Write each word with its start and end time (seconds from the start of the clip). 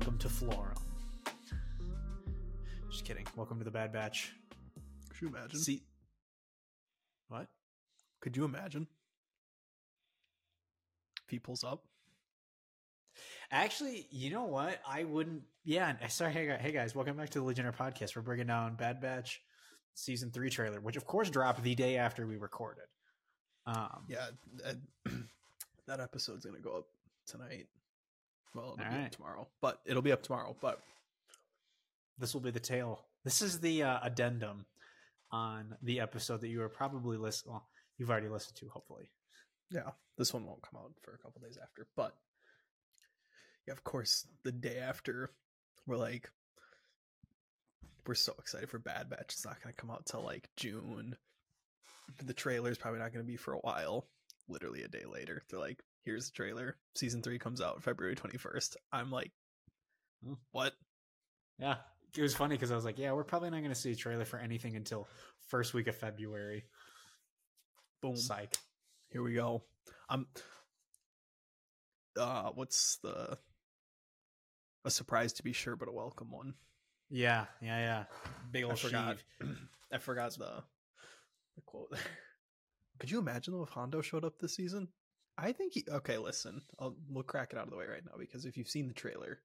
welcome 0.00 0.16
to 0.18 0.28
Florum. 0.28 0.76
Just 2.90 3.04
kidding. 3.04 3.26
Welcome 3.36 3.58
to 3.58 3.64
the 3.64 3.70
Bad 3.70 3.92
Batch. 3.92 4.32
Could 5.10 5.20
you 5.20 5.28
imagine? 5.28 5.60
See, 5.60 5.82
what? 7.28 7.48
Could 8.22 8.34
you 8.34 8.46
imagine? 8.46 8.86
If 11.24 11.30
he 11.30 11.38
pulls 11.38 11.64
up. 11.64 11.84
Actually, 13.50 14.06
you 14.10 14.30
know 14.30 14.44
what? 14.44 14.80
I 14.88 15.04
wouldn't. 15.04 15.42
Yeah. 15.64 15.94
Sorry. 16.08 16.32
Hey, 16.32 16.46
guys- 16.46 16.60
hey 16.62 16.72
guys. 16.72 16.94
Welcome 16.94 17.18
back 17.18 17.28
to 17.30 17.40
the 17.40 17.44
Legionnaire 17.44 17.72
Podcast. 17.72 18.16
We're 18.16 18.22
bringing 18.22 18.46
down 18.46 18.76
Bad 18.76 19.02
Batch 19.02 19.42
season 19.94 20.30
three 20.30 20.48
trailer, 20.48 20.80
which 20.80 20.96
of 20.96 21.04
course 21.04 21.28
dropped 21.28 21.62
the 21.62 21.74
day 21.74 21.96
after 21.98 22.26
we 22.26 22.36
recorded. 22.38 22.84
Um, 23.66 24.04
Yeah, 24.08 24.28
that, 24.64 24.76
that 25.86 26.00
episode's 26.00 26.46
gonna 26.46 26.58
go 26.60 26.78
up 26.78 26.86
tonight. 27.26 27.66
Well, 28.54 28.74
it'll 28.74 28.76
be 28.76 28.82
Alright. 28.84 29.06
up 29.06 29.10
tomorrow, 29.12 29.48
but 29.62 29.80
it'll 29.86 30.02
be 30.02 30.12
up 30.12 30.22
tomorrow. 30.22 30.56
But 30.60 30.80
this 32.18 32.34
will 32.34 32.40
be 32.40 32.50
the 32.50 32.60
tail. 32.60 33.00
This 33.24 33.42
is 33.42 33.60
the 33.60 33.82
uh, 33.84 33.98
addendum 34.02 34.66
on 35.32 35.76
the 35.82 36.00
episode 36.00 36.40
that 36.40 36.48
you 36.48 36.62
are 36.62 36.68
probably 36.68 37.16
listening. 37.16 37.52
Well, 37.52 37.68
you've 37.98 38.10
already 38.10 38.28
listened 38.28 38.56
to, 38.56 38.68
hopefully. 38.68 39.10
yeah, 39.70 39.90
this 40.18 40.34
one 40.34 40.44
won't 40.46 40.62
come 40.62 40.80
out 40.82 40.92
for 41.02 41.14
a 41.14 41.18
couple 41.18 41.40
days 41.40 41.58
after. 41.62 41.86
But 41.96 42.14
yeah, 43.68 43.72
of 43.72 43.84
course, 43.84 44.26
the 44.42 44.52
day 44.52 44.78
after, 44.78 45.30
we're 45.86 45.96
like, 45.96 46.28
we're 48.06 48.14
so 48.14 48.34
excited 48.38 48.68
for 48.68 48.78
Bad 48.78 49.08
Batch. 49.10 49.26
It's 49.28 49.44
not 49.44 49.62
gonna 49.62 49.74
come 49.74 49.90
out 49.90 50.06
till 50.06 50.22
like 50.24 50.48
June. 50.56 51.14
The 52.24 52.34
trailer's 52.34 52.78
probably 52.78 52.98
not 52.98 53.12
gonna 53.12 53.24
be 53.24 53.36
for 53.36 53.52
a 53.52 53.58
while. 53.58 54.08
Literally 54.48 54.82
a 54.82 54.88
day 54.88 55.04
later, 55.08 55.42
they're 55.48 55.60
like, 55.60 55.80
"Here's 56.04 56.26
the 56.26 56.32
trailer. 56.32 56.76
Season 56.94 57.22
three 57.22 57.38
comes 57.38 57.60
out 57.60 57.82
February 57.82 58.14
twenty 58.14 58.38
first. 58.38 58.76
I'm 58.92 59.10
like, 59.10 59.32
Hmm. 60.24 60.34
what? 60.52 60.74
Yeah, 61.58 61.76
it 62.16 62.22
was 62.22 62.34
funny 62.34 62.54
because 62.56 62.70
I 62.72 62.74
was 62.74 62.84
like, 62.84 62.98
"Yeah, 62.98 63.12
we're 63.12 63.24
probably 63.24 63.50
not 63.50 63.58
going 63.58 63.70
to 63.70 63.74
see 63.74 63.92
a 63.92 63.96
trailer 63.96 64.24
for 64.24 64.38
anything 64.38 64.76
until 64.76 65.06
first 65.48 65.74
week 65.74 65.86
of 65.86 65.96
February." 65.96 66.64
Boom. 68.00 68.16
Psych. 68.16 68.56
Here 69.10 69.22
we 69.22 69.34
go. 69.34 69.62
I'm 70.08 70.26
uh 72.16 72.50
what's 72.54 72.96
the 73.02 73.38
a 74.84 74.90
surprise 74.90 75.34
to 75.34 75.42
be 75.42 75.52
sure, 75.52 75.76
but 75.76 75.88
a 75.88 75.92
welcome 75.92 76.30
one. 76.30 76.54
Yeah, 77.10 77.46
yeah, 77.60 77.78
yeah. 77.78 78.04
Big 78.50 78.64
I 78.64 78.68
old 78.68 78.78
forgot. 78.78 79.18
I 79.92 79.98
forgot 79.98 80.32
the 80.38 80.62
the 81.56 81.62
quote. 81.66 81.92
Could 82.98 83.10
you 83.10 83.18
imagine 83.18 83.52
though 83.54 83.62
if 83.62 83.70
Hondo 83.70 84.00
showed 84.00 84.24
up 84.24 84.38
this 84.38 84.54
season? 84.56 84.88
I 85.40 85.52
think 85.52 85.72
he 85.74 85.84
okay, 85.88 86.18
listen. 86.18 86.62
I'll 86.78 86.96
we'll 87.08 87.22
crack 87.24 87.52
it 87.52 87.58
out 87.58 87.64
of 87.64 87.70
the 87.70 87.76
way 87.76 87.86
right 87.86 88.04
now 88.04 88.12
because 88.18 88.44
if 88.44 88.56
you've 88.56 88.68
seen 88.68 88.88
the 88.88 88.94
trailer, 88.94 89.40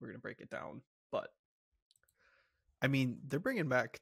we're 0.00 0.08
gonna 0.08 0.18
break 0.18 0.40
it 0.40 0.50
down. 0.50 0.82
But 1.10 1.28
I 2.80 2.86
mean, 2.86 3.18
they're 3.26 3.40
bringing 3.40 3.68
back 3.68 4.00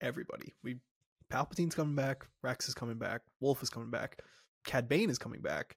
everybody. 0.00 0.52
We 0.62 0.76
Palpatine's 1.30 1.74
coming 1.74 1.96
back, 1.96 2.26
Rex 2.42 2.68
is 2.68 2.74
coming 2.74 2.98
back, 2.98 3.22
Wolf 3.40 3.62
is 3.62 3.70
coming 3.70 3.90
back, 3.90 4.20
Cad 4.66 4.88
Bane 4.88 5.10
is 5.10 5.18
coming 5.18 5.40
back, 5.40 5.76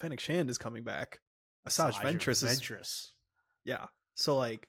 Fennec 0.00 0.20
Shand 0.20 0.48
is 0.48 0.58
coming 0.58 0.84
back, 0.84 1.20
Asajj 1.68 1.94
Ventress 1.94 2.42
is 2.42 3.12
yeah. 3.64 3.86
So 4.14 4.36
like, 4.36 4.68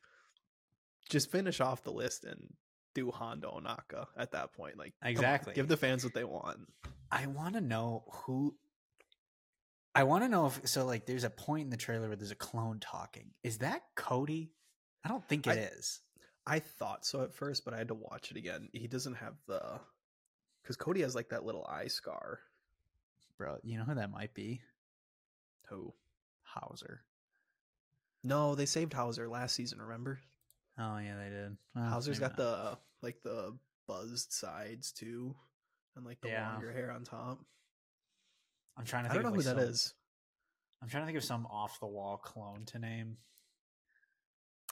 just 1.09 1.32
finish 1.32 1.61
off 1.61 1.84
the 1.84 1.92
list 1.92 2.26
and 2.26 2.54
do 2.94 3.11
Hondo 3.11 3.59
Ohnaka 3.61 4.08
at 4.17 4.32
that 4.32 4.54
point. 4.54 4.78
Like 4.78 4.94
come 5.02 5.08
on, 5.08 5.11
Exactly. 5.11 5.54
give 5.54 5.67
the 5.67 5.78
fans 5.78 6.04
what 6.04 6.14
they 6.14 6.23
want. 6.26 6.59
I 7.11 7.28
want 7.28 7.56
to 7.56 7.61
know 7.61 8.04
who. 8.11 8.55
I 9.97 10.03
want 10.03 10.23
to 10.23 10.30
know 10.30 10.45
if 10.47 10.61
so. 10.65 10.85
Like, 10.85 11.05
there's 11.05 11.23
a 11.23 11.30
point 11.30 11.63
in 11.65 11.69
the 11.69 11.77
trailer 11.77 12.08
where 12.08 12.15
there's 12.15 12.31
a 12.31 12.35
clone 12.35 12.80
talking. 12.80 13.31
Is 13.43 13.58
that 13.59 13.81
Cody? 13.95 14.52
I 15.03 15.09
don't 15.09 15.27
think 15.27 15.47
it 15.47 15.58
is. 15.58 15.99
I- 16.45 16.55
I 16.55 16.59
thought 16.59 17.05
so 17.05 17.23
at 17.23 17.33
first, 17.33 17.65
but 17.65 17.73
I 17.73 17.77
had 17.77 17.89
to 17.89 17.93
watch 17.93 18.31
it 18.31 18.37
again. 18.37 18.69
He 18.71 18.87
doesn't 18.87 19.15
have 19.15 19.33
the 19.47 19.81
because 20.61 20.77
Cody 20.77 21.02
has 21.02 21.13
like 21.13 21.27
that 21.30 21.43
little 21.43 21.65
eye 21.65 21.87
scar. 21.87 22.39
bro. 23.37 23.58
You 23.63 23.77
know 23.77 23.83
who 23.83 23.95
that 23.95 24.11
might 24.11 24.33
be? 24.33 24.61
Who? 25.67 25.93
Hauser. 26.43 27.02
No, 28.23 28.55
they 28.55 28.65
saved 28.65 28.93
Hauser 28.93 29.27
last 29.27 29.55
season. 29.55 29.81
Remember? 29.81 30.21
Oh 30.79 30.97
yeah, 30.99 31.17
they 31.17 31.29
did. 31.29 31.58
Well, 31.75 31.89
Hauser's 31.89 32.17
got 32.19 32.37
not. 32.37 32.37
the 32.37 32.77
like 33.02 33.21
the 33.23 33.58
buzzed 33.85 34.31
sides 34.31 34.93
too, 34.93 35.35
and 35.97 36.05
like 36.05 36.21
the 36.21 36.29
Yeah. 36.29 36.49
longer 36.53 36.71
hair 36.71 36.91
on 36.91 37.03
top. 37.03 37.39
I'm 38.77 38.86
trying 38.86 39.05
to. 39.05 39.10
I 39.10 39.14
Think 39.14 39.23
don't 39.23 39.33
know 39.33 39.39
of, 39.39 39.43
who 39.43 39.49
like, 39.49 39.58
that 39.58 39.61
some- 39.64 39.71
is. 39.73 39.93
I'm 40.82 40.89
trying 40.89 41.04
to 41.04 41.08
think 41.08 41.17
of 41.17 41.23
some 41.23 41.48
off 41.48 41.80
the 41.80 41.88
wall 41.88 42.17
clone 42.17 42.65
to 42.67 42.80
name. 42.80 43.17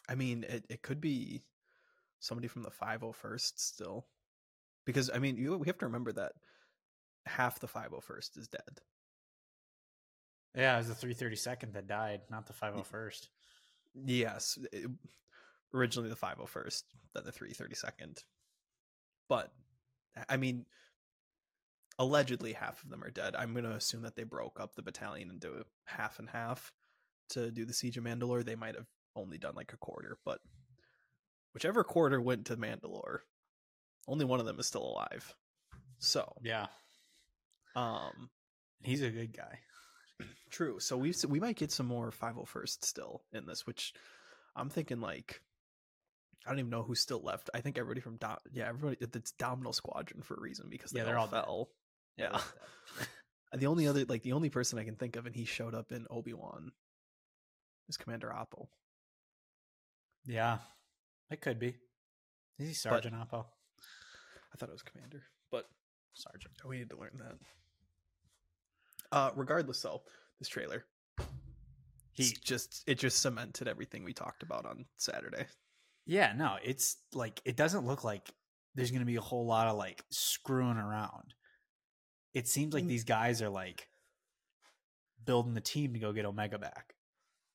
I 0.07 0.13
mean, 0.13 0.45
it, 0.47 0.65
it 0.69 0.81
could 0.83 1.01
be 1.01 1.41
somebody 2.19 2.47
from 2.47 2.61
the 2.61 2.69
501st 2.69 3.53
still. 3.55 4.05
Because, 4.85 5.09
I 5.11 5.17
mean, 5.17 5.35
you, 5.37 5.57
we 5.57 5.65
have 5.65 5.79
to 5.79 5.85
remember 5.87 6.11
that 6.11 6.33
half 7.25 7.59
the 7.59 7.67
501st 7.67 8.37
is 8.37 8.47
dead. 8.47 8.81
Yeah, 10.55 10.75
it 10.75 10.87
was 10.87 10.87
the 10.95 11.07
332nd 11.07 11.73
that 11.73 11.87
died, 11.87 12.21
not 12.29 12.45
the 12.45 12.53
501st. 12.53 13.27
Yes. 14.05 14.59
it- 14.71 14.91
originally 15.73 16.09
the 16.09 16.15
501st, 16.15 16.83
then 17.15 17.23
the 17.25 17.31
332nd. 17.31 18.23
But, 19.27 19.51
I 20.29 20.37
mean, 20.37 20.65
allegedly 21.97 22.53
half 22.53 22.83
of 22.83 22.89
them 22.89 23.03
are 23.03 23.11
dead. 23.11 23.35
I'm 23.35 23.53
going 23.53 23.65
to 23.65 23.71
assume 23.75 24.01
that 24.03 24.15
they 24.15 24.23
broke 24.23 24.59
up 24.59 24.75
the 24.75 24.81
battalion 24.81 25.29
into 25.29 25.63
half 25.85 26.19
and 26.19 26.29
half 26.29 26.71
to 27.29 27.51
do 27.51 27.65
the 27.65 27.73
Siege 27.73 27.97
of 27.97 28.03
Mandalore. 28.03 28.43
They 28.43 28.55
might 28.55 28.75
have 28.75 28.87
only 29.15 29.37
done 29.37 29.55
like 29.55 29.73
a 29.73 29.77
quarter, 29.77 30.17
but 30.25 30.39
whichever 31.53 31.83
quarter 31.83 32.21
went 32.21 32.45
to 32.47 32.57
Mandalore, 32.57 33.19
only 34.07 34.25
one 34.25 34.39
of 34.39 34.45
them 34.45 34.59
is 34.59 34.67
still 34.67 34.83
alive. 34.83 35.33
So, 35.99 36.33
Yeah, 36.43 36.67
um, 37.75 38.29
he's 38.83 39.01
a 39.01 39.09
good 39.09 39.35
guy. 39.35 39.59
True. 40.49 40.79
So 40.79 40.97
we 40.97 41.13
we 41.27 41.39
might 41.39 41.57
get 41.57 41.71
some 41.71 41.87
more 41.87 42.11
501st 42.11 42.85
still 42.85 43.23
in 43.33 43.45
this, 43.45 43.65
which 43.65 43.93
I'm 44.55 44.69
thinking 44.69 45.01
like 45.01 45.41
I 46.45 46.49
don't 46.51 46.59
even 46.59 46.69
know 46.71 46.83
who's 46.83 46.99
still 46.99 47.21
left. 47.21 47.49
I 47.53 47.61
think 47.61 47.77
everybody 47.77 48.01
from 48.01 48.17
Dom- 48.17 48.37
yeah, 48.51 48.67
everybody 48.67 48.97
it's 49.01 49.31
Domino 49.31 49.71
Squadron 49.71 50.21
for 50.21 50.35
a 50.35 50.39
reason 50.39 50.67
because 50.69 50.91
they 50.91 50.99
Yeah, 50.99 51.05
they're 51.05 51.17
all 51.17 51.25
all 51.25 51.31
fell. 51.31 51.69
Yeah. 52.17 52.39
the 53.53 53.67
only 53.67 53.87
other 53.87 54.05
like 54.05 54.23
the 54.23 54.33
only 54.33 54.49
person 54.49 54.79
I 54.79 54.83
can 54.83 54.95
think 54.95 55.15
of 55.15 55.25
and 55.25 55.35
he 55.35 55.45
showed 55.45 55.73
up 55.75 55.91
in 55.91 56.05
Obi-Wan 56.09 56.71
is 57.89 57.97
Commander 57.97 58.29
Appo. 58.35 58.67
Yeah, 60.25 60.57
it 61.29 61.41
could 61.41 61.59
be. 61.59 61.75
Is 62.57 62.67
he 62.67 62.73
Sergeant 62.73 63.15
Appo? 63.15 63.45
I 64.53 64.57
thought 64.57 64.69
it 64.69 64.73
was 64.73 64.81
Commander, 64.81 65.23
but 65.51 65.65
Sergeant. 66.13 66.53
we 66.65 66.77
need 66.79 66.89
to 66.89 66.97
learn 66.97 67.19
that. 67.19 67.35
Uh 69.11 69.31
regardless 69.35 69.81
though, 69.81 70.01
this 70.39 70.47
trailer 70.47 70.85
He 72.13 72.23
he 72.23 72.37
just 72.43 72.83
it 72.87 72.97
just 72.97 73.19
cemented 73.21 73.67
everything 73.67 74.03
we 74.03 74.13
talked 74.13 74.41
about 74.43 74.65
on 74.65 74.85
Saturday. 74.97 75.45
Yeah, 76.05 76.33
no, 76.35 76.57
it's 76.63 76.97
like 77.13 77.41
it 77.45 77.55
doesn't 77.57 77.85
look 77.85 78.03
like 78.03 78.31
there's 78.75 78.91
going 78.91 78.99
to 79.01 79.05
be 79.05 79.15
a 79.15 79.21
whole 79.21 79.45
lot 79.45 79.67
of 79.67 79.77
like 79.77 80.03
screwing 80.09 80.77
around. 80.77 81.33
It 82.35 82.47
seems 82.47 82.73
like 82.73 82.83
Mm. 82.83 82.89
these 82.89 83.03
guys 83.05 83.41
are 83.41 83.49
like 83.49 83.89
building 85.23 85.55
the 85.55 85.61
team 85.61 85.93
to 85.93 85.99
go 85.99 86.13
get 86.13 86.25
Omega 86.25 86.59
back. 86.59 86.93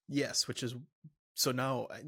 Yes, 0.09 0.49
which 0.49 0.63
is 0.65 0.75
so 1.35 1.53
now. 1.53 1.87
I, 1.93 2.03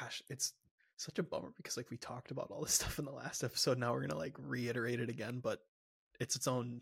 gosh, 0.00 0.22
it's 0.28 0.54
such 0.96 1.18
a 1.18 1.22
bummer 1.22 1.52
because 1.56 1.76
like 1.76 1.90
we 1.90 1.96
talked 1.98 2.30
about 2.32 2.50
all 2.50 2.62
this 2.62 2.72
stuff 2.80 2.98
in 2.98 3.04
the 3.04 3.12
last 3.12 3.44
episode. 3.44 3.78
Now 3.78 3.92
we're 3.92 4.00
gonna 4.00 4.16
like 4.18 4.34
reiterate 4.38 4.98
it 4.98 5.10
again, 5.10 5.38
but 5.40 5.60
it's 6.18 6.34
its 6.34 6.48
own 6.48 6.80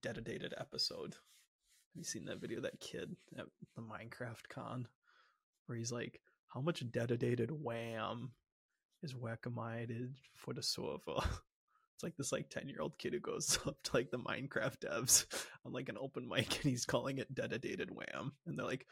dedicated 0.00 0.54
episode. 0.56 1.14
Have 1.14 1.96
you 1.96 2.04
seen 2.04 2.24
that 2.26 2.40
video 2.40 2.58
of 2.58 2.62
that 2.62 2.80
kid 2.80 3.16
at 3.36 3.46
the 3.74 3.82
Minecraft 3.82 4.48
con 4.48 4.86
where 5.66 5.76
he's 5.76 5.90
like, 5.92 6.20
"How 6.46 6.60
much 6.60 6.88
dedicated 6.92 7.50
wham 7.50 8.30
is 9.02 9.14
whack-a-minded 9.14 10.14
for 10.36 10.54
the 10.54 10.62
server?" 10.62 11.18
It's 11.98 12.04
like 12.04 12.16
this 12.16 12.30
like 12.30 12.48
10 12.48 12.68
year 12.68 12.80
old 12.80 12.96
kid 12.96 13.12
who 13.12 13.18
goes 13.18 13.58
up 13.66 13.76
to 13.82 13.96
like 13.96 14.12
the 14.12 14.20
Minecraft 14.20 14.78
devs 14.78 15.26
on 15.66 15.72
like 15.72 15.88
an 15.88 15.98
open 16.00 16.28
mic 16.28 16.62
and 16.62 16.70
he's 16.70 16.86
calling 16.86 17.18
it 17.18 17.34
dedicated 17.34 17.90
wham. 17.90 18.34
And 18.46 18.56
they're 18.56 18.64
like, 18.64 18.86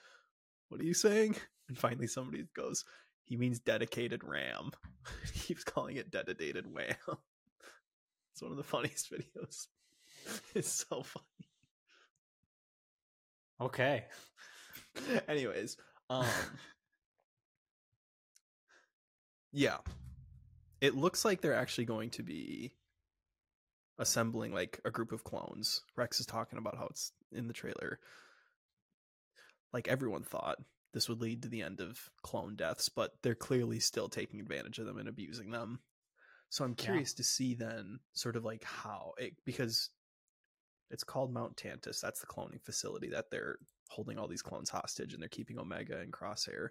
what 0.69 0.81
are 0.81 0.85
you 0.85 0.93
saying? 0.93 1.37
And 1.69 1.79
finally 1.79 2.08
somebody 2.08 2.47
goes, 2.56 2.85
he 3.23 3.37
means 3.37 3.61
dedicated 3.61 4.25
RAM. 4.25 4.73
he 5.32 5.38
keeps 5.38 5.62
calling 5.62 5.97
it 5.97 6.11
dedicated 6.11 6.67
wham. 6.67 6.97
It's 8.32 8.43
one 8.43 8.50
of 8.50 8.56
the 8.58 8.64
funniest 8.64 9.11
videos. 9.11 9.69
It's 10.55 10.87
so 10.88 11.03
funny. 11.03 11.49
Okay. 13.61 14.05
Anyways, 15.29 15.76
um 16.11 16.26
Yeah. 19.53 19.79
It 20.81 20.97
looks 20.97 21.25
like 21.25 21.41
they're 21.41 21.55
actually 21.55 21.85
going 21.85 22.11
to 22.11 22.23
be 22.25 22.75
assembling 23.98 24.52
like 24.52 24.81
a 24.84 24.90
group 24.90 25.12
of 25.12 25.25
clones. 25.25 25.82
Rex 25.96 26.20
is 26.20 26.26
talking 26.26 26.58
about 26.58 26.76
how 26.76 26.87
it's 26.87 27.12
in 27.32 27.46
the 27.48 27.54
trailer. 27.54 27.98
Like 29.72 29.88
everyone 29.88 30.22
thought 30.22 30.58
this 30.93 31.08
would 31.08 31.20
lead 31.20 31.43
to 31.43 31.48
the 31.48 31.62
end 31.62 31.81
of 31.81 32.10
clone 32.22 32.56
deaths, 32.56 32.88
but 32.88 33.12
they're 33.22 33.34
clearly 33.34 33.81
still 33.81 34.08
taking 34.08 34.40
advantage 34.40 34.78
of 34.78 34.87
them 34.87 34.98
and 34.98 35.08
abusing 35.08 35.50
them. 35.50 35.81
So 36.48 36.64
I'm 36.64 36.75
Yeah. 36.78 36.84
curious 36.84 37.12
to 37.14 37.25
see 37.25 37.54
then 37.54 38.00
sort 38.12 38.37
of 38.37 38.44
like 38.44 38.64
how 38.64 39.14
it 39.19 39.34
because 39.44 39.90
it's 40.90 41.04
called 41.04 41.32
Mount 41.32 41.56
Tantus. 41.56 42.00
That's 42.00 42.20
the 42.20 42.26
cloning 42.26 42.62
facility 42.62 43.08
that 43.10 43.31
they're 43.31 43.58
holding 43.88 44.19
all 44.19 44.28
these 44.28 44.43
clones 44.43 44.70
hostage 44.70 45.12
and 45.12 45.20
they're 45.20 45.28
keeping 45.28 45.58
Omega 45.58 45.98
and 45.98 46.12
Crosshair. 46.12 46.69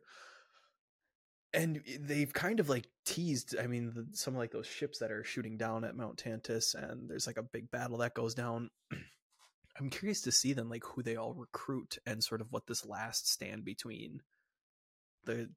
And 1.56 1.82
they've 2.02 2.32
kind 2.34 2.60
of 2.60 2.70
like 2.70 2.88
teased. 3.06 3.56
I 3.58 3.68
mean, 3.68 3.94
the, 3.96 4.08
some 4.12 4.34
of 4.36 4.40
like 4.40 4.52
those 4.52 4.68
ships 4.68 5.00
that 5.00 5.12
are 5.12 5.24
shooting 5.24 5.58
down 5.58 5.84
at 5.86 5.96
Mount 5.96 6.18
Tantus, 6.18 6.76
and 6.76 7.10
there's 7.10 7.28
like 7.28 7.38
a 7.38 7.44
big 7.44 7.72
battle 7.72 8.00
that 8.00 8.14
goes 8.14 8.36
down. 8.36 8.70
I'm 9.80 9.90
curious 9.90 10.22
to 10.22 10.32
see 10.32 10.54
then 10.54 10.70
like 10.70 10.84
who 10.84 11.02
they 11.02 11.16
all 11.16 11.34
recruit 11.34 11.98
and 12.06 12.24
sort 12.24 12.42
of 12.42 12.52
what 12.52 12.68
this 12.68 12.86
last 12.86 13.32
stand 13.32 13.66
between 13.66 14.22
the 15.26 15.50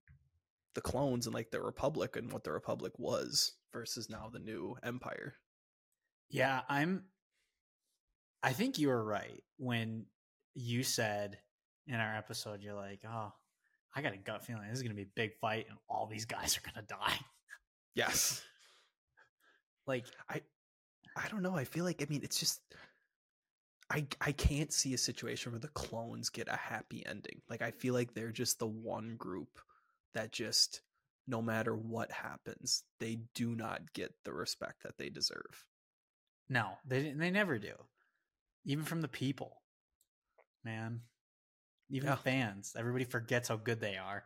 the 0.74 0.80
clones 0.80 1.26
and 1.26 1.34
like 1.34 1.50
the 1.50 1.60
Republic 1.60 2.16
and 2.16 2.32
what 2.32 2.44
the 2.44 2.52
Republic 2.52 2.92
was 2.98 3.54
versus 3.72 4.08
now 4.08 4.30
the 4.32 4.38
new 4.38 4.76
Empire. 4.82 5.34
Yeah, 6.30 6.60
I'm. 6.68 7.04
I 8.42 8.52
think 8.52 8.78
you 8.78 8.88
were 8.88 9.02
right 9.02 9.42
when 9.56 10.06
you 10.54 10.84
said 10.84 11.38
in 11.88 11.96
our 11.96 12.14
episode, 12.14 12.62
you're 12.62 12.74
like, 12.74 13.00
oh, 13.08 13.32
I 13.98 14.02
got 14.02 14.14
a 14.14 14.16
gut 14.18 14.44
feeling 14.44 14.68
this 14.68 14.78
is 14.78 14.82
going 14.82 14.94
to 14.94 14.96
be 14.96 15.02
a 15.02 15.12
big 15.16 15.32
fight 15.40 15.66
and 15.68 15.78
all 15.88 16.06
these 16.06 16.24
guys 16.24 16.56
are 16.56 16.60
going 16.62 16.86
to 16.86 16.94
die. 16.94 17.18
Yes. 17.94 18.42
Like, 19.88 20.04
I 20.28 20.42
I 21.16 21.26
don't 21.28 21.42
know. 21.42 21.56
I 21.56 21.64
feel 21.64 21.84
like 21.84 22.00
I 22.00 22.06
mean 22.08 22.20
it's 22.22 22.38
just 22.38 22.60
I 23.90 24.06
I 24.20 24.30
can't 24.32 24.72
see 24.72 24.94
a 24.94 24.98
situation 24.98 25.50
where 25.50 25.58
the 25.58 25.68
clones 25.68 26.28
get 26.30 26.46
a 26.48 26.56
happy 26.56 27.04
ending. 27.04 27.40
Like 27.50 27.60
I 27.62 27.72
feel 27.72 27.94
like 27.94 28.14
they're 28.14 28.30
just 28.30 28.60
the 28.60 28.68
one 28.68 29.16
group 29.16 29.58
that 30.14 30.30
just 30.30 30.82
no 31.26 31.42
matter 31.42 31.74
what 31.74 32.12
happens, 32.12 32.84
they 33.00 33.18
do 33.34 33.56
not 33.56 33.92
get 33.94 34.14
the 34.24 34.32
respect 34.32 34.84
that 34.84 34.96
they 34.98 35.08
deserve. 35.10 35.66
no, 36.48 36.78
they 36.86 37.12
they 37.12 37.30
never 37.30 37.58
do. 37.58 37.74
Even 38.64 38.84
from 38.84 39.00
the 39.00 39.08
people, 39.08 39.62
man. 40.64 41.00
Even 41.90 42.08
Yeah. 42.08 42.14
the 42.16 42.20
fans, 42.22 42.74
everybody 42.76 43.04
forgets 43.04 43.48
how 43.48 43.56
good 43.56 43.80
they 43.80 43.96
are. 43.96 44.24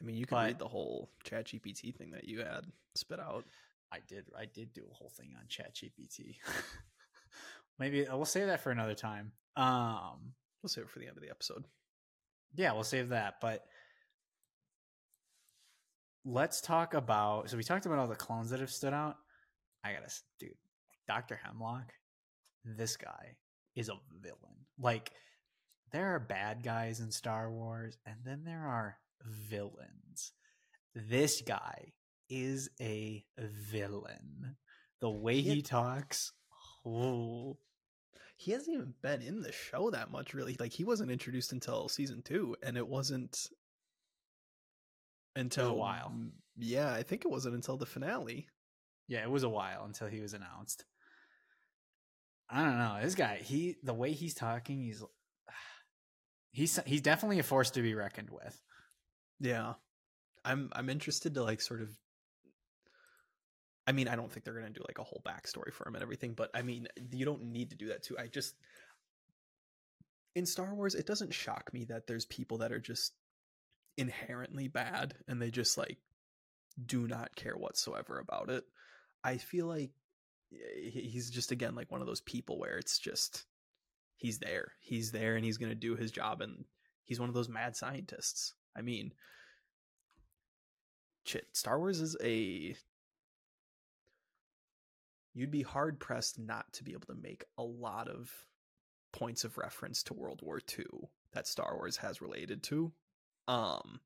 I 0.00 0.04
mean, 0.04 0.16
you 0.16 0.26
can 0.26 0.36
But- 0.36 0.46
read 0.46 0.58
the 0.58 0.68
whole 0.68 1.10
Chat 1.24 1.46
GPT 1.46 1.90
thing 1.92 2.10
that 2.12 2.24
you 2.24 2.40
had 2.40 2.70
spit 2.94 3.20
out. 3.20 3.46
I 3.92 4.00
did. 4.00 4.30
I 4.34 4.46
did 4.46 4.72
do 4.72 4.86
a 4.90 4.94
whole 4.94 5.10
thing 5.10 5.34
on 5.36 5.46
ChatGPT. 5.46 6.38
Maybe 7.78 8.04
we'll 8.04 8.24
save 8.24 8.46
that 8.48 8.60
for 8.60 8.70
another 8.70 8.94
time. 8.94 9.32
Um, 9.54 10.34
We'll 10.62 10.68
save 10.70 10.84
it 10.84 10.90
for 10.90 10.98
the 10.98 11.06
end 11.06 11.16
of 11.16 11.22
the 11.22 11.30
episode. 11.30 11.64
yeah, 12.54 12.72
we'll 12.72 12.82
save 12.84 13.10
that. 13.10 13.40
But 13.40 13.68
let's 16.24 16.60
talk 16.60 16.94
about. 16.94 17.50
So 17.50 17.56
we 17.56 17.62
talked 17.62 17.86
about 17.86 17.98
all 17.98 18.08
the 18.08 18.16
clones 18.16 18.50
that 18.50 18.60
have 18.60 18.72
stood 18.72 18.92
out. 18.92 19.16
I 19.84 19.92
gotta, 19.92 20.12
dude, 20.38 20.56
Doctor 21.06 21.36
Hemlock. 21.36 21.92
This 22.64 22.96
guy 22.96 23.36
is 23.76 23.88
a 23.88 23.98
villain. 24.20 24.66
Like 24.78 25.12
there 25.92 26.14
are 26.14 26.20
bad 26.20 26.62
guys 26.62 27.00
in 27.00 27.10
Star 27.10 27.50
Wars, 27.50 27.96
and 28.06 28.16
then 28.24 28.44
there 28.44 28.66
are 28.66 28.98
villains. 29.24 30.32
This 30.94 31.42
guy 31.42 31.92
is 32.28 32.68
a 32.80 33.24
villain. 33.38 34.56
The 35.00 35.10
way 35.10 35.40
He- 35.40 35.56
he 35.56 35.62
talks. 35.62 36.32
Oh, 36.84 37.58
He 38.38 38.50
hasn't 38.52 38.74
even 38.74 38.94
been 39.00 39.22
in 39.22 39.40
the 39.40 39.50
show 39.52 39.90
that 39.90 40.10
much, 40.10 40.34
really. 40.34 40.56
Like 40.60 40.72
he 40.72 40.84
wasn't 40.84 41.10
introduced 41.10 41.52
until 41.52 41.88
season 41.88 42.22
two, 42.22 42.54
and 42.62 42.76
it 42.76 42.86
wasn't 42.86 43.48
until 45.34 45.68
a 45.70 45.74
while. 45.74 46.14
Yeah, 46.56 46.92
I 46.92 47.02
think 47.02 47.24
it 47.24 47.30
wasn't 47.30 47.54
until 47.54 47.76
the 47.76 47.86
finale. 47.86 48.48
Yeah, 49.08 49.22
it 49.22 49.30
was 49.30 49.42
a 49.42 49.48
while 49.48 49.84
until 49.84 50.08
he 50.08 50.20
was 50.20 50.34
announced. 50.34 50.84
I 52.48 52.62
don't 52.62 52.78
know. 52.78 52.98
This 53.02 53.14
guy, 53.14 53.38
he 53.38 53.76
the 53.82 53.94
way 53.94 54.12
he's 54.12 54.34
talking, 54.34 54.80
he's 54.82 55.02
he's 56.56 56.80
he's 56.86 57.02
definitely 57.02 57.38
a 57.38 57.42
force 57.42 57.70
to 57.72 57.82
be 57.82 57.94
reckoned 57.94 58.30
with. 58.30 58.58
Yeah. 59.40 59.74
I'm 60.42 60.70
I'm 60.72 60.88
interested 60.88 61.34
to 61.34 61.42
like 61.42 61.60
sort 61.60 61.82
of 61.82 61.90
I 63.86 63.92
mean, 63.92 64.08
I 64.08 64.16
don't 64.16 64.32
think 64.32 64.44
they're 64.44 64.54
gonna 64.54 64.70
do 64.70 64.82
like 64.88 64.98
a 64.98 65.04
whole 65.04 65.22
backstory 65.24 65.72
for 65.72 65.86
him 65.86 65.94
and 65.94 66.02
everything, 66.02 66.32
but 66.32 66.50
I 66.54 66.62
mean 66.62 66.88
you 67.12 67.26
don't 67.26 67.52
need 67.52 67.70
to 67.70 67.76
do 67.76 67.88
that 67.88 68.02
too. 68.02 68.16
I 68.18 68.28
just 68.28 68.54
in 70.34 70.46
Star 70.46 70.74
Wars, 70.74 70.94
it 70.94 71.06
doesn't 71.06 71.34
shock 71.34 71.72
me 71.74 71.84
that 71.84 72.06
there's 72.06 72.24
people 72.24 72.58
that 72.58 72.72
are 72.72 72.80
just 72.80 73.12
inherently 73.98 74.68
bad 74.68 75.14
and 75.28 75.40
they 75.40 75.50
just 75.50 75.76
like 75.76 75.98
do 76.84 77.06
not 77.06 77.36
care 77.36 77.56
whatsoever 77.56 78.18
about 78.18 78.48
it. 78.48 78.64
I 79.22 79.36
feel 79.36 79.66
like 79.66 79.90
eh, 80.54 80.88
he's 80.90 81.28
just 81.28 81.52
again 81.52 81.74
like 81.74 81.92
one 81.92 82.00
of 82.00 82.06
those 82.06 82.22
people 82.22 82.58
where 82.58 82.78
it's 82.78 82.98
just 82.98 83.44
he's 84.16 84.38
there. 84.38 84.72
He's 84.80 85.12
there 85.12 85.36
and 85.36 85.44
he's 85.44 85.58
going 85.58 85.70
to 85.70 85.76
do 85.76 85.94
his 85.94 86.10
job 86.10 86.40
and 86.40 86.64
he's 87.04 87.20
one 87.20 87.28
of 87.28 87.34
those 87.34 87.48
mad 87.48 87.76
scientists. 87.76 88.54
I 88.76 88.82
mean, 88.82 89.12
shit, 91.24 91.46
Star 91.52 91.78
Wars 91.78 92.00
is 92.00 92.16
a 92.22 92.76
you'd 95.34 95.50
be 95.50 95.62
hard 95.62 96.00
pressed 96.00 96.38
not 96.38 96.72
to 96.72 96.84
be 96.84 96.92
able 96.92 97.06
to 97.06 97.22
make 97.22 97.44
a 97.58 97.62
lot 97.62 98.08
of 98.08 98.30
points 99.12 99.44
of 99.44 99.58
reference 99.58 100.02
to 100.04 100.14
World 100.14 100.40
War 100.42 100.60
II 100.78 101.08
that 101.32 101.46
Star 101.46 101.74
Wars 101.74 101.98
has 101.98 102.20
related 102.22 102.62
to. 102.64 102.92
Um 103.48 104.00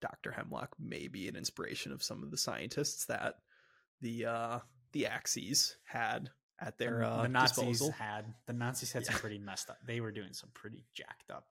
Dr. 0.00 0.30
Hemlock 0.30 0.76
may 0.78 1.08
be 1.08 1.26
an 1.26 1.36
inspiration 1.36 1.90
of 1.90 2.02
some 2.02 2.22
of 2.22 2.30
the 2.30 2.36
scientists 2.36 3.06
that 3.06 3.36
the 4.00 4.26
uh 4.26 4.58
the 4.92 5.06
Axis 5.06 5.76
had 5.84 6.30
at 6.60 6.78
their 6.78 7.00
the, 7.00 7.06
uh 7.08 7.22
the 7.22 7.28
Nazis 7.28 7.64
disposal. 7.68 7.92
had 7.92 8.24
the 8.46 8.52
Nazis 8.52 8.92
had 8.92 9.04
some 9.06 9.16
pretty 9.16 9.38
messed 9.38 9.70
up. 9.70 9.78
They 9.86 10.00
were 10.00 10.12
doing 10.12 10.32
some 10.32 10.50
pretty 10.54 10.84
jacked 10.94 11.30
up. 11.30 11.46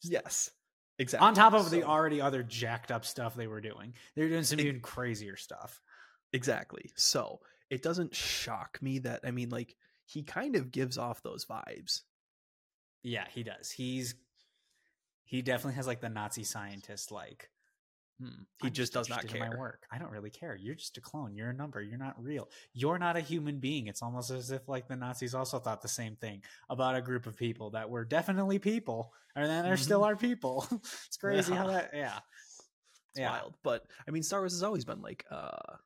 stuff. 0.00 0.12
Yes. 0.12 0.50
Exactly. 0.98 1.26
On 1.26 1.34
top 1.34 1.54
of 1.54 1.70
the 1.70 1.82
already 1.82 2.20
other 2.20 2.42
jacked 2.44 2.92
up 2.92 3.04
stuff 3.04 3.34
they 3.34 3.48
were 3.48 3.60
doing, 3.60 3.94
they 4.14 4.22
were 4.22 4.28
doing 4.28 4.44
some 4.44 4.60
Ex- 4.60 4.66
even 4.66 4.80
crazier 4.80 5.36
stuff. 5.36 5.80
Exactly. 6.32 6.90
So 6.94 7.40
it 7.70 7.82
doesn't 7.82 8.14
shock 8.14 8.78
me 8.80 9.00
that 9.00 9.20
I 9.24 9.30
mean, 9.32 9.48
like 9.50 9.74
he 10.04 10.22
kind 10.22 10.54
of 10.56 10.70
gives 10.70 10.98
off 10.98 11.22
those 11.22 11.46
vibes. 11.46 12.02
Yeah, 13.02 13.24
he 13.32 13.42
does. 13.42 13.70
He's 13.70 14.14
he 15.24 15.42
definitely 15.42 15.74
has 15.74 15.86
like 15.86 16.00
the 16.00 16.08
Nazi 16.08 16.44
scientist 16.44 17.10
like. 17.10 17.50
Hmm, 18.20 18.28
He 18.62 18.68
I'm 18.68 18.72
just 18.72 18.92
does 18.92 19.08
not 19.08 19.26
care. 19.26 19.40
My 19.50 19.56
work. 19.58 19.82
I 19.90 19.98
don't 19.98 20.10
really 20.12 20.30
care. 20.30 20.54
You're 20.56 20.76
just 20.76 20.96
a 20.98 21.00
clone. 21.00 21.34
You're 21.34 21.50
a 21.50 21.54
number. 21.54 21.82
You're 21.82 21.98
not 21.98 22.14
real. 22.22 22.48
You're 22.72 22.98
not 22.98 23.16
a 23.16 23.20
human 23.20 23.58
being. 23.58 23.88
It's 23.88 24.02
almost 24.02 24.30
as 24.30 24.50
if 24.52 24.68
like 24.68 24.86
the 24.86 24.94
Nazis 24.96 25.34
also 25.34 25.58
thought 25.58 25.82
the 25.82 25.88
same 25.88 26.14
thing 26.16 26.42
about 26.70 26.94
a 26.94 27.02
group 27.02 27.26
of 27.26 27.36
people 27.36 27.70
that 27.70 27.90
were 27.90 28.04
definitely 28.04 28.58
people, 28.60 29.12
and 29.34 29.46
then 29.46 29.64
they're 29.64 29.76
still 29.76 30.04
our 30.04 30.14
people. 30.16 30.66
it's 31.06 31.16
crazy 31.16 31.52
how 31.54 31.66
Yeah. 31.68 31.72
that. 31.72 31.90
Yeah, 31.92 32.18
It's 33.10 33.18
Yeah. 33.20 33.30
wild. 33.30 33.54
But 33.64 33.84
I 34.06 34.12
mean, 34.12 34.22
Star 34.22 34.40
Wars 34.40 34.52
has 34.52 34.62
always 34.62 34.84
been 34.84 35.02
like 35.02 35.24
uh 35.30 35.76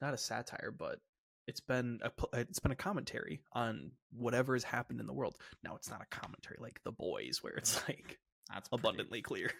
not 0.00 0.14
a 0.14 0.18
satire, 0.18 0.74
but 0.76 0.98
it's 1.46 1.60
been 1.60 2.00
a 2.02 2.10
it's 2.38 2.58
been 2.58 2.72
a 2.72 2.76
commentary 2.76 3.42
on 3.52 3.90
whatever 4.12 4.54
has 4.54 4.64
happened 4.64 5.00
in 5.00 5.06
the 5.06 5.12
world. 5.12 5.36
Now 5.62 5.76
it's 5.76 5.90
not 5.90 6.00
a 6.02 6.06
commentary 6.06 6.56
like 6.58 6.80
The 6.84 6.92
Boys, 6.92 7.42
where 7.42 7.52
it's 7.54 7.86
like 7.86 8.18
that's 8.48 8.68
pretty- 8.70 8.80
abundantly 8.80 9.20
clear. 9.22 9.50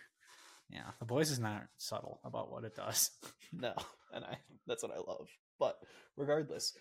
Yeah, 0.68 0.90
the 0.98 1.04
Boys 1.04 1.30
is 1.30 1.38
not 1.38 1.62
subtle 1.76 2.20
about 2.24 2.50
what 2.50 2.64
it 2.64 2.74
does. 2.74 3.10
No, 3.52 3.74
and 4.12 4.24
I 4.24 4.38
that's 4.66 4.82
what 4.82 4.92
I 4.92 4.98
love. 4.98 5.28
But 5.58 5.78
regardless, 6.16 6.76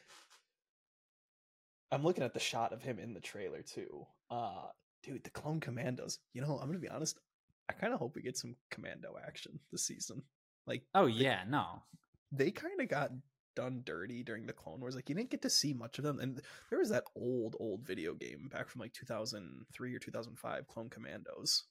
I'm 1.92 2.04
looking 2.04 2.24
at 2.24 2.34
the 2.34 2.39
shot 2.39 2.74
of 2.74 2.82
him 2.82 2.98
in 2.98 3.13
the 3.13 3.20
trailer 3.20 3.62
too. 3.62 4.06
Uh 4.30 4.68
dude, 5.04 5.24
the 5.24 5.30
clone 5.30 5.60
commandos. 5.60 6.18
You 6.34 6.42
know, 6.42 6.58
I'm 6.60 6.68
gonna 6.68 6.80
be 6.80 6.89
honest, 6.89 7.20
I 7.70 7.74
kind 7.74 7.94
of 7.94 8.00
hope 8.00 8.15
we 8.15 8.24
get 8.24 8.36
some 8.36 8.56
commando 8.72 9.13
action 9.25 9.60
this 9.72 9.86
season. 9.86 10.24
Like 10.65 10.84
Oh 10.96 11.06
yeah, 11.06 11.44
no, 11.48 11.84
they 12.32 12.50
kind 12.51 12.82
of 12.82 12.89
got 12.89 13.12
done 13.56 13.82
dirty 13.86 14.24
during 14.24 14.46
the 14.46 14.54
Clone 14.54 14.82
Wars. 14.82 14.96
Like 14.96 15.08
you 15.08 15.15
didn't 15.15 15.30
get 15.30 15.42
to 15.44 15.50
see 15.50 15.74
much 15.74 15.98
of 15.98 16.04
them, 16.04 16.20
and 16.20 16.42
there 16.70 16.80
was 16.80 16.89
that 16.89 17.06
old, 17.15 17.56
old 17.60 17.86
video 17.86 18.13
game 18.13 18.50
back 18.51 18.70
from 18.70 18.82
like 18.82 18.94
2003 18.94 19.96
or 19.96 20.00
2005, 20.00 20.68
Clone 20.68 20.89
Commandos. 20.89 21.63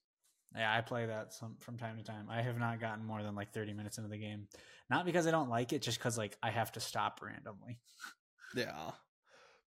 Yeah, 0.56 0.72
I 0.72 0.80
play 0.82 1.06
that 1.06 1.32
some 1.32 1.56
from 1.60 1.76
time 1.76 1.96
to 1.96 2.04
time. 2.04 2.28
I 2.30 2.42
have 2.42 2.58
not 2.58 2.80
gotten 2.80 3.04
more 3.04 3.22
than 3.22 3.34
like 3.34 3.52
30 3.52 3.72
minutes 3.72 3.98
into 3.98 4.08
the 4.08 4.18
game. 4.18 4.46
Not 4.88 5.04
because 5.04 5.26
I 5.26 5.32
don't 5.32 5.50
like 5.50 5.72
it, 5.72 5.82
just 5.82 5.98
because 5.98 6.16
like 6.16 6.36
I 6.42 6.50
have 6.50 6.72
to 6.72 6.80
stop 6.80 7.20
randomly. 7.22 7.78
Yeah. 8.54 8.92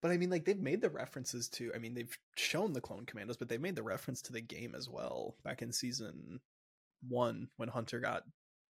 But 0.01 0.11
I 0.11 0.17
mean, 0.17 0.29
like 0.29 0.45
they've 0.45 0.59
made 0.59 0.81
the 0.81 0.89
references 0.89 1.49
to. 1.49 1.71
I 1.75 1.79
mean, 1.79 1.93
they've 1.93 2.17
shown 2.35 2.71
the 2.73 2.81
Clone 2.81 3.05
Commandos, 3.05 3.37
but 3.37 3.49
they've 3.49 3.59
made 3.59 3.75
the 3.75 3.83
reference 3.83 4.21
to 4.23 4.33
the 4.33 4.41
game 4.41 4.75
as 4.75 4.87
well 4.87 5.35
back 5.43 5.61
in 5.61 5.73
season 5.73 6.39
one 7.07 7.49
when 7.57 7.69
Hunter 7.69 7.99
got 7.99 8.23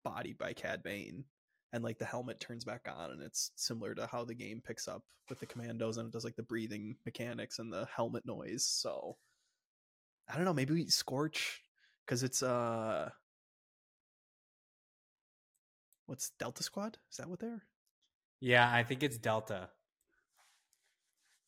bodied 0.04 0.38
by 0.38 0.52
Cad 0.52 0.82
Bane, 0.82 1.24
and 1.72 1.82
like 1.82 1.98
the 1.98 2.04
helmet 2.04 2.40
turns 2.40 2.64
back 2.64 2.86
on, 2.86 3.10
and 3.10 3.22
it's 3.22 3.50
similar 3.56 3.94
to 3.94 4.06
how 4.06 4.24
the 4.24 4.34
game 4.34 4.62
picks 4.64 4.86
up 4.88 5.02
with 5.28 5.40
the 5.40 5.46
Commandos, 5.46 5.96
and 5.96 6.06
it 6.06 6.12
does 6.12 6.24
like 6.24 6.36
the 6.36 6.42
breathing 6.42 6.96
mechanics 7.04 7.58
and 7.58 7.72
the 7.72 7.86
helmet 7.94 8.24
noise. 8.24 8.64
So 8.64 9.16
I 10.28 10.36
don't 10.36 10.44
know. 10.44 10.54
Maybe 10.54 10.74
we 10.74 10.86
Scorch 10.86 11.60
because 12.06 12.22
it's 12.22 12.42
uh, 12.42 13.10
what's 16.06 16.30
Delta 16.38 16.62
Squad? 16.62 16.98
Is 17.10 17.16
that 17.16 17.28
what 17.28 17.40
they're? 17.40 17.62
Yeah, 18.40 18.70
I 18.72 18.84
think 18.84 19.02
it's 19.02 19.18
Delta. 19.18 19.68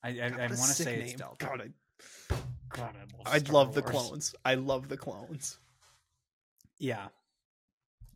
I 0.03 0.09
I, 0.09 0.13
God, 0.13 0.21
I 0.23 0.27
what 0.29 0.41
want 0.41 0.51
to 0.51 0.75
sick 0.75 0.85
say 0.85 1.01
it's. 1.01 1.15
Delta. 1.15 1.47
God, 1.47 1.61
I, 1.61 2.35
God, 2.69 2.95
I 2.97 3.17
love 3.17 3.27
I 3.27 3.39
Star 3.39 3.55
love 3.55 3.75
the 3.75 3.83
clones. 3.83 4.35
I 4.45 4.55
love 4.57 4.89
the 4.89 4.97
clones. 4.97 5.59
Yeah. 6.79 7.09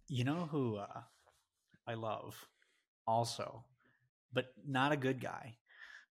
You 0.08 0.24
know 0.24 0.48
who 0.50 0.76
uh, 0.76 1.00
I 1.86 1.94
love 1.94 2.36
also, 3.06 3.64
but 4.32 4.52
not 4.66 4.92
a 4.92 4.96
good 4.96 5.20
guy. 5.20 5.56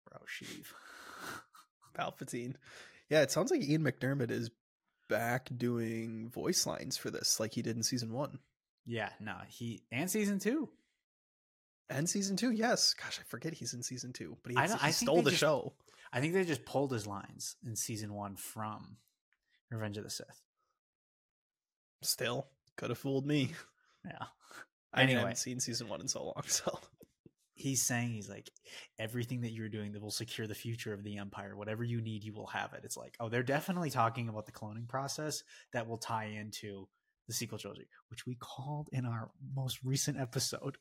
Bro, 0.10 0.22
Sheev. 0.28 0.66
Palpatine. 1.98 2.56
Yeah, 3.10 3.22
it 3.22 3.32
sounds 3.32 3.52
like 3.52 3.62
Ian 3.62 3.84
McDiarmid 3.84 4.32
is 4.32 4.50
back 5.08 5.50
doing 5.56 6.30
voice 6.30 6.66
lines 6.66 6.98
for 6.98 7.10
this, 7.12 7.40
like 7.40 7.54
he 7.54 7.62
did 7.62 7.76
in 7.78 7.84
season 7.84 8.12
one 8.14 8.40
yeah, 8.88 9.10
no, 9.20 9.34
he 9.48 9.82
and 9.92 10.10
season 10.10 10.38
two. 10.38 10.70
and 11.90 12.08
season 12.08 12.38
two. 12.38 12.52
Yes, 12.52 12.94
gosh, 12.94 13.20
I 13.20 13.24
forget 13.28 13.54
he's 13.54 13.74
in 13.74 13.82
season 13.82 14.14
two, 14.14 14.38
but 14.44 14.52
he, 14.52 14.58
I 14.58 14.68
he 14.68 14.74
I 14.80 14.92
stole 14.92 15.24
the 15.24 15.32
just- 15.32 15.40
show. 15.42 15.74
I 16.14 16.22
think 16.22 16.34
they 16.34 16.44
just 16.46 16.66
pulled 16.66 16.92
his 16.94 17.08
lines 17.08 17.56
in 17.66 17.76
season 17.76 18.14
one 18.14 18.36
from 18.36 18.98
Revenge 19.72 19.98
of 19.98 20.04
the 20.04 20.10
Sith. 20.10 20.44
Still, 22.04 22.48
could 22.78 22.90
have 22.90 23.00
fooled 23.00 23.26
me. 23.26 23.52
Yeah. 24.06 24.28
I 24.94 25.02
I 25.02 25.06
haven't 25.08 25.38
seen 25.40 25.60
season 25.60 25.90
one 25.90 26.00
in 26.00 26.08
so 26.08 26.24
long, 26.26 26.44
so 26.46 26.80
He's 27.58 27.82
saying 27.82 28.10
he's 28.10 28.30
like 28.30 28.52
everything 29.00 29.42
that 29.42 29.54
you're 29.54 29.70
doing 29.70 29.94
that 29.94 30.02
will 30.02 30.12
secure 30.12 30.46
the 30.46 30.54
future 30.54 30.94
of 30.94 31.04
the 31.04 31.18
empire. 31.18 31.56
Whatever 31.56 31.84
you 31.86 32.02
need, 32.02 32.24
you 32.24 32.34
will 32.34 32.48
have 32.48 32.74
it. 32.74 32.82
It's 32.84 32.98
like, 32.98 33.16
oh, 33.20 33.30
they're 33.30 33.44
definitely 33.44 33.90
talking 33.90 34.28
about 34.28 34.46
the 34.46 34.52
cloning 34.52 34.88
process 34.88 35.42
that 35.72 35.88
will 35.88 35.98
tie 35.98 36.26
into 36.26 36.88
the 37.28 37.34
sequel 37.34 37.58
trilogy, 37.58 37.88
which 38.10 38.26
we 38.28 38.36
called 38.36 38.90
in 38.92 39.06
our 39.06 39.32
most 39.56 39.80
recent 39.84 40.20
episode. 40.20 40.78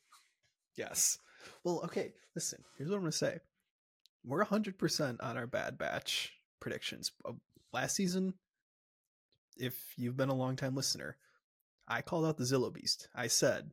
yes. 0.75 1.17
Well, 1.63 1.81
okay. 1.85 2.13
Listen, 2.35 2.63
here's 2.77 2.89
what 2.89 2.97
I'm 2.97 3.03
gonna 3.03 3.11
say. 3.13 3.39
We're 4.25 4.43
hundred 4.43 4.77
percent 4.77 5.21
on 5.21 5.37
our 5.37 5.47
Bad 5.47 5.77
Batch 5.77 6.33
predictions. 6.59 7.11
Last 7.71 7.95
season, 7.95 8.33
if 9.57 9.93
you've 9.95 10.17
been 10.17 10.29
a 10.29 10.35
long 10.35 10.55
time 10.55 10.75
listener, 10.75 11.17
I 11.87 12.01
called 12.01 12.25
out 12.25 12.37
the 12.37 12.43
Zillo 12.43 12.73
Beast. 12.73 13.07
I 13.15 13.27
said 13.27 13.71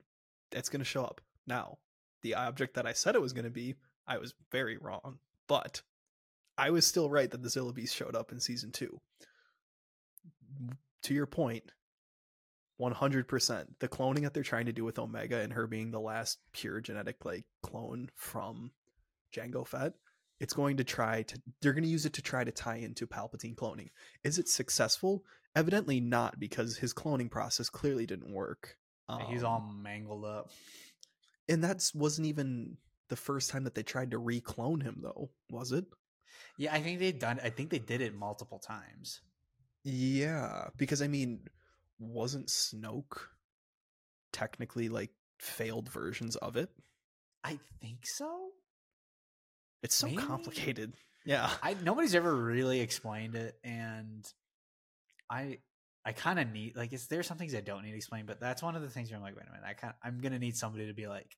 it's 0.52 0.68
gonna 0.68 0.84
show 0.84 1.02
up. 1.02 1.20
Now, 1.46 1.78
the 2.22 2.34
object 2.34 2.74
that 2.74 2.86
I 2.86 2.92
said 2.92 3.14
it 3.14 3.22
was 3.22 3.32
gonna 3.32 3.50
be, 3.50 3.74
I 4.06 4.18
was 4.18 4.34
very 4.50 4.76
wrong, 4.76 5.18
but 5.48 5.82
I 6.58 6.70
was 6.70 6.86
still 6.86 7.10
right 7.10 7.30
that 7.30 7.42
the 7.42 7.48
Zillo 7.48 7.74
Beast 7.74 7.94
showed 7.94 8.14
up 8.16 8.32
in 8.32 8.40
season 8.40 8.72
two. 8.72 9.00
To 11.04 11.14
your 11.14 11.26
point, 11.26 11.72
100%. 12.80 13.66
The 13.78 13.88
cloning 13.88 14.22
that 14.22 14.34
they're 14.34 14.42
trying 14.42 14.66
to 14.66 14.72
do 14.72 14.84
with 14.84 14.98
Omega 14.98 15.40
and 15.40 15.52
her 15.52 15.66
being 15.66 15.90
the 15.90 16.00
last 16.00 16.38
pure 16.52 16.80
genetic 16.80 17.24
like 17.24 17.44
clone 17.62 18.10
from 18.14 18.72
Jango 19.34 19.66
Fett, 19.66 19.94
it's 20.40 20.54
going 20.54 20.76
to 20.78 20.84
try 20.84 21.22
to 21.22 21.40
they're 21.60 21.72
going 21.72 21.84
to 21.84 21.90
use 21.90 22.06
it 22.06 22.12
to 22.14 22.22
try 22.22 22.42
to 22.42 22.50
tie 22.50 22.76
into 22.76 23.06
Palpatine 23.06 23.54
cloning. 23.54 23.90
Is 24.24 24.38
it 24.38 24.48
successful? 24.48 25.24
Evidently 25.54 26.00
not 26.00 26.40
because 26.40 26.78
his 26.78 26.92
cloning 26.92 27.30
process 27.30 27.68
clearly 27.68 28.06
didn't 28.06 28.32
work. 28.32 28.76
he's 29.28 29.44
Um, 29.44 29.50
all 29.50 29.60
mangled 29.60 30.24
up. 30.24 30.50
And 31.48 31.64
that 31.64 31.90
wasn't 31.94 32.26
even 32.26 32.76
the 33.08 33.16
first 33.16 33.50
time 33.50 33.64
that 33.64 33.74
they 33.74 33.82
tried 33.82 34.10
to 34.12 34.18
re-clone 34.18 34.80
him 34.80 35.00
though, 35.02 35.30
was 35.50 35.72
it? 35.72 35.84
Yeah, 36.56 36.72
I 36.74 36.80
think 36.80 36.98
they 36.98 37.12
done. 37.12 37.40
I 37.42 37.50
think 37.50 37.70
they 37.70 37.78
did 37.78 38.00
it 38.00 38.14
multiple 38.14 38.58
times. 38.58 39.20
Yeah, 39.84 40.68
because 40.76 41.02
I 41.02 41.08
mean, 41.08 41.40
wasn't 41.98 42.48
Snoke 42.48 43.18
technically 44.32 44.88
like 44.88 45.10
failed 45.38 45.88
versions 45.88 46.36
of 46.36 46.56
it? 46.56 46.70
I 47.44 47.58
think 47.80 48.06
so. 48.06 48.50
It's 49.82 49.94
so 49.94 50.06
Maybe? 50.06 50.22
complicated. 50.22 50.94
Yeah. 51.24 51.50
I 51.62 51.74
nobody's 51.82 52.14
ever 52.14 52.34
really 52.34 52.80
explained 52.80 53.34
it, 53.34 53.58
and 53.64 54.24
I 55.28 55.58
I 56.04 56.12
kind 56.12 56.38
of 56.40 56.50
need 56.50 56.76
like 56.76 56.92
is 56.92 57.06
there 57.06 57.22
some 57.22 57.38
things 57.38 57.54
I 57.54 57.60
don't 57.60 57.84
need 57.84 57.94
explained, 57.94 58.26
but 58.26 58.40
that's 58.40 58.62
one 58.62 58.74
of 58.74 58.82
the 58.82 58.90
things 58.90 59.10
where 59.10 59.16
I'm 59.18 59.22
like, 59.22 59.36
wait 59.36 59.46
a 59.48 59.52
minute, 59.52 59.66
I 59.66 59.74
kind 59.74 59.94
I'm 60.02 60.20
gonna 60.20 60.38
need 60.38 60.56
somebody 60.56 60.86
to 60.86 60.94
be 60.94 61.06
like, 61.06 61.36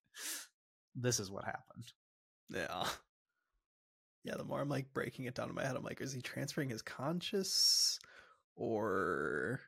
this 0.95 1.21
is 1.21 1.31
what 1.31 1.45
happened. 1.45 1.85
Yeah. 2.51 2.85
Yeah, 4.25 4.37
the 4.37 4.45
more 4.45 4.61
I'm 4.61 4.71
like 4.71 4.95
breaking 4.95 5.27
it 5.27 5.35
down 5.35 5.51
in 5.51 5.55
my 5.55 5.65
head, 5.67 5.77
I'm 5.77 5.83
like, 5.85 6.01
is 6.01 6.13
he 6.13 6.23
transferring 6.23 6.71
his 6.71 6.81
conscious 6.81 7.99
or 8.57 9.61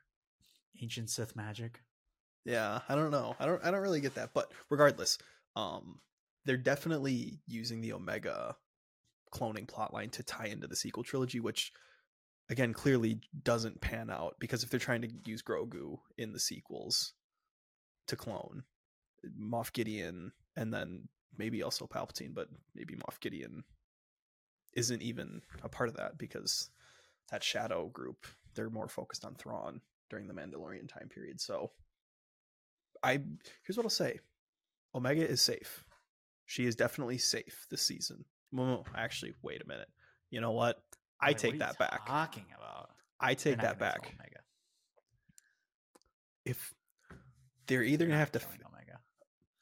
Ancient 0.83 1.11
Sith 1.11 1.37
magic. 1.37 1.81
yeah, 2.45 2.81
I 2.89 2.95
don't 2.95 3.11
know. 3.11 3.35
I 3.39 3.47
don't 3.47 3.63
I 3.65 3.71
don't 3.71 3.81
really 3.81 4.01
get 4.01 4.15
that. 4.15 4.31
But 4.35 4.53
regardless, 4.71 5.19
um 5.57 6.01
they're 6.45 6.57
definitely 6.57 7.41
using 7.47 7.81
the 7.81 7.93
Omega 7.93 8.57
cloning 9.35 9.67
plotline 9.67 10.13
to 10.13 10.23
tie 10.23 10.47
into 10.47 10.67
the 10.69 10.77
sequel 10.77 11.03
trilogy, 11.03 11.41
which 11.41 11.73
again 12.49 12.73
clearly 12.73 13.21
doesn't 13.43 13.81
pan 13.81 14.11
out 14.11 14.37
because 14.39 14.63
if 14.63 14.71
they're 14.71 14.81
trying 14.81 15.03
to 15.03 15.11
use 15.25 15.43
Grogu 15.43 15.99
in 16.17 16.33
the 16.33 16.41
sequels 16.41 17.13
to 18.07 18.17
clone 18.17 18.63
Moff 19.39 19.73
Gideon 19.73 20.33
and 20.57 20.73
then 20.73 21.09
maybe 21.37 21.63
also 21.63 21.87
Palpatine, 21.87 22.35
but 22.35 22.49
maybe 22.75 22.95
Moff 22.95 23.21
Gideon 23.21 23.65
isn't 24.75 25.03
even 25.03 25.43
a 25.63 25.69
part 25.69 25.89
of 25.89 25.97
that 25.97 26.19
because 26.19 26.71
that 27.31 27.43
shadow 27.43 27.89
group 27.89 28.27
they're 28.55 28.71
more 28.71 28.89
focused 28.89 29.25
on 29.25 29.35
Thrawn 29.35 29.81
during 30.09 30.29
the 30.29 30.35
Mandalorian 30.35 30.89
time 30.89 31.09
period. 31.09 31.41
So 31.41 31.73
I 33.03 33.21
here's 33.63 33.77
what 33.77 33.85
I'll 33.85 33.91
say. 33.91 34.21
Omega 34.95 35.29
is 35.29 35.43
safe. 35.43 35.85
She 36.47 36.65
is 36.65 36.77
definitely 36.77 37.19
safe 37.19 37.67
this 37.71 37.83
season. 37.83 38.25
Actually, 38.97 39.35
wait 39.43 39.63
a 39.63 39.69
minute. 39.69 39.89
You 40.31 40.41
know 40.41 40.53
what? 40.53 40.81
I 41.21 41.33
take 41.33 41.53
are 41.53 41.55
you 41.55 41.59
that 41.61 41.79
back. 41.79 42.07
Talking 42.07 42.47
about 42.57 42.91
I 43.21 43.35
take 43.35 43.61
that 43.61 43.79
back. 43.79 44.15
If 46.45 46.75
they're 47.67 47.83
either 47.83 48.05
They're 48.05 48.09
gonna 48.09 48.19
have 48.19 48.33
to 48.33 48.41
Omega. 48.41 49.01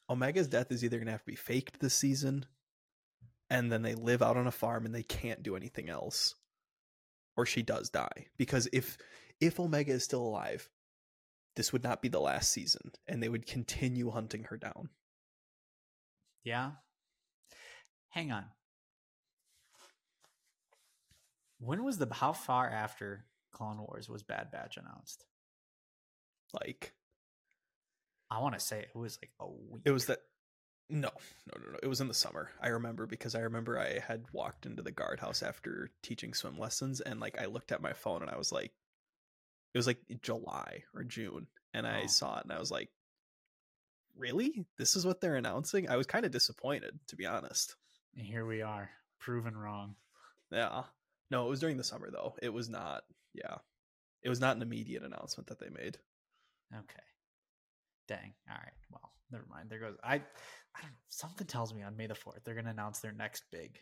Omega's 0.09 0.49
death 0.49 0.71
is 0.71 0.85
either 0.85 0.99
gonna 0.99 1.13
have 1.13 1.23
to 1.23 1.31
be 1.31 1.37
faked 1.37 1.81
this 1.81 1.95
season, 1.95 2.47
and 3.49 3.73
then 3.73 3.83
they 3.83 3.95
live 3.95 4.23
out 4.23 4.37
on 4.37 4.47
a 4.47 4.53
farm 4.53 4.85
and 4.85 4.95
they 4.95 5.03
can't 5.03 5.43
do 5.43 5.57
anything 5.57 5.89
else, 5.89 6.35
or 7.37 7.47
she 7.47 7.63
does 7.63 7.89
die. 7.89 8.27
Because 8.37 8.69
if 8.73 8.99
if 9.41 9.59
Omega 9.59 9.93
is 9.93 10.05
still 10.05 10.23
alive, 10.23 10.69
this 11.57 11.73
would 11.73 11.85
not 11.85 12.03
be 12.03 12.09
the 12.09 12.21
last 12.21 12.51
season, 12.51 12.93
and 13.07 13.23
they 13.23 13.29
would 13.29 13.47
continue 13.47 14.11
hunting 14.11 14.45
her 14.45 14.57
down. 14.57 14.91
Yeah. 16.43 16.73
Hang 18.11 18.31
on. 18.31 18.45
When 21.65 21.85
was 21.85 21.99
the 21.99 22.13
how 22.13 22.33
far 22.33 22.69
after 22.69 23.25
Clone 23.53 23.79
Wars 23.79 24.09
was 24.09 24.23
Bad 24.23 24.51
Batch 24.51 24.77
announced? 24.77 25.25
Like 26.53 26.95
I 28.31 28.41
want 28.41 28.55
to 28.55 28.61
say 28.61 28.81
it 28.81 28.95
was 28.97 29.19
like 29.23 29.31
a 29.41 29.49
week. 29.49 29.83
it 29.85 29.91
was 29.91 30.07
that. 30.07 30.19
No, 30.91 31.09
no, 31.47 31.61
no, 31.65 31.73
no. 31.73 31.79
It 31.83 31.87
was 31.89 32.01
in 32.03 32.09
the 32.09 32.15
summer. 32.15 32.51
I 32.61 32.69
remember 32.69 33.07
because 33.07 33.35
I 33.35 33.41
remember 33.41 33.79
I 33.79 34.01
had 34.01 34.25
walked 34.33 34.67
into 34.67 34.83
the 34.83 34.93
guardhouse 34.93 35.43
after 35.43 35.91
teaching 36.03 36.35
swim 36.35 36.59
lessons, 36.59 37.01
and 37.01 37.21
like 37.21 37.41
I 37.41 37.47
looked 37.47 37.73
at 37.73 37.81
my 37.83 37.95
phone 37.95 38.21
and 38.23 38.31
I 38.31 38.37
was 38.37 38.53
like, 38.53 38.73
it 39.73 39.79
was 39.79 39.87
like 39.87 39.99
July 40.21 40.83
or 40.95 41.03
June, 41.05 41.47
and 41.73 41.87
I 41.87 42.03
Oh. 42.05 42.07
saw 42.09 42.39
it 42.39 42.45
and 42.45 42.53
I 42.53 42.59
was 42.61 42.71
like, 42.71 42.91
really? 44.17 44.67
This 44.77 44.95
is 44.95 45.07
what 45.07 45.21
they're 45.23 45.37
announcing? 45.37 45.89
I 45.89 45.97
was 45.97 46.07
kind 46.07 46.27
of 46.27 46.33
disappointed, 46.33 46.99
to 47.09 47.17
be 47.17 47.25
honest. 47.27 47.77
and 48.17 48.27
here 48.27 48.45
we 48.47 48.61
are, 48.63 48.91
proven 49.19 49.57
wrong. 49.57 49.97
Yeah. 50.53 50.83
No, 51.35 51.47
it 51.47 51.51
was 51.51 51.59
during 51.59 51.77
the 51.77 51.83
summer 51.83 52.13
though. 52.13 52.37
It 52.41 52.53
was 52.53 52.69
not. 52.69 53.03
Yeah, 53.35 53.57
it 54.23 54.29
was 54.29 54.41
not 54.41 54.55
an 54.55 54.63
immediate 54.63 55.03
announcement 55.03 55.49
that 55.49 55.59
they 55.59 55.69
made. 55.69 55.99
Okay. 56.73 57.03
Dang. 58.07 58.35
All 58.49 58.57
right. 58.57 58.73
Well, 58.89 59.11
never 59.33 59.45
mind. 59.51 59.69
There 59.69 59.81
goes. 59.81 59.97
I. 60.05 60.15
I 60.15 60.83
don't. 60.83 60.95
Something 61.09 61.49
tells 61.49 61.75
me 61.75 61.83
on 61.83 61.97
May 61.97 62.07
the 62.07 62.15
fourth 62.15 62.45
they're 62.45 62.55
going 62.55 62.67
to 62.67 62.71
announce 62.71 63.01
their 63.01 63.11
next 63.11 63.43
big 63.51 63.81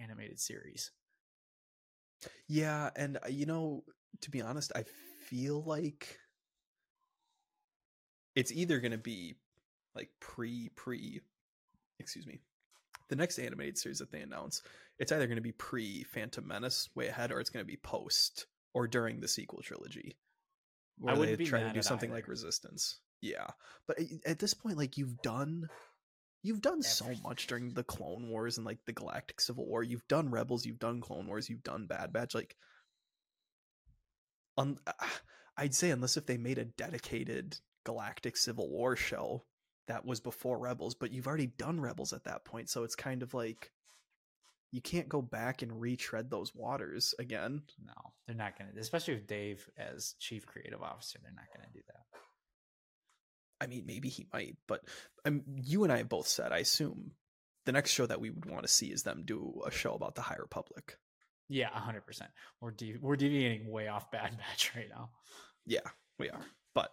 animated 0.00 0.40
series. 0.40 0.90
Yeah, 2.48 2.88
and 2.96 3.18
uh, 3.18 3.28
you 3.28 3.44
know, 3.44 3.84
to 4.22 4.30
be 4.30 4.40
honest, 4.40 4.72
I 4.74 4.86
feel 5.28 5.62
like 5.64 6.18
it's 8.34 8.52
either 8.52 8.80
going 8.80 8.92
to 8.92 8.98
be 8.98 9.34
like 9.94 10.08
pre 10.18 10.70
pre 10.76 11.20
excuse 12.00 12.26
me. 12.26 12.40
The 13.10 13.16
next 13.16 13.38
animated 13.38 13.76
series 13.76 13.98
that 13.98 14.10
they 14.10 14.20
announce, 14.20 14.62
it's 14.98 15.12
either 15.12 15.26
going 15.26 15.36
to 15.36 15.42
be 15.42 15.52
pre 15.52 16.04
Phantom 16.04 16.46
Menace 16.46 16.88
way 16.94 17.08
ahead 17.08 17.32
or 17.32 17.40
it's 17.40 17.50
going 17.50 17.64
to 17.64 17.70
be 17.70 17.76
post 17.76 18.46
or 18.74 18.86
during 18.86 19.20
the 19.20 19.28
sequel 19.28 19.62
trilogy. 19.62 20.16
Where 20.98 21.14
wouldn't 21.14 21.38
they 21.38 21.44
be 21.44 21.50
try 21.50 21.62
to 21.62 21.72
do 21.72 21.82
something 21.82 22.10
like. 22.10 22.28
Resistance. 22.28 23.00
Yeah. 23.20 23.48
But 23.86 23.98
at 24.24 24.38
this 24.38 24.54
point 24.54 24.78
like 24.78 24.96
you've 24.96 25.20
done 25.22 25.68
you've 26.42 26.62
done 26.62 26.82
so 26.82 27.06
much 27.22 27.46
during 27.46 27.70
the 27.70 27.84
Clone 27.84 28.28
Wars 28.28 28.56
and 28.56 28.66
like 28.66 28.78
the 28.86 28.92
Galactic 28.92 29.40
Civil 29.40 29.66
War. 29.66 29.82
You've 29.82 30.06
done 30.08 30.30
Rebels, 30.30 30.64
you've 30.64 30.78
done 30.78 31.00
Clone 31.00 31.26
Wars, 31.26 31.50
you've 31.50 31.62
done 31.62 31.86
Bad 31.86 32.12
Batch 32.12 32.34
like 32.34 32.56
un- 34.56 34.78
uh, 34.86 34.92
I'd 35.56 35.74
say 35.74 35.90
unless 35.90 36.16
if 36.16 36.26
they 36.26 36.36
made 36.36 36.58
a 36.58 36.64
dedicated 36.64 37.58
Galactic 37.84 38.36
Civil 38.36 38.70
War 38.70 38.96
show 38.96 39.44
that 39.88 40.04
was 40.04 40.20
before 40.20 40.58
Rebels, 40.58 40.94
but 40.94 41.12
you've 41.12 41.26
already 41.26 41.46
done 41.46 41.80
Rebels 41.80 42.12
at 42.12 42.24
that 42.24 42.44
point, 42.44 42.68
so 42.68 42.82
it's 42.82 42.96
kind 42.96 43.22
of 43.22 43.34
like 43.34 43.70
you 44.76 44.82
can't 44.82 45.08
go 45.08 45.22
back 45.22 45.62
and 45.62 45.80
retread 45.80 46.30
those 46.30 46.54
waters 46.54 47.14
again. 47.18 47.62
No, 47.82 47.94
they're 48.26 48.36
not 48.36 48.58
going 48.58 48.70
to, 48.70 48.78
especially 48.78 49.14
with 49.14 49.26
Dave 49.26 49.66
as 49.78 50.14
chief 50.20 50.44
creative 50.44 50.82
officer. 50.82 51.18
They're 51.22 51.32
not 51.34 51.46
going 51.56 51.66
to 51.66 51.72
do 51.72 51.80
that. 51.88 52.20
I 53.58 53.66
mean, 53.68 53.84
maybe 53.86 54.10
he 54.10 54.26
might, 54.34 54.56
but 54.68 54.82
um, 55.24 55.42
you 55.46 55.84
and 55.84 55.90
I 55.92 56.02
both 56.02 56.28
said, 56.28 56.52
I 56.52 56.58
assume 56.58 57.12
the 57.64 57.72
next 57.72 57.92
show 57.92 58.04
that 58.04 58.20
we 58.20 58.28
would 58.28 58.44
want 58.44 58.64
to 58.64 58.68
see 58.72 58.88
is 58.88 59.02
them 59.02 59.22
do 59.24 59.62
a 59.66 59.70
show 59.70 59.94
about 59.94 60.14
the 60.14 60.20
High 60.20 60.36
Republic. 60.38 60.98
Yeah, 61.48 61.70
hundred 61.70 62.04
percent. 62.06 62.30
We're 62.60 62.72
de- 62.72 62.98
we're 63.00 63.16
deviating 63.16 63.70
way 63.70 63.88
off 63.88 64.10
Bad 64.10 64.36
Batch 64.36 64.72
right 64.76 64.90
now. 64.90 65.08
Yeah, 65.64 65.88
we 66.18 66.28
are. 66.28 66.44
But 66.74 66.90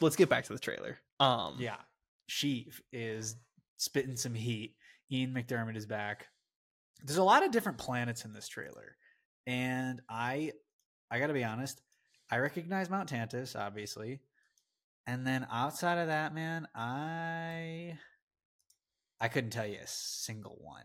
let's 0.00 0.14
get 0.14 0.28
back 0.28 0.44
to 0.44 0.52
the 0.52 0.58
trailer. 0.60 0.98
Um, 1.18 1.56
Yeah, 1.58 1.78
Sheev 2.30 2.78
is 2.92 3.34
spitting 3.76 4.16
some 4.16 4.34
heat. 4.34 4.76
Ian 5.10 5.32
McDiarmid 5.34 5.76
is 5.76 5.86
back. 5.86 6.26
There's 7.04 7.18
a 7.18 7.24
lot 7.24 7.44
of 7.44 7.50
different 7.52 7.78
planets 7.78 8.24
in 8.24 8.32
this 8.32 8.48
trailer, 8.48 8.96
and 9.46 10.00
I 10.08 10.52
I 11.10 11.18
got 11.18 11.28
to 11.28 11.32
be 11.32 11.44
honest. 11.44 11.80
I 12.30 12.38
recognize 12.38 12.90
Mount 12.90 13.08
Tantus, 13.08 13.54
obviously, 13.54 14.20
and 15.06 15.26
then 15.26 15.46
outside 15.50 15.98
of 15.98 16.08
that, 16.08 16.34
man, 16.34 16.66
I 16.74 17.98
I 19.20 19.28
couldn't 19.28 19.50
tell 19.50 19.66
you 19.66 19.78
a 19.82 19.86
single 19.86 20.58
one. 20.60 20.84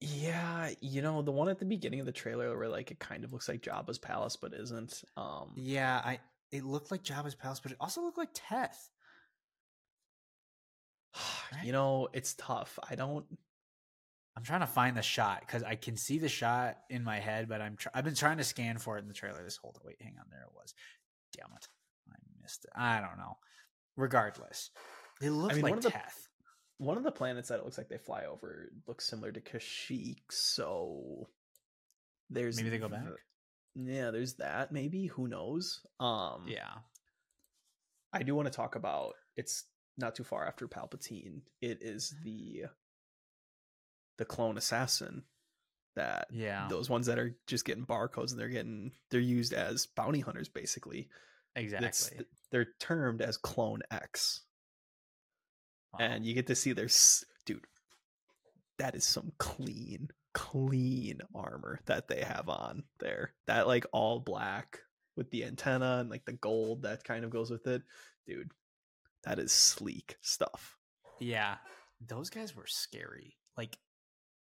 Yeah, 0.00 0.70
you 0.80 1.02
know 1.02 1.22
the 1.22 1.32
one 1.32 1.48
at 1.48 1.58
the 1.58 1.64
beginning 1.64 1.98
of 2.00 2.06
the 2.06 2.12
trailer 2.12 2.56
where 2.56 2.68
like 2.68 2.90
it 2.92 3.00
kind 3.00 3.24
of 3.24 3.32
looks 3.32 3.48
like 3.48 3.62
Jabba's 3.62 3.98
palace 3.98 4.36
but 4.36 4.52
isn't. 4.54 5.02
Um, 5.16 5.52
Yeah, 5.56 6.00
I 6.04 6.20
it 6.52 6.64
looked 6.64 6.90
like 6.90 7.02
Jabba's 7.02 7.34
palace, 7.34 7.60
but 7.60 7.72
it 7.72 7.78
also 7.80 8.02
looked 8.02 8.18
like 8.18 8.30
Teth. 8.34 8.90
Right? 11.50 11.64
you 11.64 11.72
know 11.72 12.08
it's 12.12 12.34
tough. 12.34 12.78
I 12.90 12.94
don't. 12.94 13.24
I'm 14.38 14.44
trying 14.44 14.60
to 14.60 14.66
find 14.66 14.96
the 14.96 15.02
shot 15.02 15.40
because 15.40 15.64
I 15.64 15.74
can 15.74 15.96
see 15.96 16.20
the 16.20 16.28
shot 16.28 16.76
in 16.90 17.02
my 17.02 17.18
head, 17.18 17.48
but 17.48 17.60
I'm 17.60 17.74
tr- 17.76 17.88
I've 17.92 18.04
been 18.04 18.14
trying 18.14 18.36
to 18.38 18.44
scan 18.44 18.78
for 18.78 18.96
it 18.96 19.02
in 19.02 19.08
the 19.08 19.14
trailer 19.14 19.42
this 19.42 19.56
whole 19.56 19.74
wait, 19.84 19.96
hang 20.00 20.14
on, 20.16 20.26
there 20.30 20.42
it 20.42 20.54
was. 20.54 20.74
Damn 21.36 21.48
it, 21.56 21.66
I 22.08 22.14
missed 22.40 22.64
it. 22.64 22.70
I 22.76 23.00
don't 23.00 23.18
know. 23.18 23.36
Regardless, 23.96 24.70
it 25.20 25.30
looks 25.30 25.56
mean, 25.56 25.64
like 25.64 25.70
one 25.70 25.78
of 25.78 25.82
the- 25.84 25.90
Teth. 25.90 26.28
One 26.76 26.96
of 26.96 27.02
the 27.02 27.10
planets 27.10 27.48
that 27.48 27.58
it 27.58 27.64
looks 27.64 27.78
like 27.78 27.88
they 27.88 27.98
fly 27.98 28.26
over 28.26 28.70
looks 28.86 29.08
similar 29.10 29.32
to 29.32 29.40
Kashyyyk, 29.40 30.22
so 30.30 31.28
there's 32.30 32.56
Maybe 32.56 32.70
they 32.70 32.78
go 32.78 32.88
back. 32.88 33.02
Yeah, 33.74 34.12
there's 34.12 34.34
that. 34.34 34.70
Maybe 34.70 35.06
who 35.08 35.26
knows? 35.26 35.80
Um, 35.98 36.44
Yeah, 36.46 36.70
I 38.12 38.22
do 38.22 38.36
want 38.36 38.46
to 38.46 38.54
talk 38.54 38.76
about. 38.76 39.14
It's 39.36 39.64
not 39.96 40.14
too 40.14 40.22
far 40.22 40.46
after 40.46 40.68
Palpatine. 40.68 41.40
It 41.60 41.78
is 41.80 42.14
the 42.22 42.66
the 44.18 44.24
clone 44.24 44.58
assassin 44.58 45.22
that 45.96 46.28
yeah, 46.30 46.66
those 46.70 46.88
ones 46.90 47.06
that 47.06 47.18
are 47.18 47.34
just 47.46 47.64
getting 47.64 47.86
barcodes 47.86 48.30
and 48.30 48.38
they're 48.40 48.48
getting 48.48 48.92
they're 49.10 49.20
used 49.20 49.52
as 49.52 49.86
bounty 49.86 50.20
hunters 50.20 50.48
basically. 50.48 51.08
exactly. 51.56 51.88
It's 51.88 52.10
they're 52.52 52.68
termed 52.78 53.20
as 53.22 53.36
clone 53.36 53.80
X, 53.90 54.42
Wow. 55.92 55.98
and 56.06 56.24
you 56.26 56.34
get 56.34 56.46
to 56.48 56.54
see 56.54 56.72
their 56.72 56.88
dude. 57.46 57.64
That 58.78 58.94
is 58.94 59.04
some 59.04 59.32
clean, 59.38 60.08
clean 60.34 61.18
armor 61.34 61.80
that 61.86 62.06
they 62.08 62.22
have 62.22 62.48
on 62.48 62.84
there. 63.00 63.34
That 63.48 63.66
like 63.66 63.86
all 63.92 64.20
black 64.20 64.78
with 65.16 65.30
the 65.30 65.44
antenna 65.44 65.98
and 66.00 66.10
like 66.10 66.24
the 66.26 66.32
gold 66.34 66.82
that 66.82 67.02
kind 67.02 67.24
of 67.24 67.30
goes 67.30 67.50
with 67.50 67.66
it, 67.66 67.82
dude. 68.26 68.52
That 69.24 69.38
is 69.40 69.50
sleek 69.52 70.16
stuff. 70.20 70.76
yeah, 71.18 71.56
those 72.06 72.30
guys 72.30 72.54
were 72.54 72.66
scary. 72.68 73.36
Like 73.56 73.76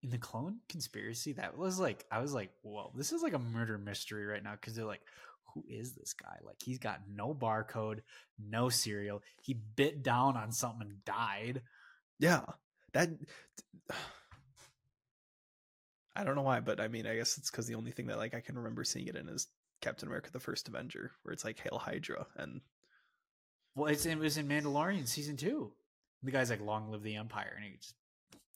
in 0.04 0.10
the 0.10 0.18
clone 0.18 0.60
conspiracy, 0.70 1.34
that 1.34 1.58
was 1.58 1.80
like 1.80 2.06
I 2.12 2.20
was 2.22 2.34
like, 2.34 2.52
whoa, 2.62 2.92
this 2.96 3.12
is 3.12 3.24
like 3.24 3.34
a 3.34 3.40
murder 3.40 3.78
mystery 3.78 4.26
right 4.26 4.44
now 4.44 4.54
because 4.54 4.76
they're 4.76 4.86
like, 4.86 5.02
who 5.54 5.64
is 5.68 5.94
this 5.94 6.14
guy? 6.14 6.38
Like 6.44 6.58
he's 6.64 6.80
got 6.80 7.02
no 7.12 7.34
barcode, 7.34 8.00
no 8.40 8.70
serial. 8.70 9.24
He 9.42 9.54
bit 9.54 10.04
down 10.04 10.38
on 10.38 10.52
something 10.52 10.88
and 10.88 11.06
died. 11.06 11.62
Yeah, 12.20 12.42
that. 12.94 13.10
I 16.16 16.24
don't 16.24 16.36
know 16.36 16.42
why, 16.42 16.62
but 16.62 16.80
I 16.80 16.88
mean, 16.88 17.06
I 17.06 17.16
guess 17.16 17.38
it's 17.38 17.52
because 17.52 17.68
the 17.68 17.76
only 17.76 17.92
thing 17.92 18.08
that 18.08 18.18
like 18.18 18.34
I 18.34 18.40
can 18.40 18.58
remember 18.58 18.84
seeing 18.84 19.08
it 19.08 19.16
in 19.16 19.30
is 19.30 19.48
Captain 19.82 20.08
America: 20.08 20.32
The 20.32 20.40
First 20.40 20.68
Avenger, 20.68 21.12
where 21.24 21.34
it's 21.34 21.46
like 21.46 21.60
Hail 21.60 21.78
Hydra, 21.78 22.26
and 22.36 22.62
Well, 23.76 23.92
it's, 23.92 24.06
it 24.06 24.18
was 24.18 24.38
in 24.38 24.48
Mandalorian 24.48 25.08
season 25.08 25.38
two. 25.38 25.74
The 26.24 26.32
guy's 26.32 26.50
like, 26.50 26.62
"Long 26.62 26.90
live 26.90 27.04
the 27.04 27.16
Empire," 27.16 27.54
and 27.56 27.66
he 27.66 27.78
just 27.78 27.94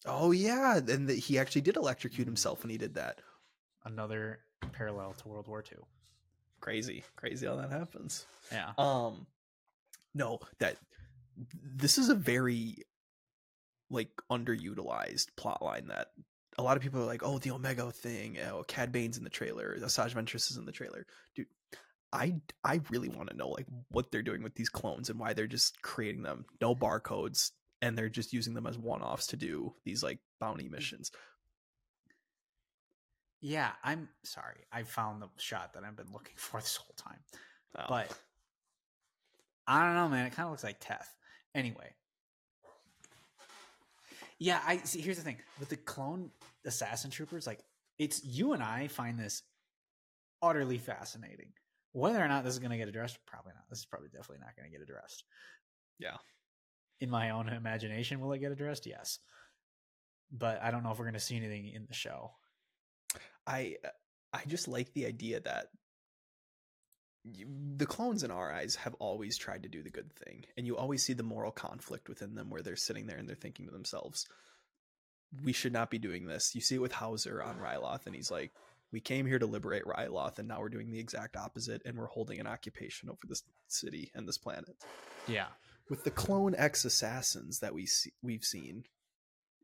oh 0.06 0.32
yeah, 0.32 0.78
and 0.78 1.08
the, 1.08 1.16
he 1.16 1.38
actually 1.38 1.62
did 1.62 1.78
electrocute 1.78 2.28
himself 2.28 2.64
when 2.64 2.70
he 2.70 2.78
did 2.78 2.96
that. 2.96 3.20
another 3.86 4.40
parallel 4.74 5.14
to 5.14 5.28
World 5.28 5.48
War 5.48 5.64
II. 5.72 5.80
Crazy, 6.60 7.04
crazy 7.16 7.48
how 7.48 7.56
that 7.56 7.72
happens. 7.72 8.26
Yeah, 8.52 8.72
Um, 8.78 9.26
no, 10.14 10.40
that 10.60 10.78
this 11.64 11.98
is 11.98 12.10
a 12.10 12.16
very 12.16 12.78
like 13.90 14.10
underutilized 14.32 15.28
plot 15.36 15.62
line 15.62 15.88
that 15.88 16.08
a 16.58 16.64
lot 16.64 16.78
of 16.78 16.84
people 16.84 17.02
are 17.02 17.06
like, 17.06 17.24
oh, 17.24 17.40
the 17.40 17.52
Omega 17.52 17.92
thing, 17.92 18.38
oh, 18.52 18.64
Cad 18.68 18.92
Bane's 18.92 19.18
in 19.18 19.24
the 19.24 19.30
trailer, 19.30 19.78
Asajj 19.80 20.14
Ventress 20.14 20.52
is 20.52 20.58
in 20.58 20.66
the 20.66 20.72
trailer, 20.72 21.06
dude. 21.36 21.48
I 22.14 22.36
I 22.64 22.82
really 22.90 23.08
want 23.10 23.30
to 23.30 23.38
know 23.38 23.50
like 23.50 23.68
what 23.90 24.12
they're 24.12 24.22
doing 24.22 24.44
with 24.44 24.56
these 24.56 24.70
clones 24.70 25.10
and 25.10 25.18
why 25.18 25.34
they're 25.34 25.48
just 25.48 25.82
creating 25.82 26.24
them, 26.24 26.46
no 26.60 26.76
barcodes, 26.76 27.52
and 27.82 27.98
they're 27.98 28.10
just 28.10 28.34
using 28.34 28.54
them 28.54 28.67
as 28.67 28.78
one-offs 28.78 29.28
to 29.28 29.38
do 29.38 29.74
these 29.84 30.04
like 30.04 30.20
bounty 30.39 30.65
mm. 30.65 30.72
missions. 30.72 31.12
yeah. 33.41 33.72
I'm 33.84 34.10
sorry, 34.24 34.65
I 34.72 34.84
found 34.84 35.22
the 35.22 35.30
shot 35.38 35.74
that 35.74 35.84
I've 35.84 35.96
been 35.96 36.12
looking 36.13 36.34
for 36.38 36.60
this 36.60 36.76
whole 36.76 36.96
time. 36.96 37.20
Oh. 37.78 37.86
But 37.88 38.17
I 39.67 39.86
don't 39.86 39.96
know, 39.96 40.10
man. 40.10 40.26
It 40.26 40.34
kind 40.34 40.46
of 40.46 40.52
looks 40.52 40.63
like 40.63 40.78
Teth. 40.80 41.15
Anyway. 41.56 41.94
Yeah, 44.39 44.60
I 44.65 44.78
see. 44.78 45.02
Here's 45.02 45.17
the 45.17 45.24
thing 45.24 45.38
with 45.60 45.70
the 45.70 45.78
clone 45.78 46.32
assassin 46.65 47.12
troopers, 47.12 47.46
like 47.46 47.60
it's 48.00 48.24
you 48.26 48.54
and 48.54 48.63
I 48.63 48.88
find 48.88 49.20
this 49.20 49.44
utterly 50.41 50.80
fascinating. 50.80 51.54
Whether 51.91 52.24
or 52.24 52.28
not 52.28 52.44
this 52.44 52.54
is 52.54 52.60
going 52.60 52.72
to 52.72 52.78
get 52.78 52.88
addressed, 52.88 53.20
probably 53.28 53.52
not. 53.54 53.70
This 53.70 53.80
is 53.80 53.86
probably 53.86 54.08
definitely 54.10 54.39
not 54.39 54.56
going 54.56 54.72
to 54.72 54.76
get 54.76 54.82
addressed. 54.82 55.26
Yeah. 56.00 56.15
In 57.02 57.10
my 57.10 57.32
own 57.32 57.50
imagination, 57.50 58.22
will 58.22 58.32
it 58.32 58.40
get 58.40 58.52
addressed? 58.52 58.86
Yes. 58.86 59.20
But 60.32 60.62
I 60.62 60.72
don't 60.72 60.84
know 60.84 60.92
if 60.92 61.00
we're 61.00 61.06
going 61.06 61.16
to 61.16 61.20
see 61.20 61.36
anything 61.36 61.68
in 61.68 61.86
the 61.88 61.94
show. 61.94 62.32
I 63.46 63.76
uh, 63.84 63.90
I 64.34 64.44
just 64.48 64.68
like 64.68 64.94
the 64.94 65.06
idea 65.08 65.42
that 65.42 65.68
you, 67.24 67.48
the 67.76 67.86
clones 67.86 68.24
in 68.24 68.32
our 68.32 68.52
eyes 68.52 68.76
have 68.76 68.94
always 68.96 69.38
tried 69.38 69.64
to 69.64 69.70
do 69.70 69.84
the 69.84 69.90
good 69.90 70.14
thing, 70.14 70.46
and 70.56 70.66
you 70.66 70.78
always 70.78 71.04
see 71.04 71.14
the 71.14 71.24
moral 71.24 71.52
conflict 71.52 72.08
within 72.08 72.36
them 72.36 72.50
where 72.50 72.62
they're 72.62 72.76
sitting 72.76 73.08
there 73.08 73.18
and 73.18 73.28
they're 73.28 73.36
thinking 73.36 73.66
to 73.66 73.72
themselves, 73.72 74.28
"We 75.44 75.54
should 75.54 75.74
not 75.74 75.90
be 75.90 76.00
doing 76.00 76.26
this." 76.26 76.56
You 76.56 76.62
see 76.62 76.76
it 76.76 76.82
with 76.82 76.94
Hauser 76.94 77.44
on 77.44 77.60
Ryloth, 77.60 78.06
and 78.06 78.16
he's 78.16 78.32
like, 78.32 78.52
"We 78.92 79.02
came 79.02 79.26
here 79.26 79.40
to 79.40 79.46
liberate 79.46 79.86
Ryloth, 79.86 80.40
and 80.40 80.48
now 80.48 80.62
we're 80.62 80.70
doing 80.70 80.92
the 80.92 81.00
exact 81.00 81.36
opposite, 81.36 81.82
and 81.84 81.98
we're 81.98 82.08
holding 82.08 82.40
an 82.40 82.48
occupation 82.48 83.10
over 83.10 83.22
this 83.28 83.44
city 83.68 84.12
and 84.16 84.28
this 84.28 84.38
planet." 84.38 84.76
Yeah. 85.28 85.48
With 85.91 86.06
the 86.06 86.10
clone 86.10 86.56
X 86.58 86.86
assassins 86.86 87.60
that 87.60 87.73
we 87.73 87.86
see, 87.86 88.13
we've 88.21 88.45
seen, 88.45 88.86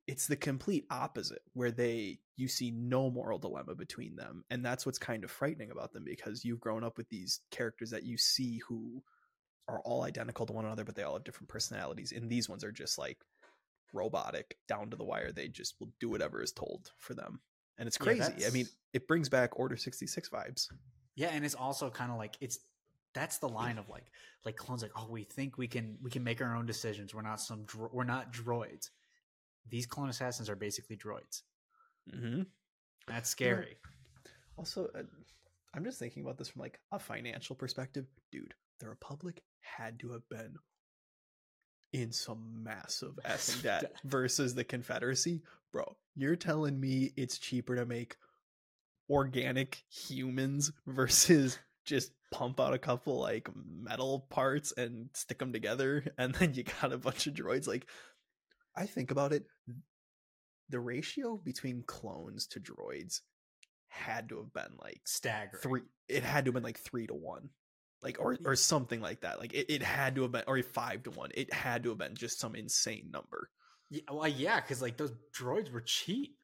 it's 0.07 0.27
the 0.27 0.35
complete 0.35 0.85
opposite, 0.91 1.41
where 1.53 1.71
they 1.71 2.19
you 2.35 2.49
see 2.49 2.69
no 2.69 3.09
moral 3.09 3.39
dilemma 3.39 3.75
between 3.75 4.17
them, 4.17 4.43
and 4.49 4.63
that's 4.63 4.85
what's 4.85 4.99
kind 4.99 5.23
of 5.23 5.31
frightening 5.31 5.71
about 5.71 5.93
them 5.93 6.03
because 6.03 6.43
you've 6.43 6.59
grown 6.59 6.83
up 6.83 6.97
with 6.97 7.07
these 7.07 7.39
characters 7.49 7.91
that 7.91 8.03
you 8.03 8.17
see 8.17 8.59
who 8.67 9.01
are 9.69 9.79
all 9.85 10.03
identical 10.03 10.45
to 10.45 10.51
one 10.51 10.65
another, 10.65 10.83
but 10.83 10.95
they 10.95 11.03
all 11.03 11.13
have 11.13 11.23
different 11.23 11.47
personalities, 11.47 12.11
and 12.11 12.29
these 12.29 12.49
ones 12.49 12.65
are 12.65 12.73
just 12.73 12.97
like 12.97 13.19
robotic, 13.93 14.57
down 14.67 14.89
to 14.89 14.97
the 14.97 15.05
wire. 15.05 15.31
They 15.31 15.47
just 15.47 15.75
will 15.79 15.91
do 16.01 16.09
whatever 16.09 16.43
is 16.43 16.51
told 16.51 16.91
for 16.97 17.13
them, 17.13 17.39
and 17.77 17.87
it's 17.87 17.97
Yeah, 17.97 18.27
crazy. 18.27 18.45
I 18.45 18.49
mean, 18.49 18.67
it 18.91 19.07
brings 19.07 19.29
back 19.29 19.57
Order 19.57 19.77
sixty 19.77 20.07
six 20.07 20.27
vibes. 20.27 20.67
Yeah, 21.15 21.29
and 21.31 21.45
it's 21.45 21.55
also 21.55 21.89
kind 21.89 22.11
of 22.11 22.17
like 22.17 22.35
it's 22.41 22.59
that's 23.13 23.37
the 23.39 23.49
line 23.49 23.77
of 23.77 23.89
like 23.89 24.11
like 24.45 24.55
clones 24.55 24.81
like 24.81 24.91
oh 24.95 25.07
we 25.09 25.23
think 25.23 25.57
we 25.57 25.67
can 25.67 25.97
we 26.01 26.09
can 26.09 26.23
make 26.23 26.41
our 26.41 26.55
own 26.55 26.65
decisions. 26.65 27.13
We're 27.13 27.21
not 27.21 27.41
some 27.41 27.63
dro- 27.63 27.89
we're 27.91 28.03
not 28.03 28.31
droids. 28.33 28.89
These 29.69 29.85
clone 29.85 30.09
assassins 30.09 30.49
are 30.49 30.55
basically 30.55 30.95
droids. 30.97 31.41
Mm-hmm. 32.13 32.43
That's 33.07 33.29
scary. 33.29 33.77
Also, 34.57 34.89
uh, 34.95 35.03
I'm 35.73 35.83
just 35.83 35.99
thinking 35.99 36.23
about 36.23 36.37
this 36.37 36.49
from 36.49 36.61
like 36.61 36.79
a 36.91 36.99
financial 36.99 37.55
perspective, 37.55 38.05
dude. 38.31 38.53
The 38.79 38.89
Republic 38.89 39.41
had 39.59 39.99
to 39.99 40.11
have 40.11 40.27
been 40.29 40.55
in 41.93 42.11
some 42.11 42.63
massive 42.63 43.15
debt 43.23 43.57
debt. 43.63 43.95
versus 44.03 44.55
the 44.55 44.63
Confederacy, 44.63 45.41
bro. 45.71 45.95
You're 46.15 46.35
telling 46.35 46.79
me 46.79 47.11
it's 47.15 47.37
cheaper 47.37 47.75
to 47.75 47.85
make 47.85 48.17
organic 49.09 49.83
humans 49.89 50.71
versus 50.87 51.59
just 51.87 52.11
pump 52.31 52.59
out 52.59 52.73
a 52.73 52.77
couple 52.77 53.19
like 53.19 53.49
metal 53.55 54.27
parts 54.29 54.73
and 54.77 55.09
stick 55.13 55.39
them 55.39 55.53
together 55.53 56.05
and 56.17 56.35
then 56.35 56.53
you 56.53 56.63
got 56.63 56.93
a 56.93 56.97
bunch 56.97 57.25
of 57.27 57.33
droids 57.33 57.67
like 57.67 57.87
i 58.75 58.85
think 58.85 59.11
about 59.11 59.33
it 59.33 59.45
the 60.69 60.79
ratio 60.79 61.37
between 61.43 61.83
clones 61.87 62.45
to 62.47 62.59
droids 62.59 63.21
had 63.87 64.29
to 64.29 64.37
have 64.37 64.53
been 64.53 64.77
like 64.79 65.01
Staggering. 65.05 65.61
three 65.61 65.81
it 66.09 66.23
had 66.23 66.45
to 66.45 66.49
have 66.49 66.55
been 66.55 66.63
like 66.63 66.77
three 66.79 67.07
to 67.07 67.15
one 67.15 67.49
like 68.03 68.19
or 68.19 68.37
or 68.45 68.55
something 68.55 69.01
like 69.01 69.21
that 69.21 69.39
like 69.39 69.53
it, 69.53 69.73
it 69.73 69.81
had 69.81 70.13
to 70.15 70.21
have 70.23 70.31
been 70.31 70.43
or 70.45 70.61
five 70.61 71.01
to 71.03 71.09
one 71.11 71.31
it 71.33 71.51
had 71.53 71.83
to 71.83 71.89
have 71.89 71.97
been 71.97 72.13
just 72.15 72.39
some 72.39 72.53
insane 72.53 73.09
number 73.11 73.49
Yeah, 73.89 74.01
well, 74.11 74.27
yeah, 74.27 74.59
because 74.59 74.81
like 74.81 74.97
those 74.97 75.13
droids 75.37 75.71
were 75.71 75.81
cheap. 75.81 76.37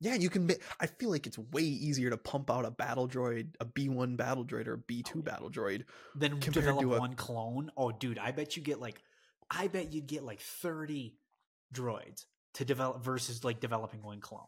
Yeah 0.00 0.14
you 0.14 0.28
can 0.28 0.50
i 0.80 0.86
feel 0.86 1.10
like 1.10 1.26
it's 1.26 1.38
way 1.38 1.62
easier 1.62 2.10
to 2.10 2.16
pump 2.18 2.50
out 2.50 2.64
a 2.66 2.70
battle 2.70 3.08
droid 3.08 3.48
a 3.60 3.64
b1 3.64 4.16
battle 4.16 4.44
droid 4.44 4.66
or 4.66 4.74
a 4.74 4.78
b2 4.78 5.06
Oh, 5.08 5.12
yeah. 5.16 5.22
battle 5.22 5.50
droid 5.50 5.84
than 6.14 6.38
develop 6.38 6.80
to 6.82 6.94
a- 6.94 6.98
one 6.98 7.14
clone. 7.14 7.70
Oh, 7.76 7.90
dude, 7.92 8.18
I 8.18 8.30
bet 8.32 8.56
you 8.56 8.62
get 8.62 8.80
like, 8.80 9.02
I 9.50 9.68
bet 9.68 9.92
you'd 9.92 10.06
get 10.06 10.22
like 10.22 10.40
thirty 10.40 11.16
droids 11.72 12.26
to 12.54 12.64
develop 12.64 13.02
versus 13.02 13.44
like 13.44 13.60
developing 13.60 14.02
one 14.02 14.20
clone. 14.20 14.46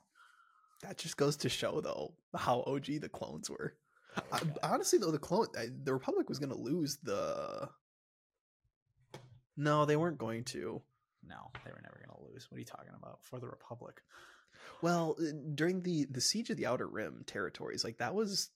that 0.82 0.98
just 0.98 1.16
goes 1.16 1.36
to 1.38 1.48
show 1.48 1.80
though 1.80 2.14
how 2.36 2.60
og 2.66 2.84
the 2.86 3.08
clones 3.08 3.48
were 3.50 3.74
Oh, 4.16 4.22
I, 4.62 4.72
honestly 4.74 4.98
though 4.98 5.10
the 5.12 5.18
clone 5.18 5.46
I, 5.58 5.68
the 5.84 5.92
republic 5.92 6.28
was 6.28 6.38
going 6.38 6.50
to 6.50 6.58
lose 6.58 6.96
the 7.02 7.68
no 9.56 9.84
they 9.84 9.96
weren't 9.96 10.18
going 10.18 10.44
to 10.44 10.82
no, 11.26 11.50
they 11.64 11.70
were 11.72 11.80
never 11.82 12.00
gonna 12.06 12.26
lose. 12.32 12.46
What 12.48 12.56
are 12.56 12.60
you 12.60 12.64
talking 12.64 12.94
about? 12.96 13.18
For 13.22 13.38
the 13.38 13.48
Republic. 13.48 14.00
Well, 14.82 15.16
uh, 15.20 15.32
during 15.54 15.82
the 15.82 16.06
the 16.10 16.20
siege 16.20 16.50
of 16.50 16.56
the 16.56 16.66
Outer 16.66 16.86
Rim 16.86 17.24
territories, 17.26 17.84
like 17.84 17.98
that 17.98 18.14
was 18.14 18.50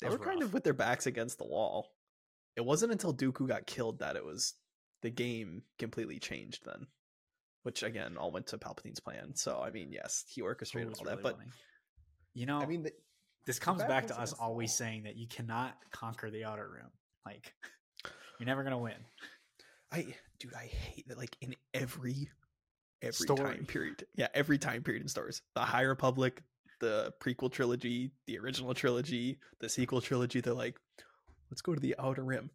they 0.00 0.06
That 0.06 0.12
was 0.12 0.18
were 0.20 0.24
kind 0.24 0.42
of 0.42 0.52
with 0.52 0.64
their 0.64 0.72
backs 0.72 1.06
against 1.06 1.38
the 1.38 1.46
wall. 1.46 1.92
It 2.56 2.64
wasn't 2.64 2.92
until 2.92 3.14
Dooku 3.14 3.46
got 3.46 3.66
killed 3.66 4.00
that 4.00 4.16
it 4.16 4.24
was 4.24 4.54
the 5.02 5.10
game 5.10 5.62
completely 5.78 6.18
changed 6.18 6.64
then. 6.64 6.86
Which 7.62 7.82
again 7.82 8.16
all 8.16 8.30
went 8.30 8.46
to 8.48 8.58
Palpatine's 8.58 9.00
plan. 9.00 9.34
So 9.34 9.60
I 9.60 9.70
mean, 9.70 9.92
yes, 9.92 10.24
he 10.28 10.40
orchestrated 10.40 10.94
all 10.98 11.04
really 11.04 11.16
that, 11.16 11.22
but 11.22 11.36
funny. 11.36 11.50
you 12.34 12.46
know, 12.46 12.58
I 12.58 12.66
mean, 12.66 12.84
the, 12.84 12.92
this 13.46 13.58
comes 13.58 13.82
back 13.82 14.06
to 14.08 14.18
us 14.18 14.32
always 14.32 14.72
saying 14.72 15.04
that 15.04 15.16
you 15.16 15.26
cannot 15.26 15.74
conquer 15.90 16.30
the 16.30 16.44
outer 16.44 16.68
rim. 16.68 16.90
Like, 17.26 17.52
you're 18.38 18.46
never 18.46 18.62
gonna 18.62 18.78
win. 18.78 18.94
I 19.90 20.06
dude, 20.38 20.54
I 20.54 20.66
hate 20.66 21.08
that. 21.08 21.18
Like 21.18 21.36
in 21.40 21.54
every 21.74 22.30
every 23.02 23.12
Story. 23.12 23.54
time 23.56 23.66
period, 23.66 24.06
yeah, 24.14 24.28
every 24.34 24.58
time 24.58 24.82
period 24.82 25.02
in 25.02 25.08
stars, 25.08 25.42
the 25.54 25.60
High 25.60 25.82
Republic, 25.82 26.42
the 26.80 27.12
prequel 27.20 27.50
trilogy, 27.50 28.12
the 28.26 28.38
original 28.38 28.74
trilogy, 28.74 29.38
the 29.60 29.68
sequel 29.68 30.00
trilogy, 30.00 30.40
they're 30.40 30.54
like, 30.54 30.76
let's 31.50 31.62
go 31.62 31.74
to 31.74 31.80
the 31.80 31.94
Outer 31.98 32.24
Rim. 32.24 32.50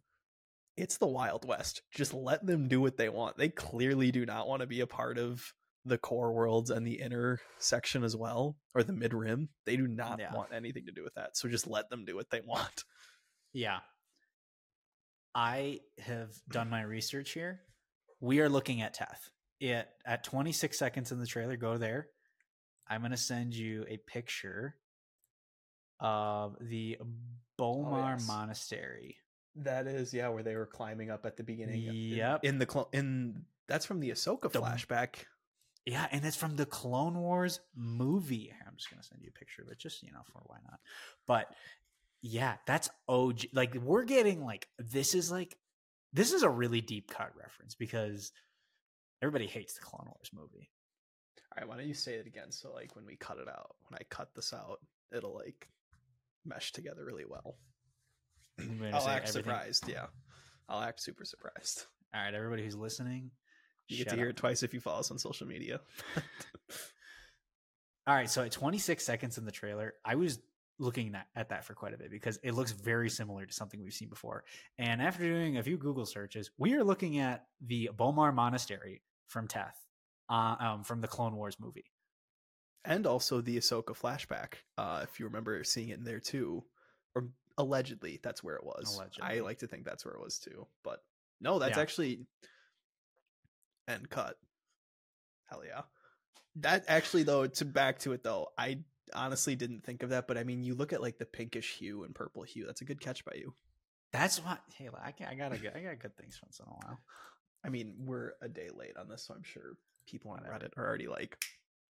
It's 0.76 0.96
the 0.96 1.06
Wild 1.06 1.46
West. 1.46 1.82
Just 1.94 2.12
let 2.14 2.44
them 2.44 2.66
do 2.68 2.80
what 2.80 2.96
they 2.96 3.08
want. 3.08 3.36
They 3.36 3.48
clearly 3.48 4.10
do 4.10 4.26
not 4.26 4.48
want 4.48 4.60
to 4.60 4.66
be 4.66 4.80
a 4.80 4.86
part 4.86 5.18
of 5.18 5.52
the 5.84 5.98
core 5.98 6.32
worlds 6.32 6.70
and 6.70 6.86
the 6.86 7.00
inner 7.00 7.38
section 7.58 8.02
as 8.02 8.16
well, 8.16 8.56
or 8.74 8.82
the 8.82 8.92
mid 8.92 9.12
rim. 9.14 9.50
They 9.66 9.76
do 9.76 9.86
not 9.86 10.18
Yeah. 10.18 10.34
want 10.34 10.52
anything 10.52 10.86
to 10.86 10.92
do 10.92 11.04
with 11.04 11.14
that. 11.14 11.36
So 11.36 11.48
just 11.48 11.66
let 11.66 11.90
them 11.90 12.04
do 12.06 12.16
what 12.16 12.30
they 12.30 12.40
want. 12.40 12.84
Yeah. 13.52 13.80
I 15.34 15.80
have 15.98 16.30
done 16.48 16.70
my 16.70 16.82
research 16.82 17.32
here. 17.32 17.60
We 18.20 18.40
are 18.40 18.48
looking 18.48 18.80
at 18.80 18.94
Teth. 18.94 19.30
It 19.60 19.88
at 20.04 20.24
26 20.24 20.78
seconds 20.78 21.12
in 21.12 21.18
the 21.18 21.26
trailer. 21.26 21.56
Go 21.56 21.76
there. 21.76 22.08
I'm 22.88 23.02
gonna 23.02 23.16
send 23.16 23.54
you 23.54 23.84
a 23.88 23.96
picture 23.96 24.76
of 26.00 26.56
the 26.60 26.98
oh, 27.00 27.06
B'omarr 27.58 28.14
yes. 28.18 28.28
Monastery. 28.28 29.16
That 29.56 29.86
is, 29.86 30.12
yeah, 30.12 30.28
where 30.28 30.42
they 30.42 30.56
were 30.56 30.66
climbing 30.66 31.10
up 31.10 31.24
at 31.24 31.36
the 31.36 31.44
beginning. 31.44 31.84
in- 31.84 31.94
Yep. 31.94 32.44
In 32.44 32.58
the 32.58 32.66
clo- 32.66 32.88
in 32.92 33.44
that's 33.68 33.86
from 33.86 34.00
the 34.00 34.10
Ahsoka 34.10 34.50
The- 34.50 34.60
flashback. 34.60 35.24
Yeah, 35.86 36.06
and 36.10 36.24
it's 36.24 36.36
from 36.36 36.56
the 36.56 36.64
Clone 36.66 37.18
Wars 37.18 37.60
movie. 37.76 38.52
I'm 38.66 38.74
just 38.76 38.90
gonna 38.90 39.02
send 39.02 39.22
you 39.22 39.28
a 39.34 39.38
picture 39.38 39.62
of 39.62 39.68
it, 39.68 39.78
just 39.78 40.02
you 40.02 40.12
know, 40.12 40.22
for 40.32 40.40
why 40.46 40.56
not. 40.68 40.80
But 41.26 41.54
yeah, 42.22 42.56
that's 42.66 42.88
OG. 43.06 43.48
Like 43.52 43.74
we're 43.74 44.04
getting 44.04 44.42
like 44.44 44.66
this 44.78 45.14
is 45.14 45.30
like 45.30 45.58
this 46.14 46.32
is 46.32 46.42
a 46.42 46.48
really 46.48 46.80
deep 46.80 47.10
cut 47.10 47.32
reference 47.36 47.74
because 47.74 48.32
everybody 49.22 49.46
hates 49.46 49.74
the 49.74 49.80
Clone 49.80 50.06
Wars 50.06 50.30
movie. 50.34 50.70
All 51.52 51.60
right, 51.60 51.68
why 51.68 51.76
don't 51.76 51.86
you 51.88 51.94
say 51.94 52.14
it 52.14 52.26
again? 52.26 52.50
So 52.50 52.72
like 52.72 52.96
when 52.96 53.06
we 53.06 53.16
cut 53.16 53.38
it 53.38 53.48
out, 53.48 53.76
when 53.88 53.98
I 53.98 54.04
cut 54.10 54.34
this 54.34 54.52
out, 54.52 54.78
it'll 55.16 55.34
like 55.34 55.68
mesh 56.44 56.72
together 56.72 57.04
really 57.04 57.24
well. 57.28 57.56
I'll 58.60 59.08
act 59.08 59.28
everything- 59.28 59.30
surprised. 59.30 59.88
Yeah, 59.88 60.06
I'll 60.68 60.82
act 60.82 61.00
super 61.02 61.24
surprised. 61.24 61.86
All 62.14 62.20
right, 62.22 62.34
everybody 62.34 62.64
who's 62.64 62.76
listening, 62.76 63.30
You 63.88 63.98
get 63.98 64.08
to 64.10 64.16
hear 64.16 64.28
it 64.28 64.36
twice 64.36 64.62
if 64.62 64.72
you 64.72 64.80
follow 64.80 65.00
us 65.00 65.10
on 65.10 65.18
social 65.18 65.46
media. 65.48 65.80
All 68.06 68.14
right, 68.14 68.28
so 68.28 68.42
at 68.42 68.52
26 68.52 69.04
seconds 69.04 69.38
in 69.38 69.46
the 69.46 69.50
trailer, 69.52 69.94
I 70.04 70.14
was 70.16 70.38
looking 70.78 71.14
at, 71.14 71.26
at 71.36 71.48
that 71.50 71.64
for 71.64 71.74
quite 71.74 71.94
a 71.94 71.98
bit 71.98 72.10
because 72.10 72.38
it 72.42 72.52
looks 72.52 72.72
very 72.72 73.08
similar 73.08 73.46
to 73.46 73.52
something 73.52 73.82
we've 73.82 73.92
seen 73.94 74.08
before. 74.08 74.44
And 74.78 75.00
after 75.00 75.22
doing 75.22 75.56
a 75.56 75.62
few 75.62 75.76
Google 75.76 76.06
searches, 76.06 76.50
we 76.58 76.74
are 76.74 76.82
looking 76.84 77.18
at 77.18 77.46
the 77.64 77.90
B'omarr 77.96 78.34
Monastery 78.34 79.02
from 79.28 79.46
Teth, 79.48 79.76
uh, 80.28 80.56
um, 80.58 80.84
from 80.84 81.00
the 81.00 81.08
Clone 81.08 81.36
Wars 81.36 81.56
movie. 81.60 81.90
and 82.84 83.06
also 83.06 83.40
the 83.40 83.56
Ahsoka 83.56 83.96
flashback. 83.98 84.54
Uh, 84.76 85.00
if 85.04 85.18
you 85.18 85.26
remember 85.26 85.62
seeing 85.64 85.88
it 85.90 85.98
in 85.98 86.04
there 86.04 86.20
too, 86.20 86.64
or 87.14 87.28
allegedly 87.56 88.20
that's 88.22 88.42
where 88.44 88.56
it 88.56 88.64
was. 88.64 89.00
I 89.22 89.40
like 89.40 89.58
to 89.60 89.66
think 89.66 89.84
that's 89.84 90.04
where 90.04 90.14
it 90.14 90.20
was 90.20 90.38
too, 90.38 90.66
but 90.82 90.98
no, 91.40 91.58
that's 91.58 91.76
Yeah. 91.76 91.82
actually 91.82 92.26
end 93.88 94.10
cut. 94.10 94.36
Hell 95.46 95.62
yeah. 95.64 95.82
That 96.56 96.84
actually 96.88 97.22
though, 97.22 97.46
to 97.46 97.64
back 97.64 98.00
to 98.00 98.12
it 98.12 98.22
though, 98.22 98.48
I 98.58 98.80
honestly 99.14 99.56
didn't 99.56 99.84
think 99.84 100.02
of 100.02 100.10
that, 100.10 100.26
but 100.26 100.38
I 100.38 100.44
mean, 100.44 100.62
you 100.64 100.74
look 100.74 100.92
at 100.92 101.02
like 101.02 101.18
the 101.18 101.26
pinkish 101.26 101.76
hue 101.78 102.04
and 102.04 102.14
purple 102.14 102.42
hue. 102.42 102.66
That's 102.66 102.80
a 102.80 102.84
good 102.84 103.00
catch 103.00 103.24
by 103.24 103.32
you. 103.36 103.54
That's 104.12 104.38
what. 104.44 104.60
Hey, 104.76 104.88
I, 105.02 105.10
can, 105.12 105.26
I 105.28 105.34
gotta 105.34 105.58
get. 105.58 105.76
I 105.76 105.80
got 105.80 105.98
good 105.98 106.16
things 106.16 106.38
once 106.42 106.60
in 106.60 106.66
a 106.66 106.70
while. 106.70 107.00
I 107.64 107.68
mean, 107.68 107.94
we're 107.98 108.32
a 108.42 108.48
day 108.48 108.68
late 108.74 108.96
on 108.96 109.08
this, 109.08 109.24
so 109.26 109.34
I'm 109.34 109.42
sure 109.42 109.76
people 110.06 110.30
on. 110.30 110.40
Reddit 110.40 110.76
are 110.76 110.86
already 110.86 111.08
like, 111.08 111.36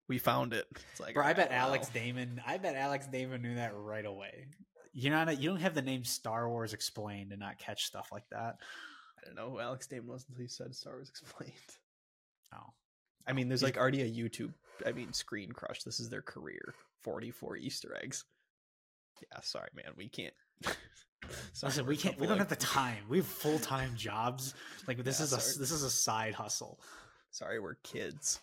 "We 0.08 0.17
found 0.17 0.53
it." 0.53 0.65
It's 0.91 0.99
like, 0.99 1.13
Bro, 1.13 1.23
I 1.23 1.27
"Alright, 1.27 1.38
bet 1.38 1.49
well." 1.51 1.67
Alex 1.67 1.89
Damon. 1.89 2.41
I 2.45 2.58
bet 2.58 2.75
Alex 2.75 3.08
Damon 3.08 3.41
knew 3.41 3.55
that 3.55 3.71
right 3.75 4.05
away. 4.05 4.47
You're 4.93 5.13
not. 5.13 5.39
You 5.39 5.49
don't 5.49 5.62
have 5.62 5.75
the 5.75 5.82
name 5.82 6.03
Star 6.03 6.49
Wars 6.49 6.73
explained 6.73 7.32
and 7.32 7.39
not 7.39 7.58
catch 7.60 7.86
stuff 7.86 8.10
like 8.12 8.27
that. 8.32 8.58
I 9.17 9.25
don't 9.25 9.36
know 9.36 9.51
who 9.51 9.60
Alex 9.60 9.88
Damon 9.88 10.08
was 10.08 10.25
until 10.27 10.41
you 10.41 10.49
said 10.49 10.75
Star 10.75 10.93
Wars 10.93 11.10
explained. 11.10 11.53
Oh, 12.53 12.73
I 13.27 13.34
mean, 13.34 13.47
there's 13.47 13.63
like 13.63 13.77
already 13.77 14.01
a 14.01 14.10
YouTube. 14.10 14.53
I 14.86 14.91
mean, 14.91 15.13
Screen 15.13 15.51
Crush. 15.51 15.84
This 15.84 15.99
is 15.99 16.10
their 16.10 16.21
career. 16.23 16.73
Forty-four 17.03 17.57
Easter 17.57 17.97
eggs. 18.01 18.25
Yeah, 19.21 19.39
sorry, 19.41 19.69
man. 19.75 19.93
We 19.97 20.09
can't. 20.09 20.33
Sorry, 21.53 21.69
Listen, 21.69 21.85
we 21.85 21.97
can't. 21.97 22.17
We 22.19 22.25
don't 22.25 22.38
have 22.38 22.47
the 22.47 22.55
time. 22.55 23.03
We 23.09 23.17
have 23.17 23.25
full 23.27 23.59
time 23.59 23.91
jobs. 23.95 24.53
Like 24.88 25.03
this 25.03 25.19
Yeah, 25.19 25.25
is 25.25 25.33
a 25.33 25.59
this 25.59 25.71
is 25.71 25.83
a 25.83 25.89
side 25.89 26.33
hustle. 26.33 26.79
Sorry, 27.31 27.59
we're 27.59 27.75
kids. 27.83 28.39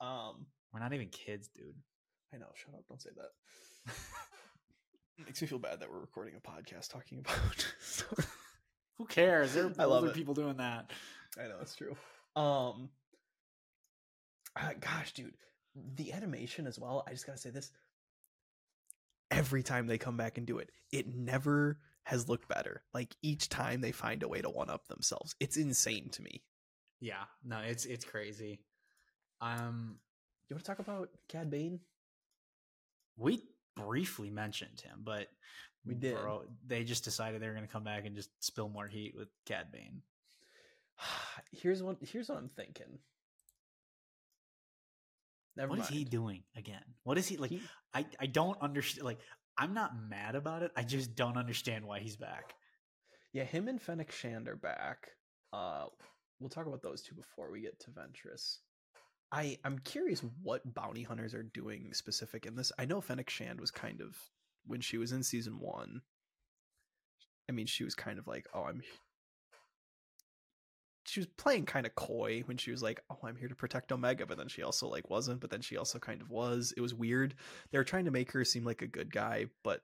Um, 0.00 0.46
We're 0.72 0.80
not 0.80 0.92
even 0.92 1.08
kids, 1.08 1.48
dude. 1.54 1.76
I 2.34 2.38
know. 2.38 2.46
Shut 2.54 2.74
up. 2.74 2.84
Don't 2.88 3.00
say 3.00 3.10
that. 3.16 3.94
Makes 5.26 5.42
me 5.42 5.48
feel 5.48 5.58
bad 5.58 5.80
that 5.80 5.90
we're 5.90 6.00
recording 6.00 6.34
a 6.36 6.40
podcast 6.40 6.90
talking 6.90 7.18
about. 7.18 7.72
Who 8.98 9.06
cares? 9.06 9.54
There 9.54 9.66
are 9.66 9.72
I 9.78 9.84
love 9.84 10.12
people 10.14 10.34
doing 10.34 10.56
that. 10.56 10.90
I 11.38 11.46
know 11.46 11.56
it's 11.60 11.76
true. 11.76 11.94
Um, 12.36 12.88
uh, 14.56 14.70
gosh, 14.80 15.12
dude, 15.12 15.34
the 15.96 16.12
animation 16.12 16.66
as 16.66 16.78
well. 16.78 17.04
I 17.06 17.12
just 17.12 17.26
gotta 17.26 17.38
say 17.38 17.50
this. 17.50 17.70
Every 19.30 19.62
time 19.62 19.86
they 19.86 19.98
come 19.98 20.16
back 20.16 20.38
and 20.38 20.46
do 20.46 20.58
it, 20.58 20.70
it 20.92 21.06
never 21.08 21.78
has 22.04 22.28
looked 22.28 22.48
better. 22.48 22.82
Like 22.92 23.16
each 23.22 23.48
time 23.48 23.80
they 23.80 23.92
find 23.92 24.22
a 24.22 24.28
way 24.28 24.40
to 24.42 24.50
one 24.50 24.70
up 24.70 24.86
themselves, 24.88 25.34
it's 25.40 25.56
insane 25.56 26.10
to 26.10 26.22
me. 26.22 26.42
Yeah, 27.00 27.24
no, 27.44 27.58
it's 27.58 27.84
it's 27.84 28.04
crazy. 28.04 28.60
Um, 29.40 29.98
You 30.48 30.54
want 30.54 30.64
to 30.64 30.70
talk 30.70 30.78
about 30.78 31.08
Cad 31.28 31.50
Bane? 31.50 31.80
we 33.16 33.42
briefly 33.76 34.30
mentioned 34.30 34.80
him, 34.80 35.00
but 35.04 35.28
We 35.84 35.94
did. 35.94 36.16
bro, 36.16 36.44
they 36.66 36.84
just 36.84 37.04
decided 37.04 37.40
they 37.40 37.46
were 37.48 37.54
going 37.54 37.66
to 37.66 37.72
come 37.72 37.84
back 37.84 38.06
and 38.06 38.14
just 38.16 38.30
spill 38.40 38.68
more 38.68 38.86
heat 38.88 39.14
with 39.16 39.28
Cad 39.46 39.70
Bane. 39.72 40.02
Here's 41.52 41.82
what. 41.82 41.96
Here's 42.00 42.28
what 42.28 42.38
I'm 42.38 42.50
thinking. 42.50 42.98
Never 45.56 45.70
What 45.70 45.78
is 45.80 45.84
mind. 45.90 45.94
he 45.94 46.04
doing 46.04 46.42
again? 46.56 46.82
What 47.04 47.18
is 47.18 47.28
he 47.28 47.36
like? 47.36 47.50
He- 47.50 47.62
I 47.92 48.06
I 48.18 48.26
don't 48.26 48.60
understand. 48.60 49.04
Like, 49.04 49.20
I'm 49.56 49.72
not 49.74 49.92
mad 49.96 50.34
about 50.34 50.62
it. 50.62 50.72
I 50.76 50.82
just 50.82 51.14
don't 51.14 51.36
understand 51.36 51.84
why 51.86 52.00
he's 52.00 52.16
back. 52.16 52.54
Yeah, 53.32 53.44
him 53.44 53.68
and 53.68 53.80
Fennec 53.80 54.10
Shand 54.12 54.48
are 54.48 54.56
back. 54.56 55.08
Uh, 55.52 55.86
we'll 56.40 56.50
talk 56.50 56.66
about 56.66 56.82
those 56.82 57.02
two 57.02 57.14
before 57.14 57.50
we 57.50 57.60
get 57.60 57.78
to 57.80 57.90
Ventress. 57.90 58.58
I 59.32 59.58
I'm 59.64 59.78
curious 59.80 60.22
what 60.42 60.74
bounty 60.74 61.02
hunters 61.02 61.34
are 61.34 61.42
doing 61.42 61.92
specific 61.94 62.46
in 62.46 62.56
this. 62.56 62.72
I 62.78 62.84
know 62.84 63.00
Fennec 63.00 63.30
Shand 63.30 63.60
was 63.60 63.70
kind 63.70 64.00
of 64.00 64.16
when 64.66 64.80
she 64.80 64.98
was 64.98 65.12
in 65.12 65.22
season 65.22 65.58
one, 65.60 66.02
I 67.48 67.52
mean, 67.52 67.66
she 67.66 67.84
was 67.84 67.94
kind 67.94 68.18
of 68.18 68.26
like, 68.26 68.46
"Oh, 68.54 68.62
I'm." 68.64 68.82
She 71.06 71.20
was 71.20 71.26
playing 71.36 71.66
kind 71.66 71.86
of 71.86 71.94
coy 71.94 72.42
when 72.46 72.56
she 72.56 72.70
was 72.70 72.82
like, 72.82 73.02
"Oh, 73.10 73.18
I'm 73.24 73.36
here 73.36 73.48
to 73.48 73.54
protect 73.54 73.92
Omega," 73.92 74.26
but 74.26 74.38
then 74.38 74.48
she 74.48 74.62
also 74.62 74.88
like 74.88 75.10
wasn't. 75.10 75.40
But 75.40 75.50
then 75.50 75.60
she 75.60 75.76
also 75.76 75.98
kind 75.98 76.22
of 76.22 76.30
was. 76.30 76.72
It 76.76 76.80
was 76.80 76.94
weird. 76.94 77.34
They 77.70 77.78
were 77.78 77.84
trying 77.84 78.06
to 78.06 78.10
make 78.10 78.32
her 78.32 78.44
seem 78.44 78.64
like 78.64 78.82
a 78.82 78.86
good 78.86 79.12
guy, 79.12 79.46
but 79.62 79.82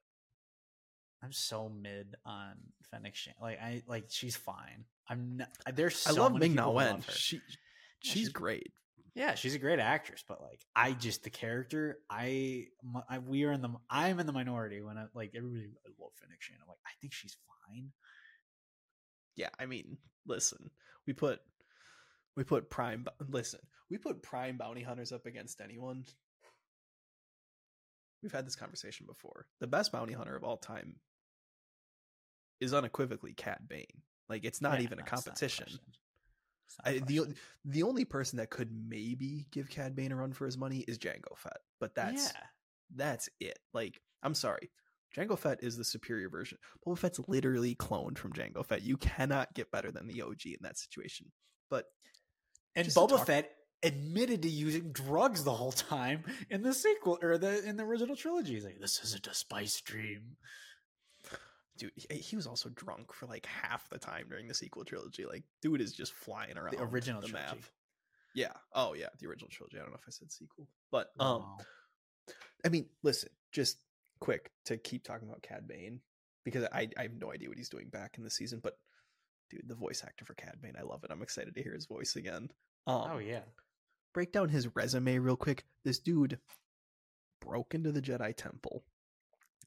I'm 1.22 1.32
so 1.32 1.68
mid 1.68 2.16
on 2.24 2.54
Fennec 2.90 3.14
Shand. 3.14 3.36
Like 3.40 3.60
I 3.60 3.82
like 3.86 4.06
she's 4.08 4.36
fine. 4.36 4.84
I'm 5.08 5.36
not. 5.38 5.48
There's 5.74 5.96
so 5.96 6.10
I 6.10 6.18
love 6.18 6.34
Ming 6.38 6.54
Na 6.54 6.70
Wen. 6.70 7.02
She, 7.10 7.40
she's, 8.00 8.12
she's- 8.12 8.28
great. 8.28 8.72
Yeah, 9.14 9.34
she's 9.34 9.56
a 9.56 9.58
great 9.58 9.80
actress, 9.80 10.24
but 10.26 10.40
like 10.40 10.60
I 10.74 10.92
just 10.92 11.24
the 11.24 11.30
character, 11.30 11.98
I 12.08 12.68
we 13.26 13.44
are 13.44 13.52
in 13.52 13.60
the 13.60 13.70
I'm 13.90 14.20
in 14.20 14.26
the 14.26 14.32
minority 14.32 14.80
when 14.82 14.96
I 14.96 15.06
like 15.14 15.32
everybody 15.36 15.64
I 15.84 15.90
love 16.00 16.12
Fennec 16.20 16.40
Shand. 16.40 16.60
I'm 16.62 16.68
like 16.68 16.78
I 16.86 16.90
think 17.00 17.12
she's 17.12 17.36
fine. 17.68 17.90
Yeah, 19.40 19.48
I 19.58 19.64
mean, 19.64 19.96
listen, 20.26 20.70
we 21.06 21.14
put 21.14 21.40
we 22.36 22.44
put 22.44 22.68
prime. 22.68 23.06
Listen, 23.26 23.60
we 23.88 23.96
put 23.96 24.22
prime 24.22 24.58
bounty 24.58 24.82
hunters 24.82 25.12
up 25.12 25.24
against 25.24 25.62
anyone. 25.62 26.04
We've 28.22 28.32
had 28.32 28.46
this 28.46 28.54
conversation 28.54 29.06
before. 29.06 29.46
The 29.60 29.66
best 29.66 29.92
bounty 29.92 30.12
hunter 30.12 30.36
of 30.36 30.44
all 30.44 30.58
time 30.58 30.96
is 32.60 32.74
unequivocally 32.74 33.32
Cad 33.32 33.60
Bane. 33.66 34.02
Like 34.28 34.44
it's 34.44 34.60
not 34.60 34.78
Yeah, 34.78 34.84
even 34.84 34.98
a 34.98 35.00
no, 35.00 35.04
it's 35.04 35.10
not 35.12 35.24
competition. 35.24 35.64
question. 35.64 35.80
A 36.84 36.88
I, 36.90 36.98
the 36.98 37.34
the 37.64 37.82
only 37.82 38.04
person 38.04 38.36
that 38.36 38.50
could 38.50 38.70
maybe 38.70 39.46
give 39.50 39.70
Cad 39.70 39.96
Bane 39.96 40.12
a 40.12 40.16
run 40.16 40.34
for 40.34 40.44
his 40.44 40.58
money 40.58 40.80
is 40.86 40.98
Jango 40.98 41.34
Fett, 41.36 41.56
but 41.80 41.94
that's 41.94 42.26
yeah, 42.26 42.40
that's 42.94 43.30
it. 43.40 43.58
Like, 43.72 44.02
I'm 44.22 44.34
sorry. 44.34 44.70
Jango 45.16 45.38
Fett 45.38 45.62
is 45.62 45.76
the 45.76 45.84
superior 45.84 46.28
version. 46.28 46.58
Boba 46.86 46.98
Fett's 46.98 47.20
literally 47.26 47.74
cloned 47.74 48.18
from 48.18 48.32
Jango 48.32 48.64
Fett. 48.64 48.82
You 48.82 48.96
cannot 48.96 49.52
get 49.54 49.70
better 49.70 49.90
than 49.90 50.06
the 50.06 50.22
OG 50.22 50.46
in 50.46 50.58
that 50.62 50.78
situation. 50.78 51.26
But 51.68 51.86
and 52.76 52.86
Boba 52.88 53.10
talk- 53.10 53.26
Fett 53.26 53.50
admitted 53.82 54.42
to 54.42 54.48
using 54.48 54.92
drugs 54.92 55.42
the 55.44 55.52
whole 55.52 55.72
time 55.72 56.24
in 56.50 56.62
the 56.62 56.74
sequel 56.74 57.18
or 57.22 57.38
the 57.38 57.66
in 57.66 57.76
the 57.76 57.84
original 57.84 58.16
trilogy. 58.16 58.54
He's 58.54 58.64
like, 58.64 58.78
"This 58.80 59.00
isn't 59.02 59.26
a 59.26 59.34
spice 59.34 59.80
dream." 59.80 60.36
dude, 61.80 61.92
he, 62.10 62.36
was 62.36 62.46
also 62.46 62.68
drunk 62.70 63.12
for 63.12 63.26
like 63.26 63.46
half 63.46 63.88
the 63.88 63.98
time 63.98 64.26
during 64.28 64.46
the 64.46 64.54
sequel 64.54 64.84
trilogy. 64.84 65.24
Like, 65.24 65.44
dude 65.62 65.80
is 65.80 65.94
just 65.94 66.12
flying 66.12 66.58
around 66.58 66.76
the 66.76 66.82
original 66.82 67.22
the 67.22 67.28
map. 67.28 67.56
Yeah. 68.34 68.52
Oh 68.74 68.92
yeah, 68.94 69.06
the 69.18 69.26
original 69.26 69.50
trilogy. 69.50 69.78
I 69.78 69.80
don't 69.80 69.90
know 69.90 69.98
if 69.98 70.04
I 70.06 70.10
said 70.10 70.30
sequel, 70.30 70.68
but 70.92 71.08
um, 71.18 71.40
Wow. 71.40 71.58
I 72.64 72.68
mean, 72.68 72.86
listen, 73.02 73.30
just 73.50 73.78
quick 74.20 74.50
to 74.66 74.76
keep 74.76 75.04
talking 75.04 75.28
about 75.28 75.42
Cad 75.42 75.66
Bane 75.66 76.00
because 76.44 76.64
I 76.72 76.88
I 76.98 77.02
have 77.02 77.14
no 77.18 77.32
idea 77.32 77.48
what 77.48 77.58
he's 77.58 77.68
doing 77.68 77.88
back 77.88 78.16
in 78.18 78.24
the 78.24 78.30
season, 78.30 78.60
but 78.62 78.74
dude, 79.50 79.68
the 79.68 79.74
voice 79.74 80.02
actor 80.04 80.24
for 80.24 80.34
Cad 80.34 80.56
Bane, 80.62 80.76
I 80.78 80.82
love 80.82 81.04
it. 81.04 81.10
I'm 81.10 81.22
excited 81.22 81.54
to 81.54 81.62
hear 81.62 81.74
his 81.74 81.86
voice 81.86 82.16
again. 82.16 82.50
Um, 82.86 83.10
oh 83.12 83.18
yeah, 83.18 83.40
break 84.14 84.32
down 84.32 84.48
his 84.48 84.74
resume 84.74 85.18
real 85.18 85.36
quick. 85.36 85.64
This 85.84 85.98
dude 85.98 86.38
broke 87.40 87.74
into 87.74 87.92
the 87.92 88.02
Jedi 88.02 88.34
Temple. 88.36 88.84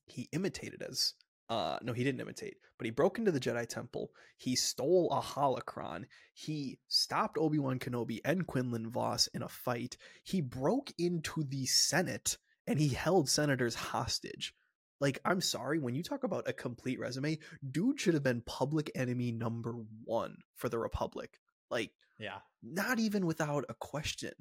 He 0.05 0.29
imitated 0.31 0.83
as 0.87 1.13
uh 1.49 1.77
no, 1.81 1.93
he 1.93 2.03
didn't 2.03 2.21
imitate, 2.21 2.55
but 2.77 2.85
he 2.85 2.91
broke 2.91 3.19
into 3.19 3.31
the 3.31 3.39
Jedi 3.39 3.67
Temple. 3.67 4.11
He 4.37 4.55
stole 4.55 5.11
a 5.11 5.21
holocron. 5.21 6.05
He 6.33 6.79
stopped 6.87 7.37
Obi-Wan 7.37 7.79
Kenobi 7.79 8.19
and 8.23 8.47
Quinlan 8.47 8.89
Vos 8.89 9.27
in 9.27 9.43
a 9.43 9.49
fight. 9.49 9.97
He 10.23 10.41
broke 10.41 10.91
into 10.97 11.43
the 11.43 11.65
Senate 11.65 12.37
and 12.67 12.80
he 12.80 12.89
held 12.89 13.30
senators 13.30 13.76
hostage. 13.76 14.54
Like, 14.99 15.19
I'm 15.26 15.41
sorry, 15.41 15.80
when 15.80 15.95
you 15.95 16.04
talk 16.04 16.23
about 16.23 16.47
a 16.47 16.54
complete 16.54 16.99
resume, 16.99 17.39
dude 17.69 17.99
should 17.99 18.13
have 18.13 18.23
been 18.23 18.41
public 18.45 18.89
enemy 18.95 19.32
number 19.32 19.76
one 20.06 20.38
for 20.56 20.69
the 20.69 20.80
Republic. 20.80 21.39
Like, 21.69 21.91
yeah, 22.19 22.38
not 22.62 22.99
even 22.99 23.26
without 23.26 23.65
a 23.69 23.73
question. 23.73 24.34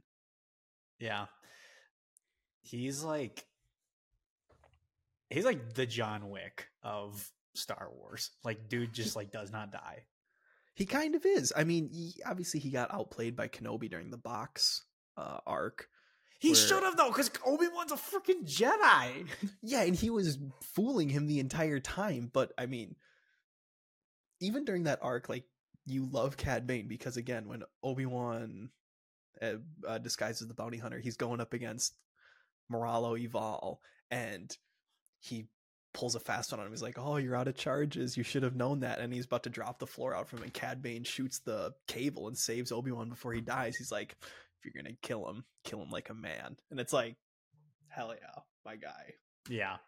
yeah. 0.98 1.26
He's 2.64 3.02
like, 3.02 3.44
he's 5.30 5.44
like 5.44 5.74
the 5.74 5.84
John 5.84 6.30
Wick 6.30 6.68
of 6.84 7.28
Star 7.54 7.90
Wars. 7.92 8.30
Like, 8.44 8.68
dude 8.68 8.92
just 8.92 9.16
like 9.16 9.32
does 9.32 9.50
not 9.50 9.72
die. 9.72 10.04
He 10.74 10.86
kind 10.86 11.16
of 11.16 11.26
is. 11.26 11.52
I 11.56 11.64
mean, 11.64 11.90
he, 11.92 12.14
obviously 12.24 12.60
he 12.60 12.70
got 12.70 12.94
outplayed 12.94 13.34
by 13.34 13.48
Kenobi 13.48 13.90
during 13.90 14.10
the 14.10 14.16
box 14.16 14.84
uh, 15.16 15.38
arc. 15.44 15.88
He 16.42 16.48
Where- 16.48 16.56
should 16.56 16.82
have 16.82 16.96
though, 16.96 17.06
because 17.08 17.30
Obi 17.46 17.68
Wan's 17.72 17.92
a 17.92 17.94
freaking 17.94 18.44
Jedi. 18.44 19.26
Yeah, 19.62 19.82
and 19.82 19.94
he 19.94 20.10
was 20.10 20.38
fooling 20.74 21.08
him 21.08 21.28
the 21.28 21.38
entire 21.38 21.78
time. 21.78 22.28
But 22.32 22.52
I 22.58 22.66
mean, 22.66 22.96
even 24.40 24.64
during 24.64 24.82
that 24.84 24.98
arc, 25.02 25.28
like 25.28 25.44
you 25.86 26.04
love 26.10 26.36
Cad 26.36 26.66
Bane 26.66 26.88
because 26.88 27.16
again, 27.16 27.46
when 27.46 27.62
Obi 27.84 28.06
Wan 28.06 28.70
uh, 29.40 29.52
uh, 29.86 29.98
disguises 29.98 30.48
the 30.48 30.54
bounty 30.54 30.78
hunter, 30.78 30.98
he's 30.98 31.16
going 31.16 31.40
up 31.40 31.52
against 31.54 31.94
Moralo 32.68 33.14
Eval, 33.14 33.80
and 34.10 34.56
he 35.20 35.46
pulls 35.94 36.16
a 36.16 36.20
fast 36.20 36.50
one 36.50 36.58
on 36.58 36.66
him. 36.66 36.72
He's 36.72 36.82
like, 36.82 36.98
"Oh, 36.98 37.18
you're 37.18 37.36
out 37.36 37.46
of 37.46 37.54
charges. 37.54 38.16
You 38.16 38.24
should 38.24 38.42
have 38.42 38.56
known 38.56 38.80
that." 38.80 38.98
And 38.98 39.12
he's 39.12 39.26
about 39.26 39.44
to 39.44 39.50
drop 39.50 39.78
the 39.78 39.86
floor 39.86 40.12
out 40.12 40.28
from 40.28 40.38
him, 40.40 40.44
and 40.46 40.52
Cad 40.54 40.82
Bane 40.82 41.04
shoots 41.04 41.38
the 41.38 41.72
cable 41.86 42.26
and 42.26 42.36
saves 42.36 42.72
Obi 42.72 42.90
Wan 42.90 43.10
before 43.10 43.32
he 43.32 43.40
dies. 43.40 43.76
He's 43.76 43.92
like, 43.92 44.16
"If 44.62 44.72
you're 44.74 44.82
gonna 44.82 44.96
kill 45.02 45.28
him, 45.28 45.44
kill 45.64 45.82
him 45.82 45.90
like 45.90 46.10
a 46.10 46.14
man." 46.14 46.56
And 46.70 46.80
it's 46.80 46.92
like, 46.92 47.16
hell 47.88 48.14
yeah, 48.14 48.42
my 48.64 48.76
guy. 48.76 49.14
Yeah, 49.48 49.78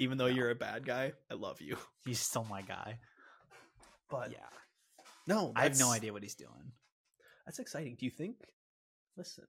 Even 0.00 0.18
though 0.18 0.26
you're 0.26 0.50
a 0.50 0.56
bad 0.56 0.84
guy, 0.84 1.12
I 1.30 1.34
love 1.34 1.60
you. 1.60 1.76
he's 2.04 2.18
still 2.18 2.44
my 2.44 2.62
guy. 2.62 2.98
But 4.10 4.32
yeah, 4.32 4.48
no, 5.26 5.52
I 5.54 5.62
have 5.62 5.78
no 5.78 5.90
idea 5.90 6.12
what 6.12 6.22
he's 6.22 6.34
doing. 6.34 6.72
That's 7.46 7.60
exciting. 7.60 7.96
Do 7.98 8.04
you 8.04 8.10
think? 8.10 8.36
Listen, 9.16 9.44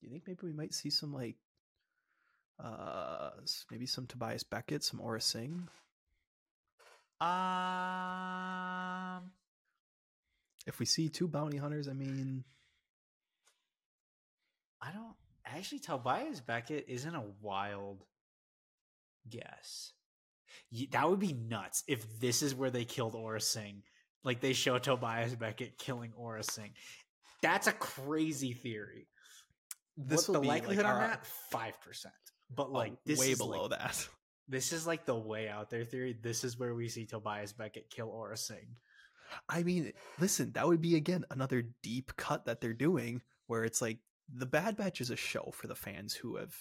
do 0.00 0.06
you 0.06 0.10
think 0.10 0.24
maybe 0.26 0.40
we 0.42 0.52
might 0.52 0.74
see 0.74 0.90
some 0.90 1.12
like, 1.12 1.36
uh, 2.62 3.30
maybe 3.70 3.86
some 3.86 4.06
Tobias 4.06 4.42
Beckett, 4.42 4.82
some 4.82 5.00
Aurra 5.00 5.22
Sing? 5.22 5.68
Um, 7.20 9.30
If 10.66 10.78
we 10.78 10.86
see 10.86 11.08
two 11.08 11.28
bounty 11.28 11.58
hunters, 11.58 11.88
I 11.88 11.92
mean, 11.92 12.44
I 14.86 14.92
don't 14.92 15.14
actually. 15.46 15.78
Tobias 15.78 16.40
Beckett 16.40 16.86
isn't 16.88 17.14
a 17.14 17.24
wild 17.40 18.04
guess. 19.28 19.92
That 20.92 21.08
would 21.08 21.20
be 21.20 21.32
nuts 21.32 21.84
if 21.88 22.20
this 22.20 22.42
is 22.42 22.54
where 22.54 22.70
they 22.70 22.84
killed 22.84 23.14
Aurra 23.14 23.42
Sing. 23.42 23.82
Like 24.22 24.40
they 24.40 24.52
show 24.52 24.78
Tobias 24.78 25.34
Beckett 25.34 25.78
killing 25.78 26.12
Aurra 26.20 26.44
Sing. 26.48 26.72
That's 27.42 27.66
a 27.66 27.72
crazy 27.72 28.52
theory. 28.52 29.08
this 29.96 30.28
What 30.28 30.42
the 30.42 30.48
likelihood 30.48 30.84
like 30.84 30.94
on 30.94 31.02
our- 31.02 31.08
that? 31.08 31.26
Five 31.50 31.80
percent. 31.80 32.14
But 32.54 32.68
oh, 32.68 32.72
like 32.72 32.92
this 33.04 33.18
way 33.18 33.34
below 33.34 33.66
like, 33.66 33.78
that. 33.78 34.08
This 34.48 34.72
is 34.72 34.86
like 34.86 35.06
the 35.06 35.16
way 35.16 35.48
out 35.48 35.70
there 35.70 35.84
theory. 35.84 36.16
This 36.20 36.44
is 36.44 36.58
where 36.58 36.74
we 36.74 36.88
see 36.88 37.06
Tobias 37.06 37.52
Beckett 37.54 37.88
kill 37.90 38.08
Aurra 38.08 38.36
Sing. 38.36 38.76
I 39.48 39.62
mean, 39.62 39.92
listen, 40.20 40.52
that 40.52 40.66
would 40.66 40.82
be 40.82 40.96
again 40.96 41.24
another 41.30 41.64
deep 41.82 42.14
cut 42.16 42.44
that 42.44 42.60
they're 42.60 42.74
doing 42.74 43.22
where 43.46 43.64
it's 43.64 43.80
like 43.80 43.98
the 44.32 44.46
Bad 44.46 44.76
Batch 44.76 45.00
is 45.00 45.10
a 45.10 45.16
show 45.16 45.50
for 45.54 45.66
the 45.66 45.74
fans 45.74 46.14
who 46.14 46.36
have 46.36 46.54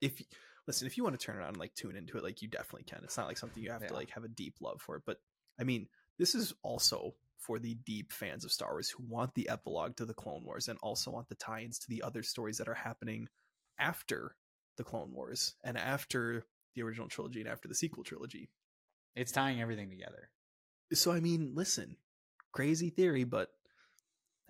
if 0.00 0.20
listen, 0.66 0.86
if 0.86 0.96
you 0.96 1.04
want 1.04 1.18
to 1.18 1.24
turn 1.24 1.36
it 1.38 1.42
on 1.42 1.48
and 1.48 1.56
like 1.56 1.74
tune 1.74 1.96
into 1.96 2.16
it, 2.16 2.24
like 2.24 2.42
you 2.42 2.48
definitely 2.48 2.84
can. 2.84 3.00
It's 3.04 3.16
not 3.16 3.26
like 3.26 3.38
something 3.38 3.62
you 3.62 3.70
have 3.70 3.86
to 3.86 3.94
like 3.94 4.10
have 4.10 4.24
a 4.24 4.28
deep 4.28 4.56
love 4.60 4.80
for 4.80 4.96
it. 4.96 5.02
But 5.06 5.18
I 5.58 5.64
mean, 5.64 5.88
this 6.18 6.34
is 6.34 6.52
also 6.62 7.14
for 7.38 7.58
the 7.58 7.74
deep 7.86 8.12
fans 8.12 8.44
of 8.44 8.52
Star 8.52 8.72
Wars 8.72 8.88
who 8.88 9.04
want 9.08 9.34
the 9.34 9.48
epilogue 9.48 9.96
to 9.96 10.04
the 10.04 10.14
Clone 10.14 10.44
Wars 10.44 10.68
and 10.68 10.78
also 10.82 11.10
want 11.10 11.28
the 11.28 11.34
tie-ins 11.34 11.78
to 11.80 11.88
the 11.88 12.02
other 12.02 12.22
stories 12.22 12.58
that 12.58 12.68
are 12.68 12.74
happening 12.74 13.28
after 13.78 14.36
the 14.76 14.84
Clone 14.84 15.12
Wars 15.12 15.54
and 15.64 15.76
after 15.76 16.44
the 16.74 16.82
original 16.82 17.08
trilogy 17.08 17.40
and 17.40 17.48
after 17.48 17.68
the 17.68 17.74
sequel 17.74 18.04
trilogy. 18.04 18.48
It's 19.16 19.32
tying 19.32 19.60
everything 19.60 19.90
together. 19.90 20.30
So 20.92 21.10
I 21.12 21.20
mean, 21.20 21.52
listen, 21.54 21.96
crazy 22.52 22.90
theory, 22.90 23.24
but 23.24 23.50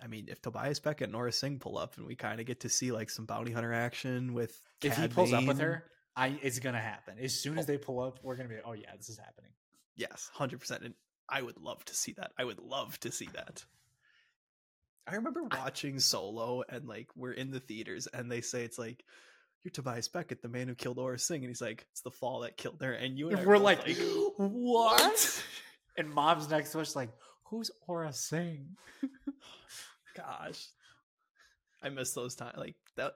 I 0.03 0.07
mean, 0.07 0.27
if 0.27 0.41
Tobias 0.41 0.79
Beckett 0.79 1.07
and 1.07 1.15
Aurra 1.15 1.33
Sing 1.33 1.59
pull 1.59 1.77
up 1.77 1.97
and 1.97 2.05
we 2.05 2.15
kind 2.15 2.39
of 2.39 2.45
get 2.45 2.59
to 2.61 2.69
see 2.69 2.91
like 2.91 3.09
some 3.09 3.25
bounty 3.25 3.51
hunter 3.51 3.73
action 3.73 4.33
with 4.33 4.59
If 4.81 4.95
he 4.95 5.01
Cad 5.03 5.13
pulls 5.13 5.31
up 5.31 5.45
with 5.45 5.59
her, 5.59 5.85
I 6.15 6.37
it's 6.41 6.59
gonna 6.59 6.81
happen. 6.81 7.15
As 7.19 7.33
soon 7.33 7.57
as 7.57 7.65
oh. 7.65 7.67
they 7.67 7.77
pull 7.77 8.01
up, 8.01 8.19
we're 8.21 8.35
gonna 8.35 8.49
be 8.49 8.55
like, 8.55 8.65
oh 8.67 8.73
yeah, 8.73 8.91
this 8.97 9.09
is 9.09 9.17
happening. 9.17 9.51
yes, 9.95 10.29
hundred 10.33 10.59
percent, 10.59 10.83
and 10.83 10.93
I 11.29 11.41
would 11.41 11.57
love 11.57 11.83
to 11.85 11.95
see 11.95 12.13
that. 12.13 12.31
I 12.37 12.43
would 12.43 12.59
love 12.59 12.99
to 13.01 13.11
see 13.11 13.29
that. 13.33 13.63
I 15.07 15.15
remember 15.15 15.41
I- 15.51 15.59
watching 15.59 15.99
Solo 15.99 16.63
and 16.67 16.87
like 16.87 17.07
we're 17.15 17.31
in 17.31 17.51
the 17.51 17.59
theaters 17.59 18.07
and 18.07 18.31
they 18.31 18.41
say 18.41 18.63
it's 18.63 18.79
like 18.79 19.03
you're 19.63 19.71
Tobias 19.71 20.09
Beckett, 20.09 20.41
the 20.41 20.49
man 20.49 20.67
who 20.67 20.75
killed 20.75 20.97
Aurra 20.97 21.19
Sing, 21.19 21.41
and 21.41 21.47
he's 21.49 21.61
like, 21.61 21.87
it's 21.91 22.01
the 22.01 22.11
fall 22.11 22.41
that 22.41 22.57
killed 22.57 22.81
her, 22.81 22.91
and 22.91 23.17
you 23.17 23.29
and 23.29 23.39
I 23.39 23.45
We're 23.45 23.55
both 23.55 23.63
like, 23.63 23.97
what? 24.37 25.43
And 25.97 26.09
mom's 26.09 26.49
next 26.49 26.73
to 26.73 26.81
us 26.81 26.95
like, 26.95 27.09
who's 27.45 27.71
Aurra 27.87 28.13
Sing? 28.13 28.75
Gosh, 30.15 30.67
I 31.81 31.89
miss 31.89 32.13
those 32.13 32.35
times. 32.35 32.57
Like 32.57 32.75
that. 32.97 33.13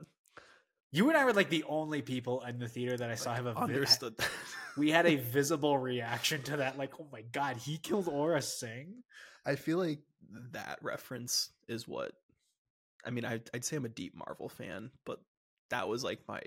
You 0.91 1.09
and 1.09 1.17
I 1.17 1.25
were 1.25 1.33
like 1.33 1.49
the 1.49 1.65
only 1.67 2.01
people 2.01 2.41
in 2.43 2.59
the 2.59 2.67
theater 2.67 2.95
that 2.97 3.09
I 3.09 3.15
saw 3.15 3.33
have 3.35 3.45
a 3.45 3.53
vi- 3.53 3.61
understood 3.61 4.15
that. 4.17 4.29
we 4.77 4.89
had 4.89 5.05
a 5.05 5.15
visible 5.33 5.77
reaction 5.77 6.41
to 6.43 6.57
that. 6.57 6.77
Like, 6.77 6.93
oh 6.99 7.07
my 7.11 7.23
god, 7.33 7.57
he 7.57 7.77
killed 7.77 8.05
Aurra 8.07 8.41
Sing. 8.41 9.03
I 9.45 9.55
feel 9.55 9.77
like 9.77 9.99
that 10.53 10.79
reference 10.81 11.49
is 11.67 11.87
what 11.87 12.13
I 13.05 13.09
mean, 13.09 13.25
I 13.25 13.41
I'd 13.53 13.65
say 13.65 13.75
I'm 13.75 13.85
a 13.85 13.89
deep 13.89 14.15
Marvel 14.15 14.49
fan, 14.49 14.91
but 15.05 15.19
that 15.69 15.87
was 15.87 16.03
like 16.03 16.19
my 16.27 16.41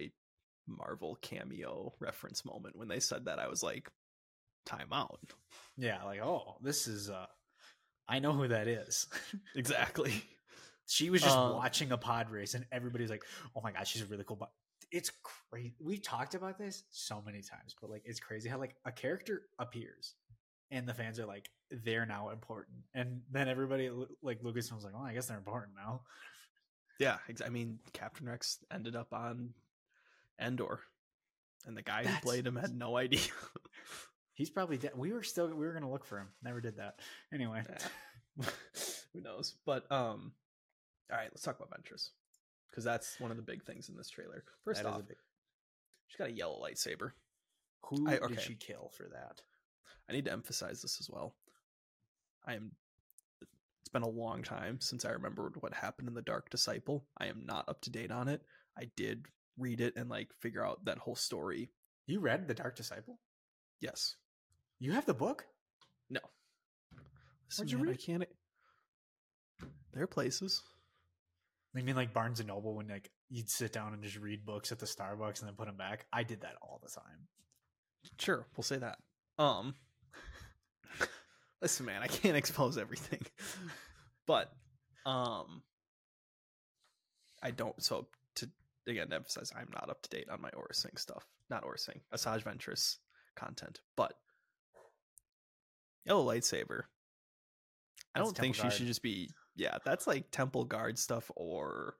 Marvel 0.67 1.19
cameo 1.21 1.93
reference 2.01 2.45
moment 2.45 2.77
when 2.77 2.89
they 2.89 3.01
said 3.01 3.27
that 3.27 3.39
I 3.39 3.49
was 3.49 3.63
like 3.63 3.91
time 4.67 4.89
out. 4.93 5.21
Yeah, 5.77 6.03
like, 6.05 6.21
oh, 6.21 6.57
this 6.63 6.87
is 6.87 7.11
uh 7.11 7.27
I 8.09 8.19
know 8.19 8.33
who 8.33 8.49
that 8.49 8.69
is. 8.69 9.07
Exactly. 9.55 10.13
she 10.91 11.09
was 11.09 11.23
just 11.23 11.37
Um, 11.37 11.53
watching 11.55 11.93
a 11.93 11.97
pod 11.97 12.31
race 12.31 12.55
and 12.55 12.67
everybody's 12.73 13.11
like, 13.11 13.23
oh 13.55 13.61
my 13.63 13.71
god, 13.71 13.87
she's 13.87 14.03
a 14.03 14.07
really 14.07 14.25
cool. 14.25 14.37
But 14.37 14.51
it's 14.91 15.13
crazy. 15.23 15.75
We've 15.79 16.03
talked 16.03 16.35
about 16.35 16.59
this 16.59 16.83
so 16.91 17.23
many 17.25 17.43
times, 17.43 17.77
but 17.81 17.91
like 17.91 18.03
it's 18.05 18.19
crazy 18.19 18.49
how 18.49 18.59
like 18.59 18.75
a 18.85 18.91
character 18.91 19.43
appears 19.61 20.15
and 20.73 20.89
the 20.89 20.95
fans 20.95 21.21
are 21.21 21.27
like, 21.27 21.49
they're 21.71 22.07
now 22.07 22.31
important. 22.31 22.79
And 22.93 23.23
then 23.31 23.49
everybody 23.49 23.89
like 24.21 24.43
Lucas 24.43 24.73
was 24.73 24.83
like, 24.85 24.95
oh, 24.97 25.03
I 25.05 25.15
guess 25.15 25.27
they're 25.27 25.39
important 25.39 25.75
now. 25.77 26.03
Yeah, 26.99 27.19
ex- 27.29 27.41
I 27.41 27.51
mean, 27.51 27.79
Captain 27.93 28.29
Rex 28.29 28.59
ended 28.73 28.97
up 28.97 29.13
on 29.13 29.51
Endor, 30.41 30.81
and 31.67 31.77
the 31.77 31.83
guy 31.83 32.03
That's- 32.03 32.17
who 32.23 32.29
played 32.29 32.47
him 32.47 32.57
had 32.57 32.75
no 32.75 32.97
idea. 32.97 33.21
He's 34.35 34.51
probably 34.51 34.77
dead. 34.77 34.93
We 34.97 35.13
were 35.13 35.23
still 35.23 35.47
we 35.49 35.67
were 35.67 35.73
gonna 35.73 35.91
look 35.91 36.05
for 36.05 36.19
him. 36.19 36.29
Never 36.43 36.61
did 36.61 36.77
that. 36.79 36.99
Anyway. 37.33 37.63
Yeah. 38.37 38.45
who 39.13 39.21
knows? 39.21 39.55
But 39.65 39.91
um, 39.93 40.33
all 41.11 41.19
right, 41.19 41.29
let's 41.33 41.43
talk 41.43 41.57
about 41.59 41.71
Ventress 41.71 42.11
because 42.71 42.85
that's 42.85 43.19
one 43.21 43.31
of 43.31 43.37
the 43.37 43.43
big 43.43 43.65
things 43.65 43.89
in 43.89 43.97
this 43.97 44.09
trailer. 44.11 44.45
First 44.65 44.83
that 44.83 44.89
is 44.89 44.95
off, 44.95 45.09
big- 45.09 45.17
she's 46.07 46.17
got 46.17 46.29
a 46.29 46.33
yellow 46.33 46.61
lightsaber. 46.63 47.13
who 47.85 48.09
I- 48.09 48.19
did 48.29 48.41
she 48.41 48.55
kill 48.55 48.91
for 48.97 49.09
that? 49.09 49.41
I 50.09 50.13
need 50.13 50.25
to 50.27 50.33
emphasize 50.33 50.83
this 50.83 51.01
as 51.01 51.09
well. 51.11 51.35
I 52.45 52.55
am. 52.55 52.73
It's 53.41 53.89
been 53.93 54.03
a 54.03 54.09
long 54.09 54.43
time 54.43 54.81
since 54.81 55.05
I 55.05 55.11
remembered 55.11 55.57
what 55.63 55.73
happened 55.75 56.09
in 56.09 56.15
the 56.15 56.23
Dark 56.23 56.51
Disciple. 56.51 57.07
I 57.17 57.27
am 57.27 57.45
not 57.47 57.69
up 57.69 57.81
to 57.83 57.91
date 57.91 58.11
on 58.11 58.29
it. 58.29 58.43
I 58.79 58.85
did 58.97 59.27
read 59.57 59.81
it 59.81 59.95
and 59.97 60.09
like 60.09 60.33
figure 60.41 60.65
out 60.65 60.85
that 60.85 60.99
whole 60.99 61.17
story. 61.17 61.73
You 62.07 62.21
read 62.21 62.47
The 62.49 62.55
Dark 62.55 62.77
Disciple? 62.77 63.19
Yes. 63.81 64.17
You 64.79 64.93
have 64.93 65.07
the 65.07 65.15
book? 65.15 65.47
No. 66.09 66.21
Listen, 67.49 67.63
What'd 67.65 67.73
you 67.73 67.79
man, 67.79 67.87
I 67.89 67.91
read? 67.93 68.01
can't. 68.01 68.25
There 69.93 70.03
are 70.03 70.07
places. 70.09 70.63
I 71.77 71.83
mean, 71.83 71.95
like 71.97 72.13
Barnes 72.13 72.41
and 72.41 72.49
Noble, 72.49 72.75
when 72.75 72.89
like 72.89 73.11
you'd 73.29 73.49
sit 73.49 73.73
down 73.73 73.95
and 73.95 74.03
just 74.03 74.17
read 74.17 74.45
books 74.45 74.73
at 74.73 74.79
the 74.81 74.87
Starbucks 74.87 75.41
and 75.41 75.49
then 75.49 75.55
put 75.57 75.67
them 75.67 75.77
back. 75.77 76.07
I 76.13 76.25
did 76.25 76.41
that 76.41 76.57
all 76.63 76.81
the 76.83 76.91
time. 76.91 77.29
Sure, 78.19 78.47
we'll 78.57 78.65
say 78.65 78.79
that. 78.79 78.99
Um. 79.39 79.75
Listen, 81.63 81.87
man, 81.87 82.03
I 82.03 82.07
can't 82.07 82.37
expose 82.39 82.79
everything, 82.79 83.21
but 84.27 84.51
um, 85.05 85.63
I 87.43 87.51
don't. 87.51 87.81
So 87.83 88.07
to 88.37 88.49
again 88.89 89.09
to 89.11 89.17
emphasize, 89.17 89.53
I'm 89.55 89.69
not 89.73 89.91
up 89.91 90.03
to 90.03 90.09
date 90.09 90.29
on 90.31 90.41
my 90.41 90.51
Aurra 90.51 90.75
Sing 90.75 90.97
stuff. 90.97 91.27
Not 91.51 91.65
Aurra 91.65 91.79
Sing, 91.79 92.01
Asajj 92.15 92.45
Ventress 92.45 92.97
content, 93.37 93.81
but 93.97 94.15
yellow 96.07 96.27
lightsaber. 96.27 96.85
I 98.15 98.21
That's 98.21 98.29
don't 98.29 98.39
think 98.39 98.55
she 98.55 98.63
Guard. 98.63 98.73
should 98.73 98.87
just 98.87 99.03
be. 99.03 99.31
Yeah, 99.57 99.79
that's 99.85 100.07
like 100.07 100.31
Temple 100.31 100.65
Guard 100.65 100.99
stuff 100.99 101.31
or 101.37 101.97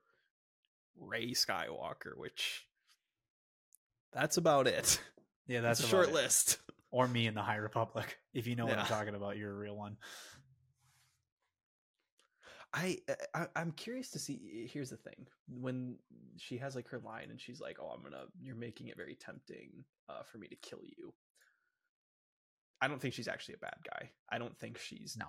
Rey 0.99 1.31
Skywalker, 1.31 2.15
which 2.15 2.65
that's 4.13 4.37
about 4.37 4.67
it. 4.67 4.99
Yeah, 5.47 5.59
That's 5.61 5.81
a 5.81 5.87
short 5.87 6.09
it. 6.09 6.13
list. 6.13 6.59
Or 6.91 7.07
me 7.07 7.25
in 7.25 7.33
the 7.33 7.41
High 7.41 7.55
Republic. 7.55 8.17
If 8.33 8.47
you 8.47 8.55
know 8.57 8.65
what 8.65 8.77
I'm 8.77 8.85
talking 8.85 9.15
about, 9.15 9.37
you're 9.37 9.51
a 9.51 9.57
real 9.57 9.75
one. 9.77 9.95
I, 12.73 12.99
I 13.33 13.47
I'm 13.55 13.71
curious 13.71 14.09
to 14.11 14.19
see. 14.19 14.69
Here's 14.71 14.89
the 14.89 14.97
thing: 14.97 15.25
when 15.47 15.95
she 16.37 16.57
has 16.57 16.75
like 16.75 16.87
her 16.89 16.99
line, 16.99 17.27
and 17.29 17.39
she's 17.39 17.61
like, 17.61 17.77
"Oh, 17.81 17.87
I'm 17.95 18.03
gonna," 18.03 18.25
you're 18.41 18.55
making 18.55 18.87
it 18.87 18.97
very 18.97 19.15
tempting 19.15 19.85
uh, 20.09 20.23
for 20.23 20.37
me 20.37 20.47
to 20.47 20.55
kill 20.57 20.81
you. 20.83 21.13
I 22.81 22.87
don't 22.87 22.99
think 23.01 23.13
she's 23.13 23.27
actually 23.29 23.55
a 23.55 23.59
bad 23.59 23.77
guy. 23.89 24.11
I 24.29 24.37
don't 24.37 24.57
think 24.57 24.77
she's 24.77 25.15
No. 25.17 25.27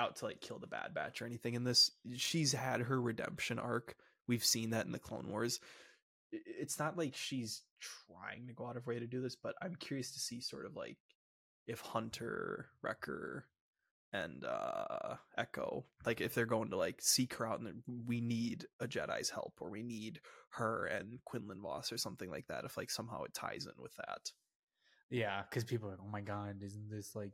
Out 0.00 0.16
to 0.16 0.24
like 0.24 0.40
kill 0.40 0.58
the 0.58 0.66
Bad 0.66 0.94
Batch 0.94 1.20
or 1.20 1.26
anything 1.26 1.52
in 1.52 1.64
this. 1.64 1.90
She's 2.16 2.52
had 2.52 2.80
her 2.80 3.00
redemption 3.00 3.58
arc. 3.58 3.96
We've 4.26 4.44
seen 4.44 4.70
that 4.70 4.86
in 4.86 4.92
the 4.92 4.98
Clone 4.98 5.28
Wars. 5.28 5.60
It's 6.32 6.78
not 6.78 6.96
like 6.96 7.14
she's 7.14 7.62
trying 7.80 8.46
to 8.46 8.54
go 8.54 8.66
out 8.66 8.76
of 8.76 8.86
way 8.86 8.98
to 8.98 9.06
do 9.06 9.20
this, 9.20 9.36
but 9.36 9.54
I'm 9.60 9.74
curious 9.74 10.12
to 10.12 10.20
see 10.20 10.40
sort 10.40 10.64
of 10.64 10.74
like 10.74 10.96
if 11.66 11.80
Hunter, 11.80 12.70
Wrecker, 12.82 13.46
and 14.12 14.44
uh 14.44 15.16
Echo, 15.36 15.84
like 16.06 16.20
if 16.20 16.34
they're 16.34 16.46
going 16.46 16.70
to 16.70 16.76
like 16.76 17.00
seek 17.00 17.34
her 17.34 17.46
out 17.46 17.60
and 17.60 17.82
we 18.06 18.20
need 18.20 18.66
a 18.80 18.88
Jedi's 18.88 19.30
help 19.30 19.54
or 19.60 19.70
we 19.70 19.82
need 19.82 20.20
her 20.50 20.86
and 20.86 21.18
Quinlan 21.24 21.60
Vos 21.60 21.92
or 21.92 21.98
something 21.98 22.30
like 22.30 22.46
that, 22.48 22.64
if 22.64 22.76
like 22.76 22.90
somehow 22.90 23.24
it 23.24 23.34
ties 23.34 23.66
in 23.66 23.82
with 23.82 23.94
that. 23.96 24.32
Yeah, 25.10 25.42
because 25.48 25.64
people 25.64 25.88
are 25.88 25.92
like, 25.92 26.00
oh 26.02 26.10
my 26.10 26.22
god, 26.22 26.56
isn't 26.62 26.90
this 26.90 27.14
like 27.14 27.32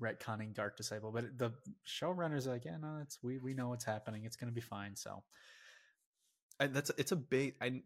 retconning 0.00 0.54
Dark 0.54 0.76
Disciple? 0.76 1.12
But 1.12 1.38
the 1.38 1.52
showrunners 1.86 2.46
are 2.46 2.52
like, 2.52 2.64
yeah, 2.64 2.76
no, 2.76 2.98
it's 3.02 3.18
we 3.22 3.38
we 3.38 3.54
know 3.54 3.68
what's 3.68 3.84
happening. 3.84 4.24
It's 4.24 4.36
gonna 4.36 4.52
be 4.52 4.60
fine. 4.60 4.96
So 4.96 5.22
that's 6.58 6.90
it's 6.98 7.12
a 7.12 7.16
big 7.16 7.54
I 7.60 7.82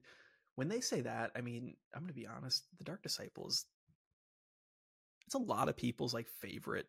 when 0.57 0.69
they 0.69 0.81
say 0.81 1.03
that, 1.03 1.33
I 1.37 1.41
mean, 1.41 1.77
I'm 1.95 2.03
gonna 2.03 2.13
be 2.13 2.27
honest, 2.27 2.65
the 2.79 2.85
Dark 2.85 3.03
Disciples 3.03 3.67
it's 5.27 5.35
a 5.37 5.39
lot 5.39 5.69
of 5.69 5.77
people's 5.77 6.13
like 6.13 6.29
favorite 6.41 6.89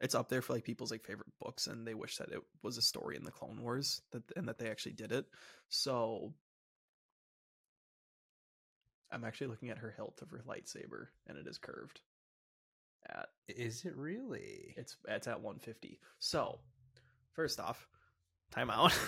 it's 0.00 0.14
up 0.14 0.28
there 0.28 0.42
for 0.42 0.54
like 0.54 0.64
people's 0.64 0.90
like 0.90 1.04
favorite 1.04 1.30
books 1.40 1.66
and 1.66 1.86
they 1.86 1.94
wish 1.94 2.16
that 2.16 2.32
it 2.32 2.40
was 2.62 2.78
a 2.78 2.82
story 2.82 3.16
in 3.16 3.24
the 3.24 3.30
Clone 3.30 3.60
Wars 3.62 4.00
that 4.12 4.22
and 4.34 4.48
that 4.48 4.58
they 4.58 4.70
actually 4.70 4.92
did 4.92 5.12
it. 5.12 5.26
So 5.68 6.32
I'm 9.12 9.24
actually 9.24 9.48
looking 9.48 9.70
at 9.70 9.78
her 9.78 9.92
hilt 9.94 10.20
of 10.22 10.30
her 10.30 10.42
lightsaber 10.48 11.08
and 11.26 11.36
it 11.36 11.46
is 11.46 11.58
curved. 11.58 12.00
At 13.08 13.28
is 13.48 13.84
it 13.84 13.96
really? 13.96 14.74
it's 14.76 14.96
it's 15.08 15.26
at 15.26 15.40
150. 15.40 15.98
So 16.18 16.58
first 17.32 17.60
off, 17.60 17.88
time 18.50 18.70
out. 18.70 18.98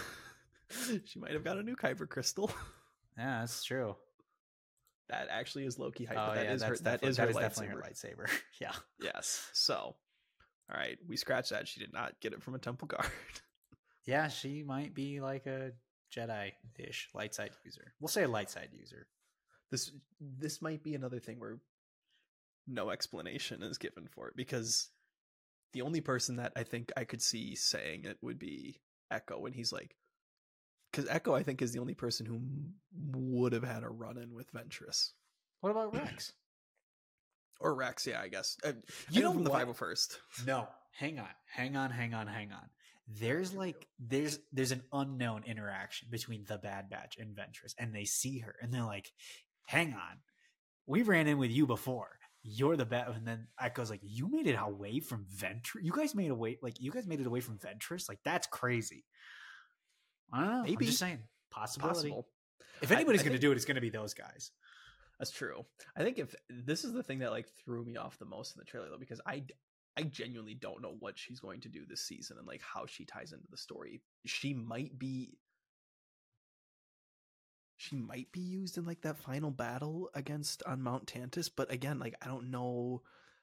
she 1.05 1.19
might 1.19 1.33
have 1.33 1.45
got 1.45 1.59
a 1.59 1.63
new 1.63 1.77
Kyber 1.77 2.09
crystal. 2.09 2.51
Yeah, 3.19 3.41
that's 3.41 3.63
true. 3.63 3.95
That 5.11 5.29
actually 5.31 5.67
is 5.67 5.79
Loki 5.79 6.07
hype. 6.07 6.17
oh 6.17 6.29
but 6.29 6.35
that 6.37 6.45
yeah, 6.47 6.55
is 6.55 6.63
her. 6.63 6.77
That 6.79 7.05
is 7.05 7.19
that 7.19 7.25
her 7.25 7.31
is 7.31 7.37
definitely 7.37 7.67
her 7.75 7.83
lightsaber. 7.83 8.31
yeah. 8.59 8.73
Yes. 8.99 9.51
So, 9.53 9.75
all 9.75 9.97
right, 10.75 10.97
we 11.07 11.19
scratched 11.19 11.51
that. 11.51 11.69
She 11.69 11.79
did 11.79 11.93
not 11.93 12.15
get 12.21 12.33
it 12.33 12.43
from 12.43 12.55
a 12.55 12.59
temple 12.59 12.89
guard. 12.89 13.05
Yeah, 14.05 14.29
she 14.29 14.63
might 14.63 14.95
be 14.95 15.21
like 15.21 15.47
a 15.47 15.73
Jedi-ish 16.15 17.11
light 17.15 17.35
side 17.35 17.51
user. 17.65 17.93
We'll 18.01 18.09
say 18.09 18.25
a 18.25 18.29
light 18.29 18.51
side 18.51 18.71
user. 18.73 19.07
this 19.71 19.93
this 20.21 20.63
might 20.63 20.83
be 20.83 20.95
another 20.95 21.21
thing 21.21 21.39
where 21.39 21.59
no 22.67 22.91
explanation 22.91 23.63
is 23.63 23.79
given 23.79 24.07
for 24.09 24.29
it 24.29 24.37
because 24.37 24.89
the 25.73 25.83
only 25.83 26.01
person 26.01 26.37
that 26.37 26.53
I 26.57 26.63
think 26.63 26.93
I 26.97 27.05
could 27.05 27.23
see 27.23 27.55
saying 27.55 28.05
it 28.05 28.19
would 28.23 28.39
be 28.39 28.81
Echo, 29.11 29.45
and 29.47 29.55
he's 29.55 29.73
like, 29.73 29.97
because 30.91 31.09
Echo 31.09 31.35
I 31.35 31.43
think 31.43 31.63
is 31.63 31.73
the 31.73 31.79
only 31.81 31.95
person 31.95 32.27
who 32.27 32.41
would 33.15 33.53
have 33.53 33.65
had 33.65 33.83
a 33.83 33.89
run 33.89 34.19
in 34.19 34.35
with 34.35 34.53
Ventress 34.53 35.11
What 35.61 35.71
about 35.71 35.95
Rex? 35.95 36.33
or 37.61 37.75
Rex. 37.75 38.07
Yeah, 38.07 38.21
I 38.21 38.29
guess. 38.29 38.57
Uh, 38.65 38.73
You 39.11 39.21
I 39.21 39.25
know 39.25 39.33
from 39.33 39.45
the? 39.45 39.51
Bible 39.51 39.75
first. 39.75 40.19
No, 40.47 40.69
hang 40.99 41.19
on, 41.19 41.29
hang 41.47 41.77
on, 41.77 41.91
hang 41.91 42.13
on, 42.15 42.27
hang 42.27 42.53
on. 42.53 42.69
There's 43.09 43.53
like 43.55 43.87
there's 43.99 44.39
there's 44.53 44.73
an 44.73 44.83
unknown 44.93 45.43
interaction 45.47 46.09
between 46.11 46.45
the 46.47 46.59
Bad 46.59 46.89
Batch 46.91 47.17
and 47.19 47.35
Ventress, 47.37 47.75
and 47.79 47.95
they 47.95 48.05
see 48.05 48.39
her 48.41 48.55
and 48.63 48.73
they're 48.73 48.85
like, 48.85 49.11
"Hang 49.67 49.93
on, 49.95 50.19
we 50.87 51.03
ran 51.03 51.27
in 51.27 51.39
with 51.39 51.51
you 51.51 51.67
before. 51.67 52.11
You're 52.43 52.77
the 52.77 52.85
best. 52.85 53.11
And 53.11 53.27
then 53.27 53.47
Echo's 53.61 53.91
like, 53.91 54.01
"You 54.03 54.29
made 54.29 54.47
it 54.47 54.57
away 54.59 55.01
from 55.01 55.27
Ventress. 55.37 55.83
You 55.83 55.93
guys 55.93 56.15
made 56.15 56.31
away 56.31 56.59
like 56.63 56.81
you 56.81 56.91
guys 56.91 57.07
made 57.07 57.21
it 57.21 57.27
away 57.27 57.41
from 57.41 57.59
Ventress. 57.59 58.09
Like 58.09 58.21
that's 58.25 58.47
crazy." 58.47 59.05
I 60.33 60.41
don't 60.41 60.51
know. 60.51 60.63
Maybe. 60.63 60.87
I'm 60.87 60.87
just 60.87 60.99
saying, 60.99 61.19
possibility. 61.51 62.11
Possible. 62.11 62.29
If 62.81 62.91
anybody's 62.91 63.21
I 63.21 63.25
going 63.25 63.35
to 63.35 63.39
do 63.39 63.53
it, 63.53 63.57
it's 63.57 63.65
going 63.65 63.77
to 63.77 63.81
be 63.81 63.91
those 63.91 64.15
guys. 64.15 64.51
That's 65.19 65.31
true. 65.31 65.65
I 65.97 66.03
think 66.03 66.19
if 66.19 66.35
this 66.49 66.85
is 66.85 66.93
the 66.93 67.03
thing 67.03 67.21
that 67.21 67.31
like 67.31 67.47
threw 67.65 67.85
me 67.85 67.97
off 67.97 68.19
the 68.19 68.25
most 68.25 68.57
in 68.57 68.59
the 68.59 68.65
trailer 68.65 68.89
though, 68.91 68.99
because 68.99 69.21
I 69.27 69.45
I 69.97 70.03
genuinely 70.03 70.55
don't 70.55 70.83
know 70.83 70.97
what 70.99 71.19
she's 71.19 71.39
going 71.39 71.61
to 71.61 71.69
do 71.69 71.85
this 71.87 72.07
season 72.07 72.39
and 72.39 72.47
like 72.47 72.63
how 72.63 72.87
she 72.87 73.05
ties 73.05 73.33
into 73.33 73.47
the 73.51 73.57
story. 73.57 74.01
She 74.27 74.55
might 74.55 74.99
be 74.99 75.37
she 77.83 77.97
might 77.97 78.31
be 78.31 78.41
used 78.41 78.79
in 78.79 78.85
like 78.85 79.01
that 79.03 79.19
final 79.19 79.51
battle 79.51 80.09
against 80.15 80.63
on 80.65 80.83
Mount 80.83 81.07
Tantiss, 81.07 81.51
but 81.55 81.73
again, 81.73 81.99
like 81.99 82.15
I 82.23 82.29
don't 82.29 82.51
know 82.53 83.03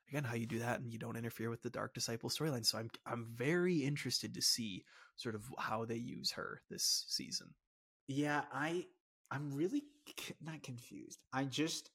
again 0.10 0.24
how 0.24 0.36
you 0.36 0.46
do 0.46 0.60
that 0.60 0.80
and 0.80 0.90
you 0.92 0.98
don't 0.98 1.18
interfere 1.18 1.50
with 1.50 1.62
the 1.62 1.70
Dark 1.70 1.94
Disciple 1.94 2.30
storyline. 2.30 2.66
So 2.66 2.78
I'm 2.78 2.90
I'm 3.06 3.26
very 3.36 3.80
interested 3.80 4.34
to 4.36 4.42
see 4.42 4.86
sort 5.18 5.36
of 5.36 5.44
how 5.58 5.84
they 5.84 5.98
use 5.98 6.32
her 6.32 6.62
this 6.70 7.06
season. 7.10 7.54
Yeah, 8.08 8.44
I 8.54 8.86
I'm 9.30 9.52
really 9.54 9.84
not 10.42 10.64
confused. 10.64 11.22
I 11.34 11.44
just 11.44 11.90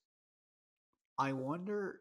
I 1.18 1.32
wonder 1.32 2.00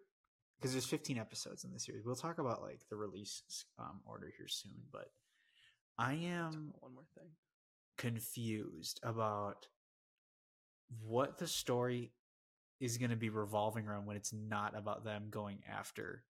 because 0.58 0.74
there's 0.74 0.86
15 0.86 1.18
episodes 1.18 1.64
in 1.64 1.72
this 1.72 1.86
series. 1.86 2.06
We'll 2.06 2.16
talk 2.16 2.40
about 2.40 2.62
like 2.62 2.82
the 2.90 2.98
release 2.98 3.44
um, 3.80 4.02
order 4.06 4.32
here 4.38 4.48
soon, 4.50 4.84
but 4.92 5.08
I 5.98 6.14
am 6.16 6.74
one 6.82 6.94
more 6.96 7.06
thing. 7.18 7.30
confused 7.98 9.00
about 9.04 9.68
what 11.02 11.38
the 11.38 11.48
story 11.48 12.12
is 12.80 12.98
going 12.98 13.12
to 13.12 13.16
be 13.18 13.30
revolving 13.30 13.88
around 13.88 14.06
when 14.06 14.18
it's 14.18 14.34
not 14.34 14.78
about 14.78 15.04
them 15.04 15.28
going 15.30 15.60
after 15.72 16.24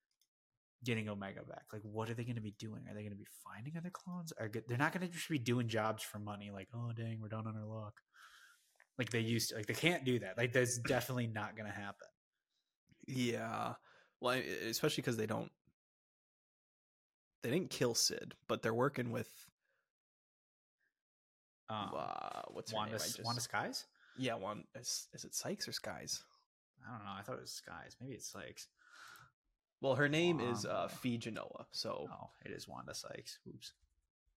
getting 0.84 1.10
Omega 1.10 1.42
back. 1.44 1.64
Like, 1.72 1.82
what 1.84 2.10
are 2.10 2.14
they 2.14 2.24
going 2.24 2.36
to 2.36 2.42
be 2.42 2.56
doing? 2.60 2.84
Are 2.90 2.94
they 2.94 3.02
going 3.02 3.12
to 3.12 3.18
be 3.18 3.28
finding 3.44 3.78
other 3.78 3.90
clones? 3.90 4.34
Are? 4.40 4.52
They're 4.68 4.78
not 4.78 4.94
going 4.94 5.08
to 5.08 5.14
just 5.14 5.30
be 5.30 5.40
doing 5.40 5.68
jobs 5.68 6.04
for 6.04 6.20
money. 6.20 6.52
Like, 6.52 6.68
oh 6.74 6.92
dang, 6.96 7.20
we're 7.22 7.30
down 7.30 7.48
on 7.48 7.56
our 7.56 7.66
luck. 7.66 7.94
Like 8.98 9.10
they 9.10 9.22
used 9.22 9.50
to. 9.50 9.56
Like 9.56 9.66
they 9.66 9.74
can't 9.74 10.06
do 10.06 10.20
that. 10.20 10.38
Like 10.38 10.54
that's 10.54 10.78
definitely 10.88 11.28
not 11.28 11.56
going 11.56 11.68
to 11.68 11.76
happen. 11.76 12.08
Yeah. 13.08 13.74
Well, 14.22 14.40
especially 14.70 15.02
because 15.02 15.18
they 15.18 15.26
don't. 15.26 15.52
They 17.42 17.50
didn't 17.50 17.72
kill 17.72 17.94
Cid, 17.94 18.36
but 18.48 18.62
they're 18.62 18.74
working 18.74 19.12
with 19.12 19.30
Um, 21.70 21.92
uh, 21.98 22.42
what's 22.52 22.72
her 22.72 22.78
Wanda, 22.78 22.92
name? 22.94 23.00
Just, 23.00 23.24
Wanda 23.24 23.42
Skies. 23.42 23.86
Yeah, 24.18 24.36
one 24.36 24.64
is, 24.76 25.08
is 25.14 25.24
it 25.26 25.34
Sykes 25.36 25.68
or 25.68 25.72
Skies? 25.72 26.22
I 26.88 26.92
don't 26.98 27.06
know. 27.06 27.12
I 27.18 27.22
thought 27.24 27.36
it 27.38 27.42
was 27.42 27.52
Skies. 27.52 27.96
Maybe 28.02 28.14
it's 28.14 28.32
Sykes. 28.32 28.68
Well, 29.82 29.96
her 29.96 30.08
name 30.10 30.40
is 30.40 30.66
uh, 30.66 30.88
Phee 30.88 31.18
Genoa. 31.18 31.66
So 31.72 32.08
Oh, 32.12 32.30
it 32.46 32.52
is 32.52 32.68
Wanda 32.68 32.94
Sykes. 32.94 33.40
Oops. 33.48 33.74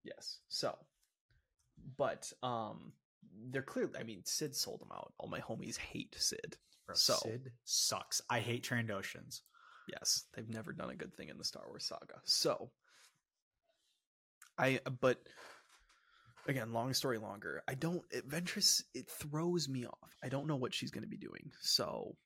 yes, 0.05 0.39
so, 0.49 0.77
but 1.97 2.33
um, 2.43 2.93
they're 3.51 3.63
clearly. 3.63 3.93
I 3.99 4.03
mean, 4.03 4.23
Cid 4.25 4.57
sold 4.57 4.81
them 4.81 4.91
out. 4.93 5.13
All 5.19 5.29
my 5.29 5.41
homies 5.41 5.77
hate 5.77 6.17
Cid. 6.19 6.57
Bro, 6.87 6.97
So- 6.97 7.15
Cid 7.23 7.53
sucks. 7.65 8.23
I 8.31 8.41
hate 8.41 8.65
Trandoshans. 8.65 9.43
Yes, 9.89 10.25
they've 10.35 10.49
never 10.49 10.73
done 10.73 10.91
a 10.91 10.97
good 10.97 11.15
thing 11.17 11.29
in 11.29 11.39
the 11.39 11.45
Star 11.45 11.63
Wars 11.69 11.85
saga. 11.85 12.21
So, 12.25 12.71
I 14.59 14.81
but 15.01 15.21
again, 16.49 16.73
long 16.73 16.93
story 16.95 17.19
longer. 17.19 17.63
I 17.69 17.75
don't. 17.75 18.03
It, 18.11 18.29
Ventress 18.29 18.83
it 18.95 19.09
throws 19.11 19.69
me 19.69 19.87
off. 19.87 20.17
I 20.23 20.29
don't 20.29 20.47
know 20.47 20.57
what 20.57 20.75
she's 20.75 20.91
going 20.91 21.05
to 21.05 21.09
be 21.11 21.17
doing. 21.17 21.51
So 21.61 22.17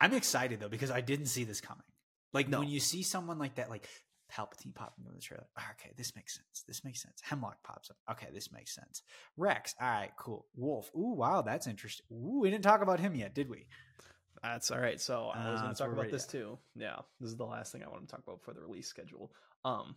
I'm 0.00 0.14
excited 0.14 0.60
though 0.60 0.68
because 0.68 0.90
I 0.90 1.00
didn't 1.00 1.26
see 1.26 1.44
this 1.44 1.60
coming. 1.60 1.84
Like 2.32 2.48
No. 2.48 2.60
when 2.60 2.68
you 2.68 2.80
see 2.80 3.02
someone 3.02 3.38
like 3.38 3.56
that, 3.56 3.70
like 3.70 3.88
Palpatine 4.32 4.72
popping 4.74 5.04
in 5.08 5.14
the 5.14 5.20
trailer. 5.20 5.46
"Ah, 5.58 5.66
Okay, 5.72 5.90
this 5.96 6.14
makes 6.14 6.34
sense. 6.34 6.62
This 6.68 6.84
makes 6.84 7.02
sense. 7.02 7.20
Hemlock 7.22 7.62
pops 7.64 7.90
up. 7.90 7.96
Okay, 8.12 8.28
this 8.32 8.52
makes 8.52 8.72
sense. 8.74 9.02
Rex. 9.36 9.74
All 9.80 9.88
right, 9.88 10.12
cool. 10.16 10.46
Wolf. 10.54 10.88
Ooh, 10.96 11.14
wow, 11.16 11.42
that's 11.42 11.66
interesting. 11.66 12.06
Ooh, 12.12 12.38
we 12.40 12.50
didn't 12.50 12.62
talk 12.64 12.82
about 12.82 13.00
him 13.00 13.14
yet, 13.16 13.34
did 13.34 13.48
we? 13.48 13.66
that's 14.42 14.70
all 14.70 14.78
right. 14.78 14.98
So 15.00 15.26
I 15.34 15.50
was 15.50 15.58
Ah, 15.60 15.62
going 15.64 15.74
to 15.74 15.78
talk 15.82 15.92
about 15.92 16.10
this 16.10 16.24
at. 16.24 16.30
too. 16.30 16.58
Yeah, 16.76 17.00
this 17.18 17.28
is 17.30 17.36
the 17.36 17.44
last 17.44 17.72
thing 17.72 17.82
I 17.84 17.88
want 17.88 18.08
to 18.08 18.10
talk 18.14 18.22
about 18.26 18.40
for 18.42 18.54
the 18.54 18.60
release 18.62 18.86
schedule. 18.88 19.32
Um, 19.66 19.96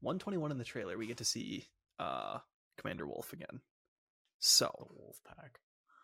121 0.00 0.50
in 0.50 0.58
the 0.58 0.64
trailer, 0.64 0.96
we 0.96 1.06
get 1.06 1.18
to 1.18 1.24
see 1.24 1.66
uh 1.98 2.38
Commander 2.76 3.06
Wolf 3.06 3.32
again. 3.32 3.60
So 4.38 4.70
The 4.88 4.94
Wolf 5.00 5.20
Pack. 5.24 5.60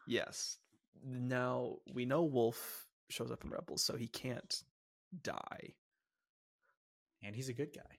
Yes. 0.06 0.58
Now 1.04 1.76
we 1.92 2.04
know 2.04 2.24
Wolf 2.24 2.86
shows 3.10 3.30
up 3.30 3.44
in 3.44 3.50
Rebels, 3.50 3.82
so 3.82 3.96
he 3.96 4.08
can't 4.08 4.62
die. 5.22 5.74
And 7.22 7.34
he's 7.34 7.48
a 7.48 7.54
good 7.54 7.72
guy. 7.74 7.98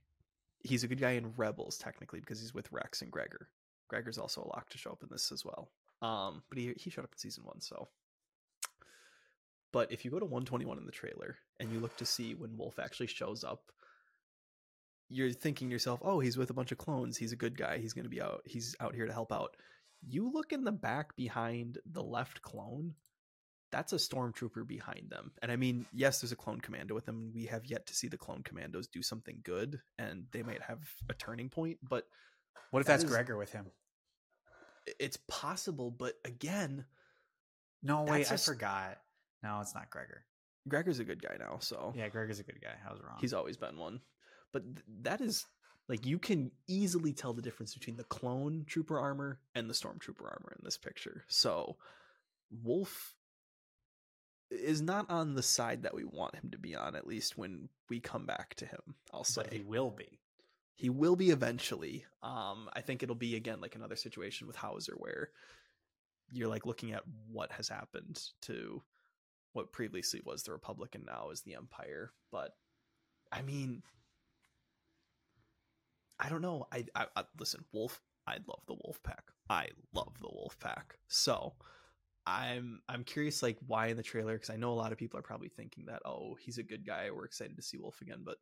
He's 0.62 0.84
a 0.84 0.88
good 0.88 1.00
guy 1.00 1.12
in 1.12 1.34
Rebels, 1.38 1.78
technically, 1.78 2.20
because 2.20 2.40
he's 2.40 2.54
with 2.54 2.72
Rex 2.72 3.02
and 3.02 3.12
Gregor. 3.12 3.48
Gregor's 3.90 4.18
also 4.18 4.42
a 4.42 4.48
lock 4.48 4.70
to 4.70 4.78
show 4.78 4.92
up 4.92 5.04
in 5.04 5.10
this 5.12 5.32
as 5.32 5.44
well. 5.44 5.72
Um, 6.02 6.44
but 6.50 6.58
he 6.58 6.74
he 6.78 6.90
showed 6.90 7.04
up 7.04 7.14
in 7.14 7.18
season 7.18 7.44
one, 7.44 7.60
so. 7.60 7.90
But 9.72 9.92
if 9.92 10.04
you 10.04 10.12
go 10.12 10.20
to 10.20 10.26
121 10.26 10.78
in 10.78 10.86
the 10.86 10.92
trailer 10.92 11.38
and 11.60 11.72
you 11.72 11.80
look 11.80 11.96
to 11.98 12.06
see 12.06 12.34
when 12.34 12.58
Wolf 12.58 12.80
actually 12.80 13.08
shows 13.08 13.44
up, 13.44 13.72
you're 15.10 15.32
thinking 15.32 15.70
to 15.70 15.74
yourself, 15.74 16.00
"Oh, 16.04 16.20
he's 16.20 16.38
with 16.38 16.50
a 16.50 16.54
bunch 16.54 16.72
of 16.72 16.78
clones. 16.78 17.18
He's 17.18 17.32
a 17.32 17.36
good 17.38 17.58
guy. 17.58 17.78
He's 17.80 17.94
going 17.94 18.04
to 18.06 18.10
be 18.10 18.22
out. 18.22 18.42
He's 18.46 18.76
out 18.80 18.96
here 18.96 19.06
to 19.08 19.14
help 19.14 19.32
out." 19.32 19.56
You 20.08 20.32
look 20.32 20.54
in 20.54 20.64
the 20.64 20.72
back 20.72 21.16
behind 21.16 21.78
the 21.86 22.04
left 22.04 22.42
clone. 22.42 22.96
That's 23.72 23.94
a 23.94 23.98
stormtrooper 23.98 24.66
behind 24.66 25.10
them. 25.10 25.32
And 25.44 25.52
I 25.52 25.56
mean, 25.56 25.86
yes, 25.94 26.22
there's 26.22 26.32
a 26.32 26.36
clone 26.38 26.60
commando 26.62 26.96
with 26.96 27.06
them. 27.06 27.32
We 27.36 27.46
have 27.48 27.66
yet 27.66 27.86
to 27.88 27.94
see 27.96 28.08
the 28.08 28.18
clone 28.18 28.42
commandos 28.44 28.88
do 28.88 29.04
something 29.04 29.42
good, 29.44 29.80
and 30.00 30.26
they 30.32 30.42
might 30.42 30.62
have 30.64 30.80
a 31.10 31.14
turning 31.14 31.50
point, 31.50 31.78
but 31.88 32.08
What 32.72 32.80
if 32.80 32.88
That 32.88 32.94
that's 32.94 33.04
is- 33.04 33.10
Gregor 33.10 33.38
with 33.38 33.52
him? 33.52 33.72
it's 35.00 35.18
possible. 35.28 35.92
But 35.92 36.16
again, 36.26 36.86
No, 37.82 38.04
wait, 38.04 38.32
I 38.32 38.38
forgot. 38.38 39.02
No, 39.44 39.60
it's 39.62 39.74
not 39.76 39.90
Gregor. 39.90 40.26
Gregor's 40.68 41.00
a 41.00 41.04
good 41.06 41.22
guy 41.22 41.38
now, 41.40 41.60
so 41.60 41.94
Yeah, 41.96 42.10
Gregor's 42.10 42.40
a 42.40 42.44
good 42.44 42.60
guy. 42.62 42.76
I 42.88 42.92
was 42.92 43.02
wrong. 43.02 43.18
he's 43.22 43.34
always 43.34 43.58
been 43.58 43.78
one. 43.78 44.02
But 44.52 44.64
th- 44.64 44.86
that 45.04 45.22
is 45.22 45.46
like 45.88 46.06
you 46.06 46.20
can 46.20 46.52
easily 46.68 47.14
tell 47.14 47.34
the 47.34 47.42
difference 47.42 47.74
between 47.74 47.98
the 47.98 48.04
clone 48.04 48.64
trooper 48.68 49.00
armor 49.00 49.40
and 49.56 49.70
the 49.70 49.74
stormtrooper 49.74 50.24
armor 50.24 50.56
in 50.58 50.64
this 50.64 50.78
picture. 50.78 51.24
So 51.28 51.78
Wolf 52.64 53.16
is 54.52 54.82
not 54.82 55.10
on 55.10 55.36
the 55.36 55.44
side 55.44 55.84
that 55.84 55.94
we 55.94 56.04
want 56.04 56.36
him 56.36 56.50
to 56.52 56.58
be 56.58 56.76
on, 56.76 56.96
at 56.96 57.08
least 57.08 57.38
when 57.38 57.70
we 57.90 58.00
come 58.00 58.26
back 58.26 58.56
to 58.56 58.66
him. 58.66 58.96
I'll 59.14 59.24
say 59.24 59.44
but 59.44 59.54
he 59.54 59.62
will 59.62 59.92
be. 59.92 60.20
he 60.76 60.90
will 60.90 61.16
be 61.16 61.30
eventually. 61.30 62.06
Um, 62.24 62.70
I 62.74 62.82
think 62.82 63.04
it'll 63.04 63.16
be 63.16 63.36
again 63.36 63.62
like 63.62 63.76
another 63.76 63.96
situation 63.96 64.48
with 64.48 64.56
Howzer 64.56 64.94
where 64.98 65.30
you're 66.32 66.48
like 66.48 66.66
looking 66.66 66.94
at 66.94 67.04
what 67.32 67.52
has 67.52 67.68
happened 67.70 68.22
to 68.44 68.82
what 69.54 69.72
previously 69.72 70.22
was 70.24 70.44
the 70.44 70.52
Republic 70.52 70.94
and 70.96 71.06
now 71.06 71.30
is 71.32 71.42
the 71.42 71.56
Empire. 71.56 72.12
But 72.32 72.52
I 73.32 73.42
mean, 73.42 73.82
I 76.20 76.30
don't 76.30 76.42
know. 76.42 76.68
I, 76.72 76.86
I, 76.96 77.06
I 77.16 77.24
listen, 77.40 77.64
Wolf. 77.72 78.02
I 78.28 78.34
love 78.48 78.62
the 78.68 78.76
Wolf 78.84 79.02
Pack. 79.04 79.24
I 79.50 79.70
love 79.94 80.14
the 80.22 80.30
Wolf 80.32 80.60
Pack. 80.60 81.00
So 81.08 81.54
I'm 82.28 82.82
I'm 82.88 83.04
curious 83.04 83.42
like 83.42 83.58
why 83.66 83.88
in 83.88 83.98
the 83.98 84.04
trailer 84.04 84.34
because 84.34 84.50
I 84.50 84.58
know 84.58 84.72
a 84.72 84.76
lot 84.76 84.92
of 84.92 84.98
people 84.98 85.20
are 85.20 85.24
probably 85.24 85.50
thinking 85.50 85.86
that 85.86 86.02
oh 86.06 86.36
he's 86.40 86.60
a 86.60 86.64
good 86.64 86.86
guy 86.86 87.10
we're 87.10 87.26
excited 87.26 87.56
to 87.56 87.64
see 87.64 87.78
Wolf 87.78 88.02
again 88.02 88.20
but 88.24 88.38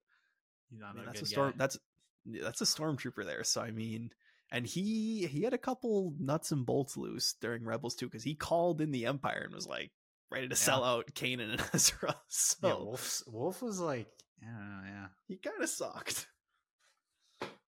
I 0.71 0.93
mean, 0.93 1.03
a 1.03 1.05
that's 1.05 1.21
a 1.21 1.25
storm. 1.25 1.51
guy. 1.51 1.55
That's 1.57 1.77
that's 2.25 2.61
a 2.61 2.65
stormtrooper 2.65 3.25
there. 3.25 3.43
So 3.43 3.61
I 3.61 3.71
mean, 3.71 4.11
and 4.51 4.65
he 4.65 5.27
he 5.27 5.43
had 5.43 5.53
a 5.53 5.57
couple 5.57 6.13
nuts 6.19 6.51
and 6.51 6.65
bolts 6.65 6.97
loose 6.97 7.33
during 7.39 7.63
Rebels 7.63 7.95
too, 7.95 8.07
because 8.07 8.23
he 8.23 8.35
called 8.35 8.81
in 8.81 8.91
the 8.91 9.05
Empire 9.05 9.43
and 9.45 9.53
was 9.53 9.67
like 9.67 9.91
ready 10.29 10.47
to 10.49 10.55
sell 10.55 10.83
out 10.83 11.13
Kanan 11.13 11.51
and 11.51 11.63
Ezra. 11.73 12.15
So 12.27 12.67
yeah, 12.67 12.73
Wolf's, 12.75 13.23
Wolf 13.27 13.61
was 13.61 13.79
like, 13.79 14.07
I 14.41 14.45
don't 14.45 14.69
know, 14.69 14.87
yeah, 14.87 15.07
he 15.27 15.37
kind 15.37 15.61
of 15.61 15.69
sucked. 15.69 16.27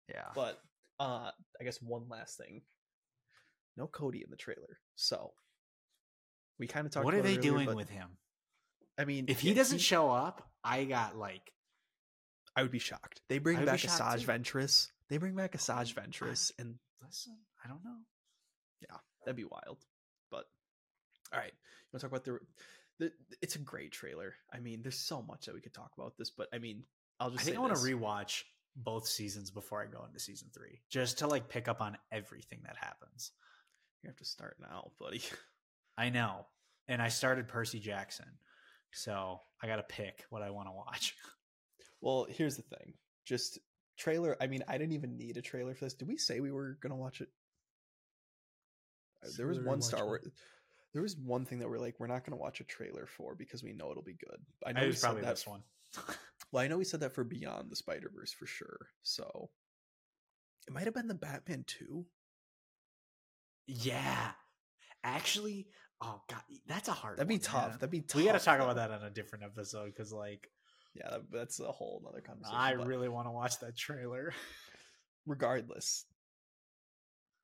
Yeah. 0.08 0.28
But 0.34 0.60
uh, 1.00 1.30
I 1.60 1.64
guess 1.64 1.80
one 1.80 2.08
last 2.08 2.36
thing. 2.38 2.62
No 3.76 3.86
Cody 3.86 4.22
in 4.22 4.30
the 4.30 4.36
trailer, 4.36 4.78
so 4.94 5.32
we 6.58 6.66
kind 6.68 6.86
of 6.86 6.92
talked. 6.92 7.04
what 7.04 7.14
are 7.14 7.18
about 7.18 7.30
it 7.30 7.42
they 7.42 7.48
earlier, 7.48 7.52
doing 7.52 7.66
but, 7.66 7.76
with 7.76 7.90
him? 7.90 8.08
I 8.96 9.04
mean, 9.04 9.24
If 9.28 9.40
he 9.40 9.48
yeah, 9.48 9.54
doesn't 9.54 9.80
show 9.80 10.10
up, 10.10 10.48
I 10.62 10.84
got 10.84 11.16
like, 11.16 11.52
I 12.54 12.62
would 12.62 12.70
be 12.70 12.78
shocked. 12.78 13.20
They 13.28 13.38
bring 13.38 13.56
I 13.56 13.60
would 13.60 13.66
be 13.66 13.72
back 13.72 13.80
shocked 13.80 14.00
Asajj 14.00 14.20
too. 14.20 14.26
Ventress. 14.26 14.88
They 15.10 15.16
bring 15.16 15.34
back 15.34 15.56
Asajj 15.56 15.98
I- 15.98 16.02
Ventress, 16.02 16.52
and 16.58 16.76
listen, 17.04 17.36
I 17.64 17.68
don't 17.68 17.84
know. 17.84 17.96
Yeah, 18.80 18.96
that'd 19.24 19.36
be 19.36 19.44
wild. 19.44 19.84
But 20.30 20.44
all 21.32 21.40
right, 21.40 21.52
you 21.52 21.88
want 21.92 22.00
to 22.00 22.08
talk 22.08 22.10
about 22.10 22.24
the, 22.24 22.38
the? 23.00 23.12
It's 23.42 23.56
a 23.56 23.58
great 23.58 23.90
trailer. 23.90 24.34
I 24.52 24.60
mean, 24.60 24.82
there's 24.82 24.98
so 24.98 25.20
much 25.22 25.46
that 25.46 25.54
we 25.54 25.60
could 25.60 25.74
talk 25.74 25.90
about 25.98 26.16
this, 26.16 26.30
but 26.30 26.48
I 26.52 26.58
mean, 26.58 26.84
I'll 27.18 27.30
just 27.30 27.42
I 27.42 27.44
think 27.46 27.54
say 27.56 27.58
I 27.58 27.62
want 27.62 27.74
to 27.74 27.82
rewatch 27.82 28.42
both 28.76 29.06
seasons 29.06 29.50
before 29.50 29.82
I 29.82 29.86
go 29.86 30.04
into 30.04 30.18
season 30.18 30.48
three, 30.52 30.80
just 30.90 31.18
to 31.18 31.26
like 31.26 31.48
pick 31.48 31.68
up 31.68 31.80
on 31.80 31.96
everything 32.10 32.60
that 32.64 32.76
happens. 32.78 33.32
You 34.02 34.08
have 34.08 34.16
to 34.16 34.24
start 34.24 34.56
now, 34.60 34.90
buddy. 35.00 35.22
I 35.98 36.10
know, 36.10 36.46
and 36.88 37.00
I 37.00 37.08
started 37.08 37.46
Percy 37.48 37.78
Jackson, 37.78 38.26
so 38.92 39.40
I 39.62 39.66
got 39.66 39.76
to 39.76 39.82
pick 39.84 40.24
what 40.30 40.42
I 40.42 40.50
want 40.50 40.68
to 40.68 40.72
watch. 40.72 41.14
Well, 42.00 42.26
here's 42.28 42.56
the 42.56 42.62
thing. 42.62 42.94
Just 43.24 43.58
trailer. 43.96 44.36
I 44.40 44.46
mean, 44.46 44.62
I 44.68 44.76
didn't 44.76 44.92
even 44.92 45.16
need 45.16 45.36
a 45.36 45.42
trailer 45.42 45.74
for 45.74 45.84
this. 45.86 45.94
Did 45.94 46.08
we 46.08 46.16
say 46.18 46.40
we 46.40 46.52
were 46.52 46.76
gonna 46.82 46.96
watch 46.96 47.20
it? 47.20 47.28
Uh, 49.22 49.28
So 49.28 49.36
There 49.38 49.46
was 49.46 49.60
one 49.60 49.80
Star 49.80 50.04
Wars. 50.04 50.28
There 50.92 51.02
was 51.02 51.16
one 51.16 51.44
thing 51.44 51.58
that 51.60 51.68
we're 51.68 51.78
like, 51.78 51.98
we're 51.98 52.06
not 52.06 52.24
gonna 52.24 52.36
watch 52.36 52.60
a 52.60 52.64
trailer 52.64 53.06
for 53.06 53.34
because 53.34 53.62
we 53.62 53.72
know 53.72 53.90
it'll 53.90 54.02
be 54.02 54.14
good. 54.14 54.38
I 54.66 54.72
know 54.72 54.82
I 54.82 54.86
was 54.86 55.00
probably 55.00 55.22
that. 55.22 55.30
this 55.30 55.46
one. 55.46 55.62
Well, 56.54 56.62
I 56.62 56.68
know 56.68 56.78
we 56.78 56.84
said 56.84 57.00
that 57.00 57.12
for 57.16 57.24
Beyond 57.24 57.68
the 57.68 57.74
Spider 57.74 58.08
Verse 58.14 58.32
for 58.32 58.46
sure. 58.46 58.86
So 59.02 59.50
it 60.68 60.72
might 60.72 60.84
have 60.84 60.94
been 60.94 61.08
the 61.08 61.14
Batman 61.14 61.64
two. 61.66 62.06
yeah, 63.66 64.30
actually, 65.02 65.66
oh 66.00 66.22
god, 66.30 66.42
that's 66.68 66.88
a 66.88 66.92
hard. 66.92 67.16
That'd 67.18 67.26
be 67.28 67.34
one, 67.34 67.40
tough. 67.42 67.72
That'd 67.80 67.90
be 67.90 68.02
tough. 68.02 68.20
We 68.20 68.26
got 68.26 68.38
to 68.38 68.44
talk 68.44 68.58
though. 68.58 68.70
about 68.70 68.76
that 68.76 68.92
on 68.92 69.02
a 69.02 69.10
different 69.10 69.42
episode 69.44 69.86
because, 69.86 70.12
like, 70.12 70.48
Yeah, 70.94 71.10
that, 71.10 71.22
that's 71.32 71.58
a 71.58 71.72
whole 71.72 72.00
other 72.08 72.20
conversation. 72.20 72.56
I 72.56 72.70
really 72.70 73.08
want 73.08 73.26
to 73.26 73.32
watch 73.32 73.58
that 73.58 73.76
trailer. 73.76 74.32
regardless, 75.26 76.04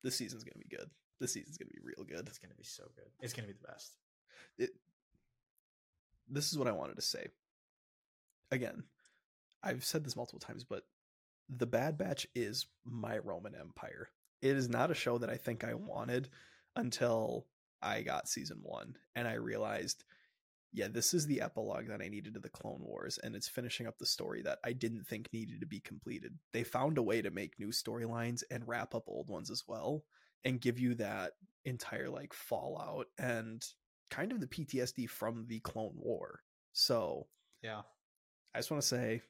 this 0.05 0.15
season's 0.15 0.45
gonna 0.45 0.63
be 0.63 0.73
good. 0.73 0.89
This 1.19 1.33
season's 1.33 1.57
gonna 1.57 1.71
be 1.71 1.81
real 1.83 2.05
good. 2.07 2.25
It's 2.29 2.39
gonna 2.39 2.55
be 2.55 2.63
so 2.63 2.83
good. 2.95 3.11
It's 3.19 3.33
gonna 3.33 3.49
be 3.49 3.55
the 3.61 3.67
best. 3.67 3.91
This 6.29 6.49
is 6.53 6.57
what 6.57 6.69
I 6.69 6.71
wanted 6.71 6.95
to 6.95 7.01
say. 7.01 7.27
Again, 8.51 8.83
I've 9.63 9.83
said 9.83 10.03
this 10.03 10.15
multiple 10.15 10.39
times, 10.39 10.63
but 10.63 10.83
The 11.49 11.67
Bad 11.67 11.97
Batch 11.97 12.27
is 12.35 12.65
my 12.85 13.17
Roman 13.17 13.55
Empire. 13.55 14.09
It 14.41 14.55
is 14.55 14.69
not 14.69 14.91
a 14.91 14.95
show 14.95 15.17
that 15.19 15.29
I 15.29 15.37
think 15.37 15.63
I 15.63 15.75
wanted 15.75 16.29
until 16.75 17.47
I 17.81 18.01
got 18.01 18.27
season 18.27 18.59
one 18.61 18.95
and 19.15 19.27
I 19.27 19.33
realized, 19.33 20.03
yeah, 20.73 20.87
this 20.87 21.13
is 21.13 21.27
the 21.27 21.41
epilogue 21.41 21.87
that 21.89 22.01
I 22.01 22.07
needed 22.07 22.33
to 22.35 22.39
the 22.39 22.49
Clone 22.49 22.81
Wars, 22.81 23.19
and 23.21 23.35
it's 23.35 23.49
finishing 23.49 23.87
up 23.87 23.97
the 23.97 24.05
story 24.05 24.41
that 24.43 24.59
I 24.63 24.71
didn't 24.71 25.05
think 25.05 25.27
needed 25.33 25.59
to 25.59 25.67
be 25.67 25.81
completed. 25.81 26.37
They 26.53 26.63
found 26.63 26.97
a 26.97 27.03
way 27.03 27.21
to 27.21 27.29
make 27.29 27.59
new 27.59 27.69
storylines 27.69 28.43
and 28.49 28.67
wrap 28.67 28.95
up 28.95 29.03
old 29.07 29.29
ones 29.29 29.51
as 29.51 29.63
well, 29.67 30.05
and 30.45 30.61
give 30.61 30.79
you 30.79 30.95
that 30.95 31.33
entire 31.65 32.09
like 32.09 32.33
fallout 32.33 33.07
and 33.17 33.63
kind 34.09 34.31
of 34.31 34.39
the 34.39 34.47
PTSD 34.47 35.09
from 35.09 35.45
the 35.47 35.59
Clone 35.59 35.95
War. 35.95 36.41
So 36.73 37.27
Yeah. 37.61 37.81
I 38.53 38.59
just 38.59 38.71
want 38.71 38.81
to 38.81 38.87
say, 38.87 39.21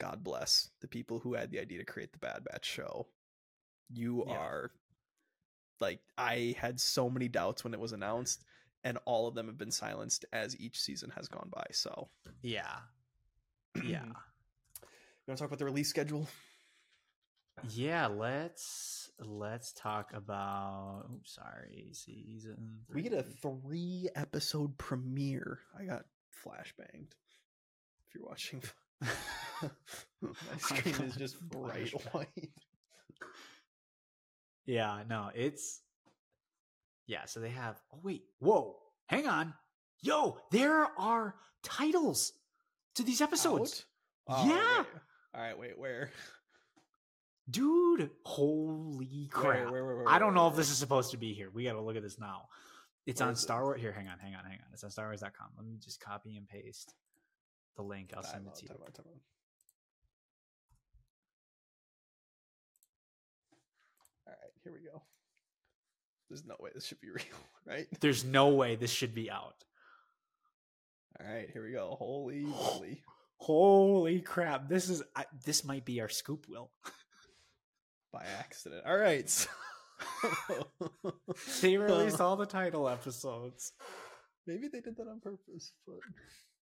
God 0.00 0.24
bless 0.24 0.70
the 0.80 0.88
people 0.88 1.20
who 1.20 1.34
had 1.34 1.50
the 1.52 1.60
idea 1.60 1.78
to 1.78 1.84
create 1.84 2.12
the 2.12 2.18
Bad 2.18 2.42
Batch 2.50 2.64
show. 2.64 3.06
You 3.88 4.24
Yeah. 4.26 4.32
are 4.38 4.70
like 5.80 6.00
I 6.18 6.54
had 6.58 6.80
so 6.80 7.08
many 7.08 7.28
doubts 7.28 7.62
when 7.64 7.72
it 7.74 7.80
was 7.80 7.92
announced, 7.92 8.44
and 8.82 8.98
all 9.04 9.28
of 9.28 9.34
them 9.34 9.46
have 9.46 9.58
been 9.58 9.70
silenced 9.70 10.24
as 10.32 10.58
each 10.58 10.80
season 10.80 11.10
has 11.16 11.28
gone 11.28 11.50
by. 11.52 11.66
So 11.72 12.08
Yeah. 12.42 12.78
Yeah. 13.84 14.04
you 14.04 14.12
want 15.28 15.36
to 15.36 15.36
talk 15.36 15.46
about 15.48 15.58
the 15.58 15.64
release 15.66 15.88
schedule? 15.88 16.28
yeah. 17.68 18.06
Let's 18.06 19.10
let's 19.18 19.72
talk 19.72 20.12
about. 20.14 21.04
Oops, 21.14 21.30
sorry, 21.34 21.90
season. 21.92 22.80
We 22.92 23.02
get 23.02 23.12
a 23.12 23.22
three. 23.22 23.34
three 23.62 24.08
episode 24.14 24.78
premiere. 24.78 25.60
I 25.78 25.84
got 25.84 26.06
flashbanged. 26.44 27.12
If 28.08 28.14
you're 28.14 28.24
watching, 28.26 28.62
my 30.22 30.56
screen 30.58 30.94
is 31.06 31.16
just 31.16 31.40
bright 31.48 31.90
white. 32.12 32.50
Yeah, 34.66 35.02
no, 35.08 35.30
it's 35.34 35.80
yeah. 37.06 37.24
So 37.26 37.40
they 37.40 37.50
have. 37.50 37.80
Oh 37.92 37.98
wait, 38.02 38.22
whoa, 38.38 38.76
hang 39.06 39.26
on, 39.26 39.54
yo, 40.02 40.38
there 40.50 40.86
are 40.98 41.34
titles 41.62 42.32
to 42.94 43.02
these 43.02 43.20
episodes, 43.20 43.84
Oh, 44.28 44.46
Yeah. 44.46 44.78
wait. 44.78 44.86
All 45.34 45.40
right, 45.40 45.58
wait, 45.58 45.78
where? 45.78 46.10
dude. 47.48 48.10
Holy 48.24 49.28
crap! 49.30 49.70
Where, 49.70 49.84
where, 49.84 49.96
where, 49.96 50.08
I 50.08 50.18
don't 50.18 50.34
know 50.34 50.48
if 50.48 50.56
this 50.56 50.70
is 50.70 50.78
supposed 50.78 51.10
to 51.12 51.16
be 51.16 51.32
here. 51.32 51.50
We 51.52 51.64
got 51.64 51.72
to 51.72 51.80
look 51.80 51.96
at 51.96 52.02
this 52.02 52.18
now. 52.18 52.42
It's 53.06 53.20
on? 53.20 53.34
Star 53.34 53.64
Wars. 53.64 53.80
Here, 53.80 53.92
hang 53.92 54.08
on, 54.08 54.18
hang 54.18 54.34
on, 54.34 54.44
hang 54.44 54.58
on. 54.58 54.66
It's 54.72 54.84
on 54.84 54.90
StarWars.com. 54.90 55.48
Let 55.56 55.66
me 55.66 55.78
just 55.82 56.00
copy 56.00 56.36
and 56.36 56.46
paste 56.48 56.94
the 57.76 57.82
link. 57.82 58.12
I'll 58.16 58.22
send 58.22 58.46
it 58.46 58.54
to 58.56 58.66
you. 58.66 58.70
Here 64.70 64.80
we 64.80 64.88
go. 64.88 65.02
There's 66.28 66.44
no 66.46 66.56
way 66.60 66.70
this 66.74 66.86
should 66.86 67.00
be 67.00 67.10
real, 67.14 67.24
right? 67.66 67.86
There's 68.00 68.24
no 68.24 68.48
way 68.48 68.76
this 68.76 68.90
should 68.90 69.14
be 69.14 69.30
out. 69.30 69.64
All 71.18 71.26
right, 71.26 71.50
here 71.52 71.64
we 71.64 71.72
go. 71.72 71.96
Holy 71.98 72.40
moly. 72.46 73.02
Holy 73.38 74.20
crap! 74.20 74.68
This 74.68 74.90
is 74.90 75.02
I, 75.16 75.24
this 75.44 75.64
might 75.64 75.84
be 75.86 76.00
our 76.00 76.10
scoop. 76.10 76.46
Will 76.48 76.70
By 78.12 78.24
accident. 78.38 78.82
All 78.86 78.96
right. 78.98 79.28
So... 79.28 79.48
they 81.62 81.76
released 81.76 82.20
all 82.20 82.36
the 82.36 82.46
title 82.46 82.88
episodes? 82.88 83.72
Maybe 84.46 84.68
they 84.68 84.80
did 84.80 84.96
that 84.96 85.08
on 85.08 85.20
purpose, 85.20 85.72
but 85.86 86.00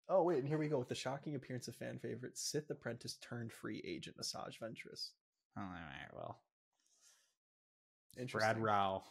oh 0.08 0.22
wait, 0.22 0.38
and 0.38 0.48
here 0.48 0.58
we 0.58 0.68
go 0.68 0.78
with 0.78 0.88
the 0.88 0.94
shocking 0.94 1.34
appearance 1.34 1.68
of 1.68 1.74
fan 1.76 1.98
favorite 1.98 2.38
Sith 2.38 2.70
apprentice 2.70 3.16
turned 3.16 3.52
free 3.52 3.82
agent 3.86 4.16
Asajj 4.18 4.58
Ventress. 4.62 5.10
Oh, 5.56 5.62
all 5.62 5.68
right. 5.68 6.14
Well, 6.14 6.40
Interesting. 6.40 6.47
Brad 8.26 8.58
Rau, 8.58 9.02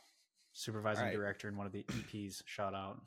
supervising 0.53 1.05
right. 1.05 1.13
director 1.13 1.47
in 1.47 1.57
one 1.57 1.65
of 1.65 1.71
the 1.71 1.83
EPs. 1.83 2.41
Shout 2.45 2.73
out. 2.73 3.01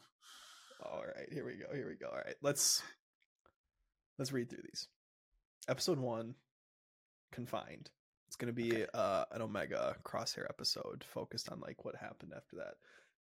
All 0.83 1.03
right, 1.17 1.29
here 1.31 1.45
we 1.45 1.57
go. 1.57 1.67
Here 1.75 1.89
we 1.89 1.95
go. 1.97 2.09
All 2.09 2.17
right, 2.25 2.37
let's 2.43 2.83
let's 4.19 4.33
read 4.33 4.49
through 4.49 4.63
these. 4.63 4.89
Episode 5.69 5.99
one, 5.99 6.35
confined. 7.33 7.91
It's 8.29 8.37
gonna 8.37 8.53
be 8.53 8.73
Okay. 8.73 8.87
uh, 8.95 9.25
an 9.33 9.43
Omega 9.43 9.97
crosshair 10.05 10.45
episode 10.49 11.05
focused 11.07 11.51
on 11.51 11.61
like 11.61 11.85
what 11.85 11.97
happened 11.97 12.33
after 12.37 12.57
that. 12.57 12.75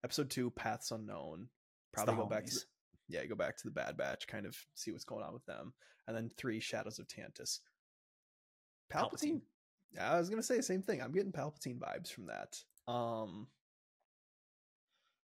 Episode 0.03 0.29
two, 0.29 0.51
paths 0.51 0.91
unknown. 0.91 1.47
Probably 1.93 2.15
go 2.15 2.25
back 2.27 2.45
to 2.45 2.51
homies. 2.51 2.65
the, 3.09 3.17
yeah, 3.17 3.25
go 3.25 3.35
back 3.35 3.57
to 3.57 3.63
the 3.63 3.71
Bad 3.71 3.97
Batch, 3.97 4.27
kind 4.27 4.45
of 4.45 4.55
see 4.75 4.91
what's 4.91 5.05
going 5.05 5.23
on 5.23 5.33
with 5.33 5.45
them, 5.45 5.73
and 6.07 6.15
then 6.15 6.29
three, 6.37 6.59
Shadows 6.59 6.99
of 6.99 7.07
Tantiss. 7.07 7.59
Palpatine. 8.93 9.11
Palpatine. 9.11 9.41
Yeah, 9.93 10.11
I 10.13 10.17
was 10.19 10.29
gonna 10.29 10.43
say 10.43 10.57
the 10.57 10.63
same 10.63 10.81
thing. 10.81 11.01
I'm 11.01 11.11
getting 11.13 11.31
Palpatine 11.31 11.79
vibes 11.79 12.11
from 12.11 12.27
that. 12.27 12.61
Um, 12.91 13.47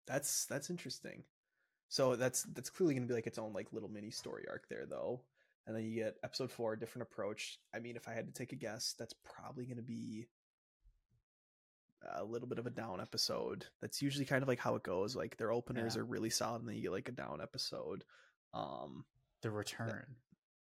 that's 0.06 0.46
that's 0.46 0.70
interesting. 0.70 1.24
So 1.88 2.16
that's 2.16 2.42
that's 2.44 2.70
clearly 2.70 2.94
gonna 2.94 3.06
be 3.06 3.14
like 3.14 3.26
its 3.26 3.38
own 3.38 3.52
like 3.52 3.72
little 3.72 3.88
mini 3.88 4.10
story 4.10 4.44
arc 4.48 4.68
there, 4.68 4.86
though. 4.88 5.22
And 5.66 5.76
then 5.76 5.84
you 5.84 5.94
get 5.94 6.16
episode 6.24 6.50
four, 6.50 6.74
different 6.76 7.08
approach. 7.10 7.58
I 7.74 7.78
mean, 7.78 7.96
if 7.96 8.08
I 8.08 8.12
had 8.14 8.26
to 8.26 8.32
take 8.32 8.52
a 8.52 8.56
guess, 8.56 8.94
that's 8.98 9.14
probably 9.24 9.66
gonna 9.66 9.82
be 9.82 10.26
a 12.16 12.24
little 12.24 12.48
bit 12.48 12.58
of 12.58 12.66
a 12.66 12.70
down 12.70 13.00
episode. 13.00 13.66
That's 13.80 14.00
usually 14.00 14.24
kind 14.24 14.42
of 14.42 14.48
like 14.48 14.58
how 14.58 14.74
it 14.74 14.82
goes. 14.82 15.14
Like 15.14 15.36
their 15.36 15.52
openers 15.52 15.96
Yeah. 15.96 16.02
are 16.02 16.04
really 16.06 16.30
solid, 16.30 16.60
and 16.60 16.68
then 16.68 16.76
you 16.76 16.82
get 16.82 16.92
like 16.92 17.08
a 17.08 17.12
down 17.12 17.40
episode. 17.42 18.04
Um, 18.54 19.04
The 19.42 19.50
return. 19.50 20.16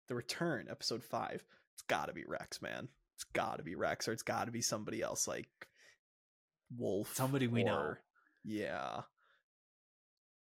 the 0.08 0.16
return, 0.16 0.68
episode 0.70 1.04
five. 1.04 1.44
It's 1.74 1.84
got 1.84 2.08
to 2.08 2.14
be 2.14 2.26
Rex, 2.28 2.62
man. 2.62 2.90
It's 3.20 3.26
got 3.34 3.58
to 3.58 3.64
be 3.64 3.76
Rex, 3.76 4.08
or 4.08 4.14
it's 4.14 4.24
got 4.24 4.46
to 4.46 4.52
be 4.52 4.62
somebody 4.62 5.02
else 5.02 5.28
like 5.28 5.50
Wolf. 6.78 7.14
Somebody 7.16 7.48
we 7.48 7.66
know. 7.66 7.96
Yeah. 8.46 9.02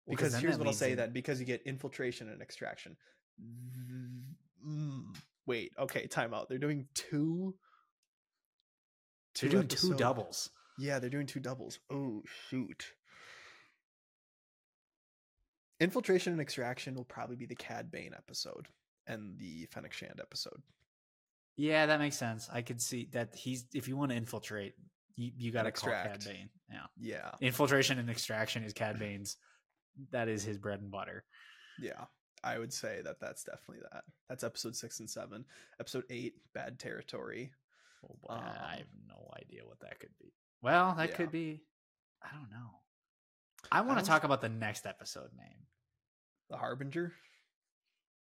Because 0.09 0.33
then 0.33 0.41
here's 0.41 0.59
what 0.59 0.66
I'll 0.66 0.72
say 0.72 0.91
in- 0.91 0.97
that 0.97 1.12
because 1.12 1.39
you 1.39 1.47
get 1.47 1.62
infiltration 1.66 2.29
and 2.29 2.43
extraction. 2.43 2.97
Mm, 4.66 5.14
wait, 5.47 5.72
okay, 5.79 6.09
timeout. 6.09 6.49
They're 6.49 6.59
doing 6.59 6.89
two. 6.95 7.55
They're 9.41 9.51
doing 9.51 9.68
two 9.68 9.95
doubles. 9.95 10.51
Yeah, 10.77 10.99
they're 10.99 11.11
doing 11.11 11.27
two 11.27 11.39
doubles. 11.39 11.79
Oh 11.93 12.25
shoot. 12.51 12.93
Infiltration 15.79 16.33
and 16.33 16.43
extraction 16.43 16.97
will 16.97 17.05
probably 17.05 17.37
be 17.37 17.47
the 17.47 17.55
Cad 17.55 17.93
Bane 17.93 18.14
episode 18.16 18.66
and 19.07 19.39
the 19.39 19.66
Fennec 19.66 19.93
Shand 19.93 20.18
episode. 20.20 20.61
Yeah, 21.57 21.87
that 21.87 21.99
makes 22.01 22.17
sense. 22.17 22.49
I 22.53 22.63
could 22.63 22.81
see 22.83 23.09
that 23.13 23.35
he's 23.35 23.67
if 23.75 23.87
you 23.89 23.97
want 23.97 24.11
to 24.11 24.17
infiltrate, 24.17 24.75
you, 25.17 25.31
you 25.37 25.53
got 25.53 25.65
to 25.65 25.73
call 25.73 25.91
Cad. 25.93 26.25
Bane. 26.25 26.49
Yeah, 26.71 26.87
Yeah. 26.99 27.31
infiltration 27.41 27.99
and 27.99 28.11
extraction 28.11 28.65
is 28.65 28.73
Cad 28.73 28.99
Bane's. 28.99 29.37
That 30.11 30.29
is 30.29 30.43
his 30.43 30.59
bread 30.59 30.81
and 30.81 30.91
butter. 30.91 31.25
Yeah, 31.81 32.05
I 32.43 32.59
would 32.59 32.73
say 32.73 33.01
that 33.05 33.21
that's 33.21 33.45
definitely 33.45 33.85
that. 33.93 34.03
That's 34.29 34.43
episode 34.43 34.75
six 34.75 34.99
and 35.01 35.09
seven. 35.09 35.45
Episode 35.79 36.05
eight, 36.11 36.35
Bad 36.55 36.79
Territory. 36.81 37.53
Oh 38.05 38.17
boy, 38.21 38.35
I 38.35 38.39
Um, 38.39 38.79
have 38.79 38.87
no 39.09 39.31
idea 39.41 39.65
what 39.65 39.79
that 39.81 40.01
could 40.01 40.17
be. 40.21 40.33
Well, 40.63 40.95
that 40.97 41.11
Yeah. 41.11 41.17
could 41.17 41.31
be. 41.31 41.63
I 42.23 42.33
don't 42.33 42.51
know. 42.51 42.81
I 43.71 43.81
want 43.83 44.01
to 44.01 44.05
talk 44.05 44.25
about 44.25 44.41
the 44.41 44.49
next 44.49 44.87
episode 44.87 45.31
name. 45.37 45.67
The 46.51 46.57
Harbinger. 46.57 47.13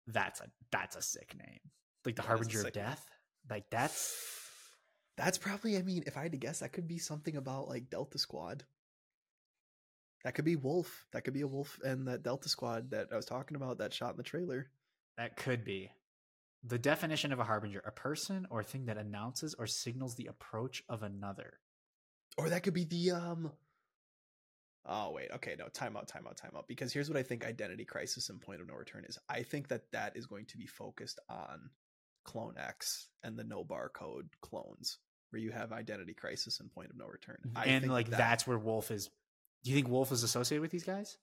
That's 0.07 0.39
a 0.39 0.49
that's 0.71 0.95
a 0.95 1.01
sick 1.01 1.35
name. 1.37 1.59
Like 2.05 2.15
the 2.15 2.21
That 2.21 2.27
harbinger 2.27 2.65
of 2.65 2.71
Death. 2.71 3.05
name. 3.09 3.16
Like 3.49 3.69
that's 3.69 4.15
That's 5.17 5.37
probably. 5.37 5.77
I 5.77 5.81
mean, 5.81 6.03
if 6.05 6.15
I 6.17 6.23
had 6.23 6.33
to 6.33 6.37
guess, 6.37 6.59
that 6.59 6.73
could 6.73 6.87
be 6.87 6.99
something 6.99 7.35
about 7.35 7.67
like 7.67 7.89
Delta 7.89 8.19
Squad. 8.19 8.63
That 10.23 10.35
could 10.35 10.45
be 10.45 10.55
Wolf. 10.55 11.05
That 11.13 11.23
could 11.23 11.33
be 11.33 11.41
a 11.41 11.47
Wolf 11.47 11.79
and 11.83 12.07
that 12.07 12.23
Delta 12.23 12.49
Squad 12.49 12.91
that 12.91 13.07
I 13.11 13.15
was 13.15 13.25
talking 13.25 13.55
about 13.55 13.79
that 13.79 13.93
shot 13.93 14.11
in 14.11 14.17
the 14.17 14.23
trailer. 14.23 14.69
that 15.17 15.35
could 15.37 15.63
be. 15.63 15.91
The 16.63 16.79
definition 16.79 17.31
of 17.31 17.39
a 17.39 17.43
harbinger: 17.43 17.81
a 17.85 17.91
person 17.91 18.45
or 18.49 18.63
thing 18.63 18.85
that 18.85 18.97
announces 18.97 19.55
or 19.57 19.67
signals 19.67 20.15
the 20.15 20.27
approach 20.27 20.83
of 20.89 21.01
another. 21.03 21.59
Or 22.37 22.49
that 22.49 22.63
could 22.63 22.73
be 22.73 22.83
the 22.83 23.11
um. 23.11 23.51
Oh 24.85 25.11
wait, 25.11 25.29
okay, 25.35 25.55
no, 25.57 25.67
time 25.67 25.97
out, 25.97 26.07
time 26.07 26.25
out, 26.27 26.37
time 26.37 26.51
out. 26.55 26.67
Because 26.67 26.93
here's 26.93 27.09
what 27.09 27.17
I 27.17 27.23
think 27.23 27.45
Identity 27.45 27.85
Crisis 27.85 28.29
and 28.29 28.39
Point 28.39 28.61
of 28.61 28.67
No 28.67 28.75
Return 28.75 29.05
is. 29.07 29.17
I 29.27 29.43
think 29.43 29.67
that 29.69 29.91
that 29.91 30.15
is 30.15 30.27
going 30.27 30.45
to 30.45 30.57
be 30.57 30.65
focused 30.65 31.19
on 31.29 31.69
Clone 32.27 32.55
X 32.59 33.07
and 33.23 33.35
the 33.39 33.43
no 33.43 33.63
barcode 33.63 34.27
clones, 34.41 34.99
where 35.31 35.41
you 35.41 35.51
have 35.51 35.71
Identity 35.71 36.13
Crisis 36.13 36.59
and 36.59 36.71
Point 36.71 36.91
of 36.91 36.97
No 36.97 37.07
Return. 37.07 37.37
Mm-hmm. 37.47 37.57
I 37.57 37.65
and 37.65 37.89
like 37.91 38.09
that 38.09 38.17
that's 38.17 38.45
where 38.45 38.59
Wolf 38.59 38.91
is. 38.91 39.09
Do 39.63 39.71
you 39.71 39.75
think 39.75 39.87
Wolf 39.87 40.11
is 40.11 40.21
associated 40.21 40.61
with 40.61 40.71
these 40.71 40.83
guys? 40.83 41.17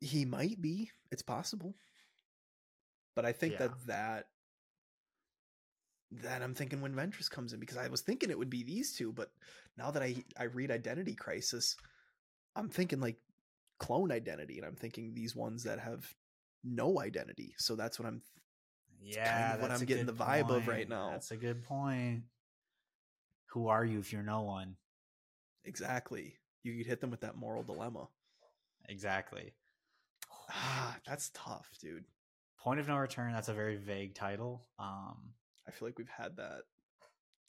he 0.00 0.26
might 0.26 0.60
be. 0.60 0.90
It's 1.10 1.22
possible, 1.22 1.74
but 3.14 3.24
I 3.24 3.32
think 3.32 3.54
Yeah. 3.54 3.58
that 3.68 3.86
that 3.86 4.28
that 6.22 6.42
I'm 6.42 6.54
thinking 6.54 6.82
when 6.82 6.94
Ventress 6.94 7.30
comes 7.30 7.52
in 7.52 7.60
because 7.60 7.78
I 7.78 7.88
was 7.88 8.02
thinking 8.02 8.30
it 8.30 8.38
would 8.38 8.50
be 8.50 8.62
these 8.62 8.92
two, 8.94 9.12
but 9.12 9.30
now 9.76 9.90
that 9.90 10.02
I 10.02 10.22
I 10.38 10.44
read 10.44 10.70
Identity 10.70 11.14
Crisis, 11.14 11.76
I'm 12.54 12.68
thinking 12.68 13.00
like 13.00 13.16
clone 13.78 14.12
identity, 14.12 14.58
and 14.58 14.66
I'm 14.66 14.76
thinking 14.76 15.14
these 15.14 15.34
ones 15.34 15.64
that 15.64 15.80
have 15.80 16.14
no 16.62 17.00
identity. 17.00 17.54
So 17.58 17.74
that's 17.74 17.98
what 17.98 18.06
I'm. 18.06 18.22
Yeah, 19.02 19.54
of 19.54 19.62
what 19.62 19.70
I'm 19.70 19.84
getting 19.84 20.06
the 20.06 20.12
vibe 20.12 20.50
of 20.50 20.66
right 20.66 20.78
point. 20.78 20.88
now. 20.88 21.10
That's 21.10 21.30
a 21.30 21.36
good 21.36 21.62
point. 21.64 22.22
Who 23.50 23.68
are 23.68 23.84
you 23.84 23.98
if 24.00 24.12
you're 24.12 24.22
no 24.22 24.42
one? 24.42 24.76
Exactly. 25.64 26.34
You 26.62 26.76
could 26.76 26.86
hit 26.86 27.00
them 27.00 27.10
with 27.10 27.20
that 27.20 27.36
moral 27.36 27.62
dilemma. 27.62 28.08
Exactly. 28.88 29.52
Ah, 30.48 30.96
that's 31.04 31.30
tough, 31.34 31.68
dude. 31.80 32.04
Point 32.60 32.78
of 32.78 32.86
no 32.86 32.96
return. 32.98 33.32
That's 33.32 33.48
a 33.48 33.52
very 33.52 33.76
vague 33.76 34.14
title. 34.14 34.64
Um, 34.78 35.32
I 35.66 35.72
feel 35.72 35.88
like 35.88 35.98
we've 35.98 36.08
had 36.08 36.36
that. 36.36 36.60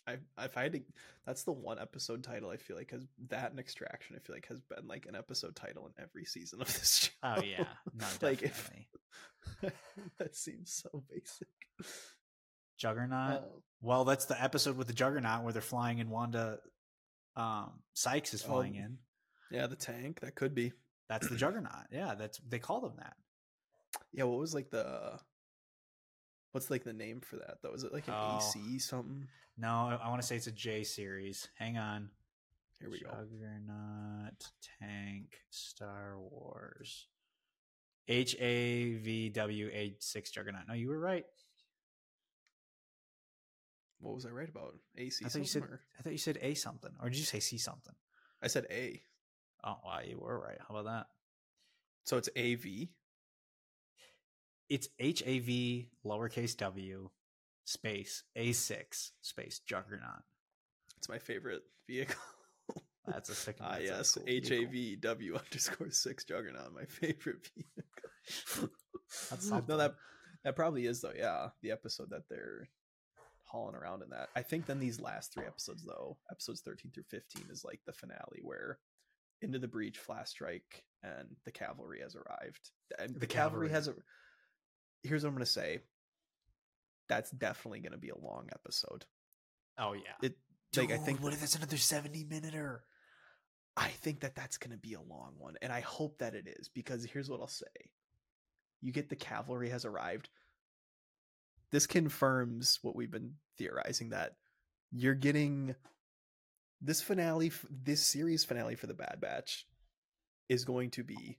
I 0.07 0.17
if 0.43 0.57
I 0.57 0.63
had 0.63 0.73
to, 0.73 0.81
that's 1.25 1.43
the 1.43 1.51
one 1.51 1.77
episode 1.77 2.23
title 2.23 2.49
I 2.49 2.57
feel 2.57 2.75
like 2.75 2.89
has 2.89 3.05
that 3.29 3.51
and 3.51 3.59
Extraction. 3.59 4.15
I 4.15 4.19
feel 4.25 4.35
like 4.35 4.47
has 4.47 4.61
been 4.61 4.87
like 4.87 5.05
an 5.07 5.15
episode 5.15 5.55
title 5.55 5.85
in 5.85 6.03
every 6.03 6.25
season 6.25 6.59
of 6.59 6.67
this 6.67 6.97
show. 6.97 7.11
oh 7.37 7.41
yeah, 7.43 7.65
no, 7.93 8.05
Like, 8.27 8.39
definitely. 8.41 8.87
if- 8.91 9.01
that 10.19 10.35
seems 10.35 10.71
so 10.83 11.03
basic. 11.09 11.47
Juggernaut. 12.77 13.43
Oh. 13.45 13.61
Well, 13.81 14.05
that's 14.05 14.25
the 14.25 14.41
episode 14.41 14.77
with 14.77 14.87
the 14.87 14.93
Juggernaut 14.93 15.43
where 15.43 15.53
they're 15.53 15.61
flying 15.61 15.99
in. 15.99 16.09
Wanda 16.09 16.59
um, 17.35 17.71
Sykes 17.93 18.33
is 18.33 18.41
flying 18.41 18.75
Oh. 18.77 18.85
in. 18.85 18.97
yeah, 19.51 19.67
the 19.67 19.75
tank 19.75 20.19
that 20.21 20.35
could 20.35 20.53
be. 20.55 20.73
That's 21.09 21.29
the 21.29 21.35
Juggernaut. 21.37 21.87
Yeah, 21.91 22.15
that's 22.15 22.39
they 22.47 22.59
call 22.59 22.81
them 22.81 22.93
that. 22.97 23.13
Yeah, 24.11 24.25
what 24.25 24.39
was 24.39 24.53
like 24.53 24.69
the 24.69 25.19
what's 26.51 26.69
like 26.69 26.83
the 26.83 26.93
name 26.93 27.21
for 27.21 27.37
that 27.37 27.57
though? 27.63 27.73
Is 27.73 27.83
it 27.83 27.93
like 27.93 28.07
an 28.07 28.13
Oh. 28.15 28.37
AC 28.37 28.79
something? 28.79 29.27
No, 29.57 29.69
I, 29.69 29.99
I 30.03 30.09
want 30.09 30.21
to 30.21 30.27
say 30.27 30.35
it's 30.35 30.47
a 30.47 30.51
J 30.51 30.83
series. 30.83 31.47
Hang 31.57 31.77
on. 31.77 32.09
Here 32.79 32.89
we 32.91 32.99
go. 32.99 33.09
Juggernaut 33.09 34.51
Tank 34.79 35.37
Star 35.49 36.15
Wars. 36.19 37.07
H 38.07 38.35
A 38.39 38.93
V 38.95 39.29
W 39.29 39.69
A 39.73 39.95
six 39.99 40.31
Juggernaut. 40.31 40.63
No, 40.67 40.73
you 40.73 40.89
were 40.89 40.99
right. 40.99 41.25
What 43.99 44.13
was 44.15 44.25
I 44.25 44.29
right 44.29 44.47
about? 44.49 44.75
AC 44.97 45.25
I 45.25 45.29
thought 45.29 45.39
you 45.39 45.45
said 45.45 45.63
or- 45.63 45.81
I 45.99 46.01
thought 46.03 46.11
you 46.11 46.17
said 46.17 46.37
A 46.41 46.53
something, 46.53 46.91
or 47.01 47.09
did 47.09 47.17
you 47.17 47.25
say 47.25 47.39
C 47.39 47.57
something? 47.57 47.95
I 48.41 48.47
said 48.47 48.67
A. 48.69 49.01
Oh, 49.63 49.77
wow, 49.83 49.99
you 50.07 50.19
were 50.19 50.39
right. 50.39 50.57
How 50.67 50.75
about 50.75 50.85
that? 50.85 51.07
So 52.05 52.17
it's 52.17 52.29
AV. 52.37 52.89
It's 54.69 54.87
H 54.99 55.23
A 55.25 55.39
V 55.39 55.89
lowercase 56.05 56.55
W 56.57 57.09
space 57.65 58.23
A 58.35 58.51
six 58.51 59.11
space 59.21 59.59
Juggernaut. 59.65 60.23
It's 60.97 61.09
my 61.09 61.17
favorite 61.19 61.63
vehicle. 61.87 62.15
That's 63.07 63.29
a 63.29 63.35
sick. 63.35 63.57
Ah, 63.61 63.71
that's 63.73 63.83
yes, 63.85 64.11
cool 64.11 64.23
H 64.27 64.51
A. 64.51 64.65
V 64.65 64.95
W 64.97 65.35
underscore 65.45 65.91
six 65.91 66.23
Juggernaut, 66.25 66.73
my 66.73 66.85
favorite 66.85 67.47
vehicle. 67.55 68.69
That's 69.29 69.49
no, 69.49 69.61
that 69.77 69.95
that 70.43 70.55
probably 70.57 70.85
is 70.85 70.99
though. 71.01 71.13
Yeah, 71.17 71.47
the 71.61 71.71
episode 71.71 72.09
that 72.09 72.23
they're 72.29 72.67
hauling 73.45 73.75
around 73.75 74.03
in 74.03 74.09
that. 74.09 74.27
I 74.35 74.41
think 74.41 74.65
then 74.65 74.79
these 74.79 74.99
last 74.99 75.33
three 75.33 75.45
episodes 75.45 75.83
though, 75.85 76.17
episodes 76.29 76.59
thirteen 76.61 76.91
through 76.91 77.05
fifteen, 77.09 77.45
is 77.49 77.63
like 77.63 77.79
the 77.85 77.93
finale 77.93 78.39
where 78.41 78.79
into 79.41 79.59
the 79.59 79.67
breach, 79.67 79.97
flash 79.97 80.29
strike, 80.29 80.83
and 81.03 81.27
the 81.45 81.51
cavalry 81.51 82.01
has 82.01 82.15
arrived. 82.15 82.71
And 82.99 83.15
the, 83.15 83.19
The 83.19 83.27
cavalry 83.27 83.69
cavalry. 83.69 83.69
has 83.69 83.87
a. 83.87 83.93
Here's 85.03 85.23
what 85.23 85.29
I'm 85.29 85.35
gonna 85.35 85.45
say. 85.45 85.79
That's 87.07 87.31
definitely 87.31 87.79
gonna 87.79 87.97
be 87.97 88.09
a 88.09 88.17
long 88.17 88.49
episode. 88.51 89.05
Oh 89.77 89.93
yeah. 89.93 90.15
It 90.21 90.35
like 90.75 90.91
I 90.91 90.97
think 90.97 91.23
what 91.23 91.31
if 91.33 91.41
it's 91.43 91.55
another 91.55 91.77
seventy 91.77 92.25
minute 92.25 92.53
I 93.77 93.89
think 93.89 94.21
that 94.21 94.35
that's 94.35 94.57
going 94.57 94.71
to 94.71 94.77
be 94.77 94.95
a 94.95 95.01
long 95.01 95.35
one, 95.37 95.55
and 95.61 95.71
I 95.71 95.81
hope 95.81 96.17
that 96.17 96.33
it 96.33 96.47
is 96.47 96.67
because 96.67 97.05
here's 97.05 97.29
what 97.29 97.39
I'll 97.39 97.47
say: 97.47 97.65
you 98.81 98.91
get 98.91 99.07
the 99.09 99.15
cavalry 99.15 99.69
has 99.69 99.85
arrived. 99.85 100.29
This 101.71 101.85
confirms 101.85 102.79
what 102.81 102.95
we've 102.95 103.11
been 103.11 103.35
theorizing 103.57 104.09
that 104.09 104.33
you're 104.91 105.13
getting 105.13 105.75
this 106.81 107.01
finale, 107.01 107.51
this 107.69 108.03
series 108.03 108.43
finale 108.45 108.75
for 108.75 108.87
the 108.87 108.93
Bad 108.93 109.17
Batch 109.19 109.67
is 110.49 110.65
going 110.65 110.89
to 110.91 111.03
be 111.03 111.37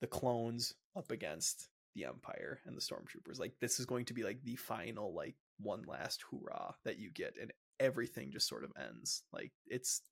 the 0.00 0.06
clones 0.06 0.74
up 0.96 1.10
against 1.10 1.68
the 1.94 2.04
Empire 2.04 2.60
and 2.66 2.76
the 2.76 2.80
Stormtroopers. 2.80 3.38
Like 3.40 3.54
this 3.60 3.80
is 3.80 3.86
going 3.86 4.04
to 4.06 4.14
be 4.14 4.22
like 4.22 4.42
the 4.44 4.56
final, 4.56 5.14
like 5.14 5.34
one 5.58 5.82
last 5.86 6.22
hoorah 6.30 6.74
that 6.84 6.98
you 6.98 7.10
get, 7.10 7.36
and 7.40 7.52
everything 7.78 8.30
just 8.30 8.48
sort 8.48 8.64
of 8.64 8.72
ends. 8.78 9.22
Like 9.32 9.52
it's 9.66 10.02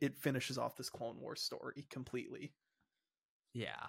it 0.00 0.16
finishes 0.16 0.58
off 0.58 0.76
this 0.76 0.90
Clone 0.90 1.20
Wars 1.20 1.40
story 1.40 1.86
completely. 1.90 2.52
Yeah. 3.52 3.86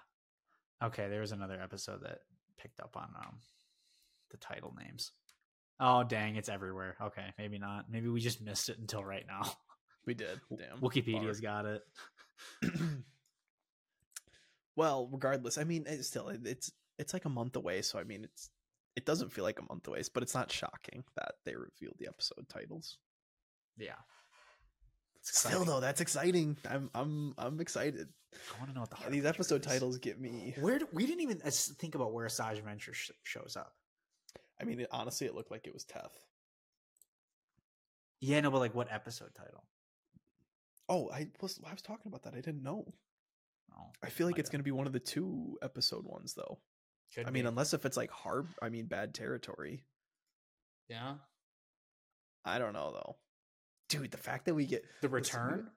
Okay, 0.84 1.10
there 1.10 1.22
was 1.22 1.32
another 1.32 1.60
episode 1.62 2.04
that 2.04 2.20
picked 2.58 2.80
up 2.80 2.96
on 2.96 3.10
um 3.16 3.40
the 4.32 4.38
title 4.38 4.74
names. 4.80 5.12
Oh 5.80 6.04
dang, 6.04 6.36
it's 6.36 6.50
everywhere. 6.50 6.96
Okay, 7.02 7.34
maybe 7.38 7.60
not. 7.60 7.86
Maybe 7.90 8.08
we 8.08 8.20
just 8.20 8.42
missed 8.42 8.70
it 8.70 8.80
until 8.80 9.04
right 9.04 9.26
now. 9.28 9.52
We 10.04 10.16
did. 10.16 10.42
Damn. 10.50 10.80
Wikipedia's 10.80 11.42
got 11.42 11.66
it. 11.68 11.84
well, 14.76 15.08
regardless, 15.12 15.60
I 15.60 15.64
mean, 15.64 15.86
it's 15.88 16.08
still 16.08 16.30
it's 16.30 16.72
it's 16.98 17.14
like 17.14 17.26
a 17.26 17.30
month 17.30 17.56
away, 17.56 17.84
so 17.84 18.00
I 18.00 18.04
mean, 18.04 18.24
it's 18.24 18.50
it 18.96 19.06
doesn't 19.06 19.32
feel 19.32 19.44
like 19.44 19.60
a 19.60 19.72
month 19.72 19.88
away, 19.88 20.02
but 20.14 20.24
it's 20.24 20.34
not 20.34 20.52
shocking 20.52 21.04
that 21.16 21.34
they 21.46 21.56
revealed 21.56 21.98
the 22.00 22.08
episode 22.08 22.50
titles. 22.50 22.98
Yeah. 23.78 23.94
Still 25.24 25.66
though, 25.66 25.80
that's 25.80 26.02
exciting. 26.02 26.58
I'm 26.70 26.90
I'm 26.94 27.34
I'm 27.38 27.60
excited. 27.62 28.08
I 28.34 28.58
want 28.60 28.70
to 28.70 28.76
know 28.76 28.82
what 28.82 28.90
the 28.90 28.98
Yeah, 29.04 29.10
these 29.10 29.26
episode 29.26 29.62
is. 29.66 29.72
titles 29.72 29.98
get 29.98 30.20
me. 30.20 30.56
Where 30.60 30.80
do, 30.80 30.88
we 30.94 31.06
didn't 31.06 31.22
even 31.22 31.38
think 31.40 31.96
about 31.96 32.14
where 32.14 32.26
Asajj 32.26 32.62
Ventress 32.64 32.94
sh- 32.94 33.12
shows 33.24 33.56
up. 33.58 33.74
I 34.60 34.64
mean, 34.64 34.80
it, 34.80 34.88
honestly, 34.92 35.28
it 35.28 35.36
looked 35.36 35.52
like 35.52 35.68
it 35.68 35.74
was 35.74 35.84
Teth. 35.84 36.26
Yeah, 38.20 38.40
no, 38.42 38.52
but 38.52 38.60
like 38.60 38.76
what 38.76 38.92
episode 38.92 39.34
title? 39.36 39.64
Oh, 40.90 41.10
I 41.12 41.28
was 41.42 41.60
I 41.68 41.72
was 41.72 41.82
talking 41.82 42.08
about 42.08 42.24
that. 42.24 42.34
I 42.34 42.42
didn't 42.42 42.64
know. 42.64 42.94
Oh, 43.78 43.92
I 44.04 44.10
feel 44.10 44.28
like 44.28 44.40
it's 44.40 44.50
going 44.50 44.60
to 44.60 44.64
be 44.66 44.72
one 44.72 44.88
of 44.88 44.94
the 44.94 45.00
two 45.00 45.58
episode 45.62 46.06
ones 46.06 46.34
though. 46.34 46.60
Could 47.16 47.28
I 47.28 47.32
mean, 47.32 47.46
unless 47.46 47.74
if 47.74 47.86
it's 47.86 47.98
like 47.98 48.12
hard, 48.12 48.48
I 48.62 48.70
mean, 48.70 48.86
bad 48.86 49.14
territory. 49.14 49.84
yeah, 50.90 51.16
I 52.46 52.60
don't 52.60 52.74
know 52.74 52.92
though. 52.94 53.16
Dude, 53.92 54.12
the 54.12 54.18
fact 54.18 54.46
that 54.46 54.54
we 54.56 54.66
get 54.66 54.86
the 55.02 55.10
return. 55.10 55.70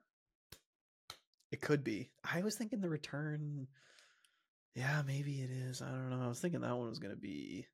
It 1.51 1.61
could 1.61 1.83
be. 1.83 2.09
I 2.23 2.41
was 2.41 2.55
thinking 2.55 2.81
the 2.81 2.89
return. 2.89 3.67
Yeah, 4.73 5.01
maybe 5.05 5.41
it 5.41 5.49
is. 5.51 5.81
I 5.81 5.87
don't 5.89 6.09
know. 6.09 6.23
I 6.25 6.27
was 6.27 6.39
thinking 6.39 6.61
that 6.61 6.75
one 6.75 6.89
was 6.89 6.99
gonna 6.99 7.15
be. 7.15 7.65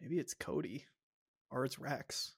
Maybe 0.00 0.18
it's 0.18 0.34
Cody, 0.34 0.84
or 1.50 1.64
it's 1.64 1.78
Rex. 1.78 2.32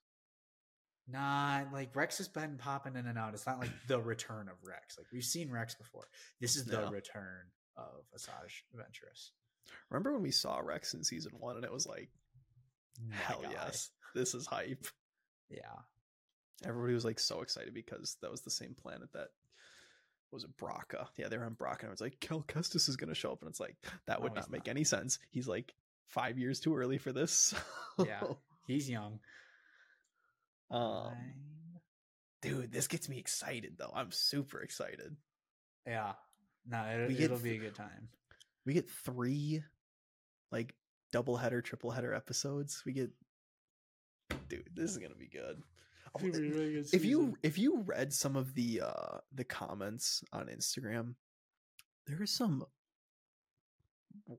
Nah, 1.09 1.63
like 1.73 1.95
Rex 1.97 2.19
has 2.19 2.29
been 2.29 2.57
popping 2.59 2.95
in 2.97 3.07
and 3.07 3.19
out. 3.19 3.35
It's 3.35 3.47
not 3.47 3.59
like 3.59 3.71
the 3.89 4.01
return 4.01 4.49
of 4.49 4.57
Rex. 4.65 4.97
Like 4.99 5.07
we've 5.13 5.25
seen 5.25 5.51
Rex 5.51 5.75
before. 5.75 6.09
This 6.41 6.57
is 6.57 6.65
the 6.65 6.81
Yeah. 6.81 6.91
return 6.91 7.47
of 7.77 8.05
Asajj 8.17 8.63
Ventress. 8.77 9.31
Remember 9.91 10.13
when 10.13 10.23
we 10.23 10.31
saw 10.31 10.59
Rex 10.59 10.95
in 10.95 11.03
season 11.05 11.33
one, 11.39 11.57
and 11.57 11.65
it 11.65 11.73
was 11.73 11.87
like, 11.87 12.11
My 13.09 13.17
hell 13.17 13.41
guy. 13.43 13.51
yes, 13.53 13.91
this 14.15 14.35
is 14.35 14.47
hype. 14.47 14.87
Yeah. 15.51 15.77
Everybody 16.65 16.95
was 16.95 17.05
like 17.05 17.19
so 17.21 17.41
excited 17.43 17.73
because 17.75 18.17
that 18.23 18.31
was 18.31 18.41
the 18.41 18.51
same 18.51 18.75
planet 18.75 19.13
that 19.13 19.29
was 20.33 20.45
it 20.45 20.57
Bracca. 20.57 21.07
Yeah, 21.17 21.29
they 21.29 21.39
were 21.39 21.45
on 21.45 21.55
Bracca, 21.55 21.81
and 21.81 21.89
I 21.89 21.93
was 21.93 22.01
like, 22.01 22.21
Cal 22.21 22.43
Kestis 22.43 22.89
is 22.89 22.97
gonna 22.97 23.15
show 23.15 23.33
up, 23.33 23.41
and 23.43 23.49
it's 23.49 23.61
like 23.61 23.77
that 24.07 24.21
would 24.23 24.35
No, 24.35 24.41
not 24.41 24.51
make 24.51 24.67
not. 24.67 24.73
any 24.73 24.85
sense. 24.85 25.19
He's 25.31 25.49
like 25.49 25.73
five 26.09 26.39
years 26.39 26.61
too 26.61 26.77
early 26.77 26.99
for 26.99 27.13
this. 27.13 27.55
Yeah. 28.05 28.23
He's 28.67 28.89
young. 28.89 29.19
um, 30.71 31.15
dude, 32.43 32.71
this 32.71 32.87
gets 32.87 33.09
me 33.09 33.19
excited 33.19 33.75
though. 33.79 33.91
I'm 33.95 34.13
super 34.13 34.61
excited. 34.61 35.17
Yeah. 35.87 36.13
No, 36.67 36.83
it, 36.85 37.09
get 37.17 37.21
it'll 37.23 37.39
be 37.39 37.57
a 37.57 37.59
good 37.59 37.75
time. 37.75 38.09
We 38.67 38.75
get 38.75 38.89
three 38.91 39.63
like 40.53 40.75
double 41.13 41.37
header, 41.37 41.63
triple 41.63 41.91
header 41.91 42.13
episodes. 42.15 42.83
We 42.85 42.93
get 42.93 43.11
dude, 44.49 44.69
this 44.75 44.91
is 44.91 44.99
gonna 44.99 45.15
be 45.15 45.29
good. 45.29 45.63
Oh, 46.15 46.21
if 46.93 47.05
you 47.05 47.37
if 47.43 47.59
you 47.59 47.83
read 47.83 48.13
some 48.13 48.37
of 48.37 48.55
the 48.55 48.83
uh 48.83 49.19
the 49.33 49.45
comments 49.45 50.25
on 50.33 50.47
Instagram, 50.47 51.15
there 52.07 52.21
are 52.21 52.27
some 52.27 52.65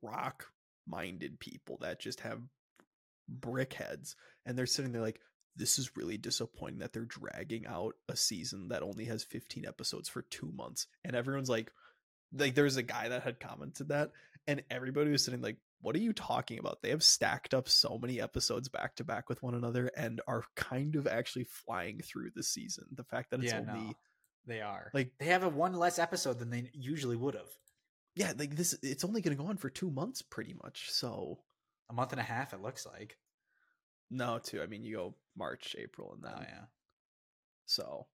rock 0.01 0.47
minded 0.87 1.39
people 1.39 1.77
that 1.81 1.99
just 1.99 2.21
have 2.21 2.41
brick 3.27 3.73
heads 3.73 4.15
and 4.45 4.57
they're 4.57 4.65
sitting 4.65 4.91
there 4.91 5.01
like 5.01 5.21
this 5.55 5.77
is 5.77 5.95
really 5.95 6.17
disappointing 6.17 6.79
that 6.79 6.93
they're 6.93 7.05
dragging 7.05 7.67
out 7.67 7.93
a 8.07 8.15
season 8.15 8.69
that 8.69 8.81
only 8.81 9.05
has 9.05 9.23
15 9.23 9.65
episodes 9.65 10.09
for 10.09 10.23
2 10.23 10.51
months 10.55 10.87
and 11.03 11.15
everyone's 11.15 11.49
like 11.49 11.71
like 12.33 12.55
there's 12.55 12.77
a 12.77 12.83
guy 12.83 13.09
that 13.09 13.23
had 13.23 13.39
commented 13.39 13.89
that 13.89 14.11
and 14.47 14.63
everybody 14.71 15.11
was 15.11 15.23
sitting 15.23 15.41
like 15.41 15.57
what 15.81 15.95
are 15.95 15.99
you 15.99 16.13
talking 16.13 16.59
about 16.59 16.81
they 16.81 16.89
have 16.89 17.03
stacked 17.03 17.53
up 17.53 17.69
so 17.69 17.97
many 18.01 18.19
episodes 18.21 18.67
back 18.69 18.95
to 18.95 19.03
back 19.03 19.29
with 19.29 19.41
one 19.41 19.55
another 19.55 19.89
and 19.95 20.19
are 20.27 20.43
kind 20.55 20.95
of 20.95 21.07
actually 21.07 21.45
flying 21.45 21.99
through 22.01 22.29
the 22.35 22.43
season 22.43 22.85
the 22.91 23.03
fact 23.03 23.31
that 23.31 23.41
it's 23.41 23.51
Yeah, 23.53 23.59
only 23.59 23.87
no. 23.87 23.93
They 24.45 24.61
are. 24.61 24.89
Like- 24.93 25.13
they 25.19 25.25
have 25.27 25.43
a 25.43 25.49
one 25.49 25.73
less 25.73 25.99
episode 25.99 26.39
than 26.39 26.49
they 26.49 26.69
usually 26.73 27.15
would 27.17 27.35
have. 27.35 27.49
Yeah, 28.15 28.33
like 28.37 28.55
this 28.55 28.73
it's 28.81 29.03
only 29.03 29.21
going 29.21 29.37
to 29.37 29.41
go 29.43 29.49
on 29.49 29.57
for 29.57 29.69
2 29.69 29.91
months 29.91 30.21
pretty 30.21 30.55
much. 30.63 30.89
So, 30.91 31.39
A 31.89 31.93
month 31.93 32.11
and 32.13 32.19
a 32.19 32.23
half, 32.23 32.53
it 32.53 32.61
looks 32.61 32.85
like. 32.85 33.17
no, 34.09 34.39
too. 34.39 34.61
I 34.61 34.65
mean, 34.65 34.83
you 34.83 34.95
go 34.95 35.15
March, 35.37 35.75
April 35.77 36.13
and 36.13 36.23
then 36.23 36.33
Oh 36.35 36.41
yeah. 36.41 36.65
So, 37.65 38.07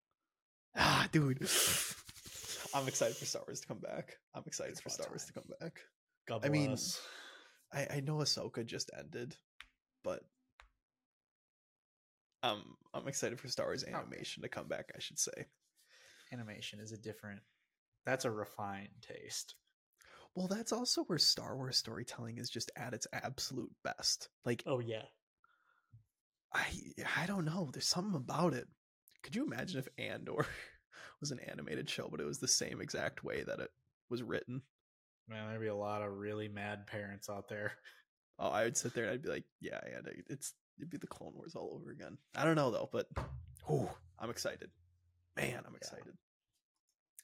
ah, 0.76 1.08
dude, 1.12 1.40
I'm 2.74 2.88
excited 2.88 3.16
for 3.16 3.26
Star 3.26 3.44
Wars 3.48 3.62
to 3.62 3.68
come 3.68 3.80
back. 3.80 4.18
I'm 4.34 4.44
excited 4.46 4.72
It's 4.74 4.82
for 4.82 4.90
about 4.90 4.96
Star 4.96 5.08
Wars 5.10 5.26
to 5.26 5.34
come 5.34 5.46
back. 5.62 5.80
God 6.28 6.46
I 6.46 6.50
mean, 6.50 6.68
bless. 6.72 7.00
I 7.76 7.88
I 7.98 8.00
know 8.02 8.18
Ahsoka 8.18 8.66
just 8.66 8.92
ended, 8.98 9.38
but 10.04 10.24
um, 12.44 12.78
I'm 12.94 13.08
excited 13.08 13.40
for 13.40 13.48
Star 13.48 13.68
Wars 13.68 13.84
Okay. 13.94 13.94
animation 13.94 14.44
to 14.44 14.50
come 14.50 14.68
back. 14.68 14.92
I 14.96 15.00
should 15.00 15.20
say. 15.20 15.48
animation 16.32 16.80
is 16.80 16.92
a 16.92 16.98
different. 16.98 17.42
That's 18.06 18.26
a 18.26 18.32
refined 18.32 18.90
taste. 19.02 19.56
Well, 20.36 20.48
that's 20.48 20.72
also 20.74 21.04
where 21.06 21.18
Star 21.18 21.56
Wars 21.58 21.78
storytelling 21.78 22.38
is 22.38 22.50
just 22.50 22.72
at 22.76 22.94
its 22.94 23.08
absolute 23.14 23.72
best. 23.84 24.30
Like, 24.46 24.66
Oh 24.66 24.80
yeah. 24.80 25.06
I 26.54 26.68
I 27.22 27.26
don't 27.26 27.46
know. 27.46 27.70
There's 27.72 27.88
something 27.88 28.16
about 28.16 28.54
it. 28.54 28.68
Could 29.24 29.36
you 29.36 29.46
imagine 29.46 29.80
if 29.80 29.88
Andor 29.98 30.46
was 31.20 31.32
an 31.32 31.40
animated 31.40 31.90
show, 31.90 32.08
but 32.10 32.20
it 32.22 32.26
was 32.26 32.40
the 32.40 32.48
same 32.48 32.82
exact 32.82 33.24
way 33.24 33.44
that 33.44 33.60
it 33.60 33.72
was 34.10 34.24
written? 34.24 34.64
Man, 35.28 35.48
there'd 35.48 35.62
be 35.62 35.68
a 35.68 35.76
lot 35.76 36.02
of 36.02 36.14
really 36.14 36.48
mad 36.48 36.88
parents 36.88 37.30
out 37.30 37.48
there. 37.50 37.74
Oh, 38.38 38.50
I 38.50 38.66
would 38.66 38.76
sit 38.76 38.94
there 38.94 39.06
and 39.06 39.14
I'd 39.14 39.22
be 39.22 39.30
like, 39.30 39.46
yeah, 39.62 39.80
yeah, 39.90 40.12
it's 40.28 40.56
it'd 40.78 40.90
be 40.90 40.98
the 40.98 41.08
Clone 41.08 41.32
Wars 41.34 41.56
all 41.56 41.72
over 41.74 41.92
again. 41.92 42.18
I 42.36 42.44
don't 42.44 42.58
know 42.58 42.70
though, 42.70 42.90
but 42.92 43.08
whew, 43.66 43.90
I'm 44.20 44.30
excited. 44.30 44.70
Man, 45.38 45.64
I'm 45.66 45.74
excited. 45.74 46.18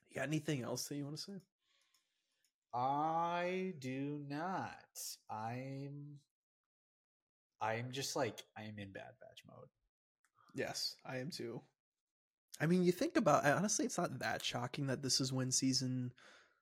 You 0.10 0.16
got 0.16 0.30
anything 0.30 0.62
else 0.62 0.88
that 0.88 0.96
you 0.96 1.04
want 1.04 1.18
to 1.18 1.22
say? 1.22 1.42
I 2.74 3.74
do 3.80 4.22
not. 4.30 4.72
I'm. 5.30 6.18
I'm 7.60 7.92
just 7.92 8.16
like 8.16 8.44
I 8.58 8.64
am 8.64 8.80
in 8.80 8.94
Bad 8.94 9.12
Batch 9.20 9.44
mode. 9.46 9.68
Yes, 10.56 10.96
I 11.06 11.18
am 11.18 11.30
too. 11.30 11.62
I 12.60 12.66
mean, 12.66 12.84
you 12.84 12.92
think 12.92 13.18
about 13.18 13.46
honestly, 13.46 13.86
it's 13.86 13.98
not 13.98 14.20
that 14.20 14.44
shocking 14.44 14.88
that 14.88 15.02
this 15.02 15.20
is 15.20 15.34
when 15.34 15.52
season 15.52 16.12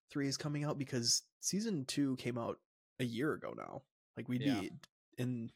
three 0.10 0.28
is 0.28 0.38
coming 0.38 0.64
out 0.64 0.78
because 0.78 1.24
season 1.40 1.86
two 1.86 2.16
came 2.18 2.38
out 2.38 2.60
a 3.00 3.06
year 3.06 3.34
ago 3.34 3.54
now. 3.58 3.82
Like 4.18 4.28
we 4.28 4.38
Yeah. 4.40 4.60
be 4.62 4.72
in 5.18 5.52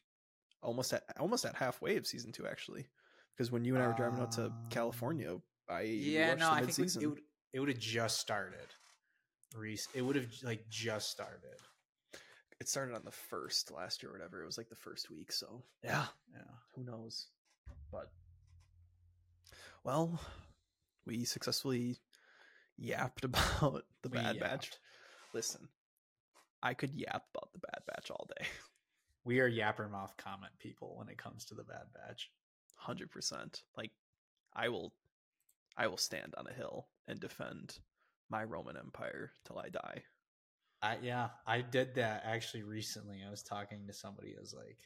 almost 0.61 0.93
at 0.93 1.03
almost 1.19 1.45
at 1.45 1.55
halfway 1.55 1.97
of 1.97 2.07
season 2.07 2.31
two 2.31 2.47
actually. 2.47 2.87
Because 3.35 3.51
when 3.51 3.65
you 3.65 3.73
and 3.75 3.83
I 3.83 3.87
were 3.87 3.93
driving 3.93 4.19
out 4.19 4.31
to 4.33 4.45
Um, 4.45 4.69
California, 4.69 5.41
I 5.67 5.81
Yeah, 5.81 6.35
no, 6.35 6.47
the 6.49 6.51
I 6.51 6.65
think 6.65 6.77
we- 6.95 7.03
it 7.03 7.07
would 7.07 7.21
it 7.53 7.59
would 7.59 7.69
have 7.69 7.79
just 7.79 8.19
started. 8.19 8.73
Reese, 9.55 9.87
it 9.93 10.01
would 10.01 10.15
have 10.15 10.31
like 10.43 10.67
just 10.69 11.09
started. 11.11 11.59
it 12.59 12.69
started 12.69 12.95
on 12.95 13.03
the 13.03 13.11
first 13.11 13.71
last 13.71 14.01
year 14.01 14.09
or 14.11 14.13
whatever. 14.13 14.41
It 14.41 14.45
was 14.45 14.57
like 14.57 14.69
the 14.69 14.75
first 14.75 15.09
week, 15.09 15.31
so 15.31 15.63
yeah, 15.83 16.07
Yeah. 16.31 16.43
who 16.75 16.83
knows? 16.83 17.27
But 17.91 18.11
well, 19.83 20.19
we 21.05 21.25
successfully 21.25 21.99
yapped 22.77 23.23
about 23.25 23.85
the 24.01 24.09
We 24.09 24.17
Bad 24.17 24.39
Batch. 24.39 24.71
Listen, 25.33 25.67
I 26.61 26.73
could 26.73 26.93
yap 26.93 27.25
about 27.33 27.51
the 27.53 27.59
Bad 27.59 27.81
Batch 27.87 28.11
all 28.11 28.27
day, 28.37 28.45
We 29.25 29.39
are 29.39 29.49
yapper 29.49 29.89
mouth 29.89 30.15
comment 30.17 30.51
people 30.59 30.95
when 30.97 31.07
it 31.09 31.17
comes 31.17 31.45
to 31.45 31.55
the 31.55 31.63
Bad 31.63 31.87
Batch. 31.93 32.29
hundred 32.75 33.09
percent. 33.11 33.63
Like, 33.77 33.91
I 34.53 34.69
will, 34.69 34.93
I 35.77 35.87
will 35.87 35.97
stand 35.97 36.33
on 36.37 36.45
a 36.47 36.53
hill 36.53 36.87
and 37.07 37.19
defend 37.19 37.79
my 38.29 38.43
Roman 38.43 38.77
Empire 38.77 39.31
till 39.45 39.57
I 39.59 39.69
die. 39.69 40.03
I 40.81 40.97
yeah, 41.01 41.29
I 41.47 41.61
did 41.61 41.95
that 41.95 42.23
actually 42.25 42.63
recently. 42.63 43.23
I 43.25 43.29
was 43.31 43.43
talking 43.43 43.87
to 43.87 43.93
somebody. 43.93 44.35
I 44.37 44.41
was 44.41 44.53
like, 44.53 44.77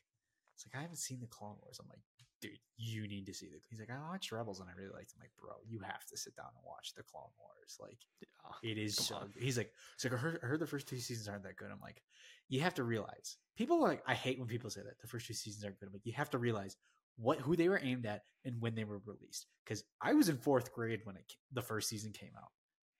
"It's 0.56 0.66
like 0.68 0.76
I 0.78 0.82
haven't 0.82 0.98
seen 0.98 1.20
the 1.20 1.28
Clone 1.28 1.56
Wars." 1.64 1.80
I'm 1.82 1.90
like, 1.90 2.02
"Dude, 2.42 2.60
you 2.78 3.08
need 3.08 3.26
to 3.26 3.34
see 3.34 3.48
the." 3.48 3.60
He's 3.70 3.80
like, 3.80 3.90
"I 3.90 4.00
watched 4.00 4.32
Rebels 4.32 4.60
and 4.60 4.70
I 4.70 4.74
really 4.74 4.94
liked." 4.94 5.12
it." 5.12 5.16
I'm 5.18 5.22
like, 5.22 5.36
"Bro, 5.38 5.56
you 5.66 5.80
have 5.80 6.06
to 6.06 6.18
sit 6.18 6.36
down 6.36 6.50
and 6.56 6.64
watch 6.66 6.94
the 6.96 7.04
Clone 7.04 7.32
Wars." 7.40 7.78
Like, 7.80 8.00
Yeah. 8.22 8.28
Oh, 8.46 8.56
it 8.64 8.78
is 8.78 8.96
so. 8.96 9.16
on. 9.16 9.34
He's 9.38 9.58
like, 9.58 9.74
"He's 9.98 10.06
like, 10.12 10.14
I 10.14 10.22
heard, 10.22 10.40
I 10.44 10.46
heard 10.48 10.60
the 10.60 10.68
first 10.68 10.88
two 10.88 11.00
seasons 11.00 11.28
aren't 11.28 11.44
that 11.44 11.58
good." 11.58 11.72
I'm 11.72 11.82
like, 11.82 12.02
"You 12.50 12.62
have 12.62 12.76
to 12.76 12.84
realize 12.84 13.38
people 13.56 13.78
are 13.84 13.88
like 13.90 14.04
I 14.08 14.14
hate 14.14 14.40
when 14.40 14.48
people 14.48 14.70
say 14.70 14.82
that 14.84 15.00
the 15.00 15.08
first 15.08 15.28
two 15.28 15.34
seasons 15.34 15.64
aren't 15.66 15.80
good." 15.80 15.88
I'm 15.88 15.94
like, 15.94 16.06
"You 16.06 16.14
have 16.14 16.30
to 16.32 16.38
realize." 16.38 16.78
What 17.20 17.40
who 17.40 17.56
they 17.56 17.68
were 17.68 17.80
aimed 17.82 18.06
at 18.06 18.26
and 18.46 18.62
when 18.62 18.76
they 18.76 18.84
were 18.84 19.00
released? 19.00 19.48
Because 19.66 19.84
I 20.00 20.14
was 20.14 20.30
in 20.30 20.38
fourth 20.38 20.72
grade 20.72 21.02
when 21.04 21.16
it 21.18 21.34
the 21.52 21.64
first 21.64 21.90
season 21.90 22.14
came 22.14 22.30
out, 22.38 22.52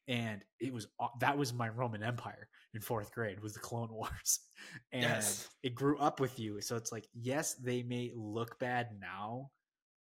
and 0.08 0.44
it 0.60 0.74
was 0.74 0.88
that 1.20 1.38
was 1.38 1.54
my 1.54 1.70
Roman 1.70 2.04
Empire 2.04 2.48
in 2.74 2.82
fourth 2.82 3.12
grade 3.12 3.40
was 3.42 3.54
the 3.54 3.60
Clone 3.60 3.92
Wars, 3.92 4.40
and 4.92 5.04
Yes. 5.04 5.50
it 5.64 5.76
grew 5.76 5.98
up 6.00 6.20
with 6.20 6.40
you. 6.40 6.62
So 6.62 6.76
it's 6.76 6.92
like, 6.92 7.08
yes, 7.14 7.56
they 7.56 7.84
may 7.84 8.12
look 8.16 8.58
bad 8.60 8.90
now, 9.00 9.52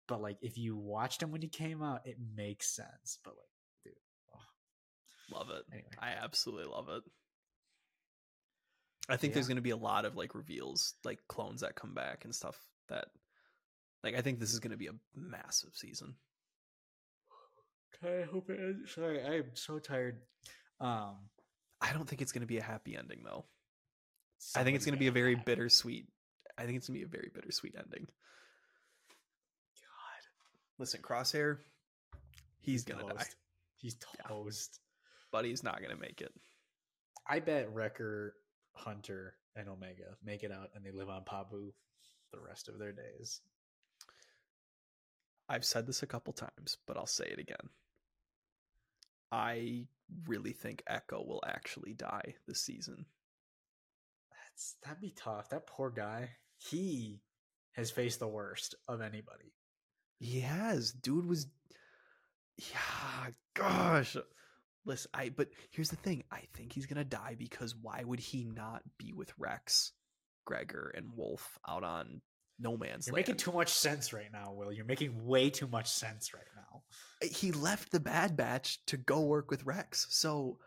but 0.07 0.21
like 0.21 0.37
if 0.41 0.57
you 0.57 0.75
watched 0.75 1.19
them 1.21 1.31
when 1.31 1.41
you 1.41 1.49
came 1.49 1.81
out, 1.83 2.01
it 2.05 2.17
makes 2.35 2.75
sense. 2.75 3.19
But 3.23 3.35
like, 3.37 3.49
dude, 3.83 3.93
oh. 4.35 5.35
Love 5.37 5.49
it. 5.51 5.63
anyway, 5.71 5.87
I 5.99 6.11
absolutely 6.21 6.65
love 6.71 6.89
it. 6.89 7.03
I 9.09 9.17
think 9.17 9.31
Yeah. 9.31 9.35
there's 9.35 9.47
going 9.47 9.57
to 9.57 9.61
be 9.61 9.71
a 9.71 9.77
lot 9.77 10.05
of 10.05 10.15
like 10.15 10.35
reveals, 10.35 10.95
like 11.03 11.19
clones 11.27 11.61
that 11.61 11.75
come 11.75 11.93
back 11.93 12.23
and 12.25 12.33
stuff 12.33 12.57
that 12.89 13.05
like 14.03 14.15
I 14.15 14.21
think 14.21 14.39
this 14.39 14.53
is 14.53 14.59
going 14.59 14.71
to 14.71 14.77
be 14.77 14.87
a 14.87 14.95
massive 15.15 15.75
season. 15.75 16.15
I 18.01 18.23
hope 18.31 18.49
it 18.49 18.59
is. 18.59 18.91
Sorry, 18.93 19.21
I 19.23 19.35
am 19.37 19.51
so 19.55 19.79
tired. 19.79 20.21
Um, 20.79 21.15
I 21.81 21.93
don't 21.93 22.07
think 22.07 22.21
it's 22.21 22.31
going 22.31 22.41
to 22.41 22.47
be 22.47 22.57
a 22.57 22.63
happy 22.63 22.95
ending 22.97 23.21
though. 23.23 23.45
I 24.55 24.63
think 24.63 24.75
it's 24.75 24.85
going 24.85 24.95
to 24.95 24.99
be 24.99 25.07
a 25.07 25.11
very 25.11 25.35
die. 25.35 25.43
bittersweet. 25.45 26.07
I 26.57 26.65
think 26.65 26.77
it's 26.77 26.87
going 26.87 26.99
to 26.99 27.05
be 27.05 27.09
a 27.09 27.17
very 27.17 27.29
bittersweet 27.33 27.75
ending. 27.77 28.05
God, 29.79 30.21
Listen, 30.79 31.01
Crosshair, 31.01 31.57
he's 32.59 32.83
going 32.83 32.99
to 32.99 33.13
die. 33.13 33.19
toast. 33.19 33.35
He's 33.77 33.95
Yeah. 34.19 34.27
toast. 34.27 34.79
but 35.31 35.45
he's 35.45 35.63
not 35.63 35.79
going 35.79 35.91
to 35.91 35.97
make 35.99 36.21
it. 36.21 36.31
I 37.27 37.39
bet 37.39 37.73
Wrecker, 37.73 38.35
Hunter, 38.73 39.35
and 39.55 39.67
Omega 39.69 40.17
make 40.23 40.43
it 40.43 40.51
out, 40.51 40.69
and 40.75 40.85
they 40.85 40.91
live 40.91 41.09
on 41.09 41.23
Pabu 41.23 41.71
the 42.31 42.39
rest 42.39 42.67
of 42.69 42.77
their 42.79 42.91
days. 42.91 43.41
I've 45.49 45.65
said 45.65 45.87
this 45.87 46.03
a 46.03 46.07
couple 46.07 46.33
times, 46.33 46.77
but 46.87 46.97
I'll 46.97 47.05
say 47.05 47.25
it 47.25 47.39
again. 47.39 47.69
I 49.33 49.87
really 50.27 50.51
think 50.51 50.83
Echo 50.85 51.23
will 51.25 51.41
actually 51.43 51.93
die 51.93 52.35
this 52.47 52.61
season. 52.61 53.07
That's 54.29 54.75
that'd 54.83 55.01
be 55.01 55.09
tough. 55.17 55.49
That 55.49 55.65
poor 55.65 55.89
guy. 55.89 56.29
He 56.57 57.19
has 57.71 57.89
faced 57.89 58.19
the 58.19 58.27
worst 58.27 58.75
of 58.87 59.01
anybody. 59.01 59.55
He 60.19 60.41
has. 60.41 60.91
Dude 60.91 61.25
was 61.25 61.47
Yeah, 62.57 63.31
gosh. 63.55 64.15
Listen, 64.85 65.09
I 65.15 65.29
but 65.29 65.49
here's 65.71 65.89
the 65.89 65.95
thing. 65.95 66.23
I 66.31 66.41
think 66.53 66.71
he's 66.71 66.85
gonna 66.85 67.03
die 67.03 67.35
because 67.37 67.75
why 67.75 68.03
would 68.03 68.19
he 68.19 68.43
not 68.43 68.83
be 68.99 69.13
with 69.13 69.33
Rex, 69.39 69.93
Gregor, 70.45 70.93
and 70.95 71.07
Wolf 71.15 71.57
out 71.67 71.83
on 71.83 72.21
no 72.59 72.77
man's 72.77 73.07
You're 73.07 73.15
land? 73.15 73.27
making 73.27 73.37
too 73.37 73.51
much 73.51 73.69
sense 73.69 74.13
right 74.13 74.31
now, 74.31 74.53
Will. 74.53 74.71
You're 74.71 74.85
making 74.85 75.25
way 75.25 75.49
too 75.49 75.67
much 75.67 75.89
sense 75.89 76.35
right 76.35 76.43
now. 76.73 76.81
Eh, 77.21 77.27
he 77.27 77.51
left 77.51 77.91
the 77.91 77.99
Bad 77.99 78.35
Batch 78.35 78.83
to 78.87 78.97
go 78.97 79.21
work 79.21 79.51
with 79.51 79.65
Rex. 79.65 80.07
So 80.09 80.59